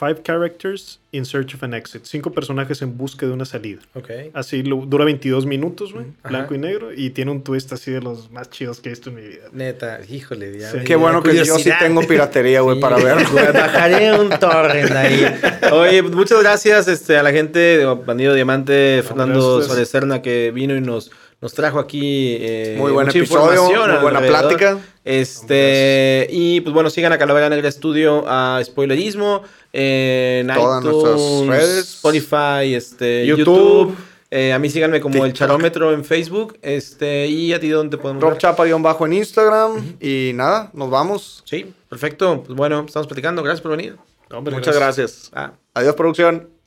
Five 0.00 0.22
Characters 0.24 0.98
in 1.12 1.26
Search 1.26 1.54
of 1.54 1.62
an 1.62 1.74
Exit. 1.74 2.04
Cinco 2.06 2.32
personajes 2.32 2.80
en 2.80 2.96
busca 2.96 3.26
de 3.26 3.32
una 3.32 3.44
salida. 3.44 3.82
Ok. 3.92 4.08
Así 4.32 4.62
lo- 4.62 4.86
dura 4.86 5.04
22 5.04 5.44
minutos, 5.44 5.92
güey, 5.92 6.06
blanco 6.26 6.54
y 6.54 6.58
negro, 6.58 6.90
y 6.94 7.10
tiene 7.10 7.30
un 7.32 7.42
twist 7.44 7.70
así 7.74 7.90
de 7.90 8.00
los 8.00 8.30
más 8.30 8.48
chidos 8.48 8.80
que 8.80 8.88
he 8.88 8.92
visto 8.92 9.10
en 9.10 9.16
mi 9.16 9.22
vida. 9.22 9.44
Neta, 9.52 10.00
híjole. 10.08 10.58
ya 10.58 10.70
Sí. 10.70 10.78
Qué 10.86 10.96
bueno 10.96 11.22
que 11.22 11.36
yo 11.36 11.44
sí 11.58 11.70
tengo 11.78 12.00
piratería, 12.00 12.62
güey, 12.62 12.76
Sí, 12.76 12.80
para 12.80 12.96
verlo. 12.96 13.28
güey, 13.32 13.52
Bajaré 13.52 14.18
un 14.18 14.30
torrent 14.30 14.90
ahí. 14.92 15.26
Oye, 15.72 16.02
pues, 16.02 16.14
muchas 16.14 16.40
gracias 16.42 16.88
este, 16.88 17.18
a 17.18 17.22
la 17.22 17.32
gente 17.32 17.58
de 17.58 17.84
Bandido 17.84 18.32
Diamante, 18.32 19.02
Fernando. 19.06 19.62
Suárez 19.62 19.90
Serna, 19.90 20.22
que 20.22 20.50
vino 20.50 20.74
y 20.74 20.80
nos, 20.80 21.10
nos 21.40 21.54
trajo 21.54 21.78
aquí 21.78 22.36
eh, 22.40 22.74
Muy 22.78 22.92
buen 22.92 23.06
mucha 23.06 23.18
episodio, 23.18 23.52
información 23.54 23.90
muy 23.90 24.02
buena 24.02 24.18
alrededor. 24.18 24.40
plática. 24.48 24.78
Este, 25.04 26.26
y 26.30 26.60
pues 26.60 26.74
bueno, 26.74 26.90
sigan 26.90 27.12
a 27.12 27.18
Calavera 27.18 27.48
Negra 27.48 27.68
Estudio 27.68 28.24
a 28.26 28.60
Spoilerismo 28.62 29.42
en 29.72 30.48
Todas 30.48 30.84
nuestras 30.84 31.14
iTunes, 31.20 31.48
redes. 31.48 31.78
Spotify, 31.94 32.74
este, 32.74 33.26
YouTube. 33.26 33.46
YouTube. 33.88 33.96
Eh, 34.32 34.52
a 34.52 34.58
mí 34.60 34.70
síganme 34.70 35.00
como 35.00 35.24
el. 35.24 35.32
Charómetro 35.32 35.92
en 35.92 36.04
Facebook. 36.04 36.58
Este, 36.62 37.26
y 37.26 37.52
a 37.52 37.58
ti 37.58 37.68
dónde 37.68 37.96
podemos 37.96 38.22
Rob? 38.22 38.38
Chapa-bajo 38.38 39.06
en 39.06 39.14
Instagram. 39.14 39.96
Y 40.00 40.32
nada, 40.34 40.70
nos 40.72 40.88
vamos. 40.90 41.42
Sí, 41.46 41.72
perfecto. 41.88 42.44
Pues 42.46 42.56
bueno, 42.56 42.84
estamos 42.86 43.08
platicando. 43.08 43.42
Gracias 43.42 43.60
por 43.62 43.72
venir. 43.72 43.96
No, 44.30 44.40
Muchas 44.42 44.76
gracias. 44.76 45.30
Ah. 45.34 45.52
Adiós, 45.74 45.94
producción. 45.96 46.59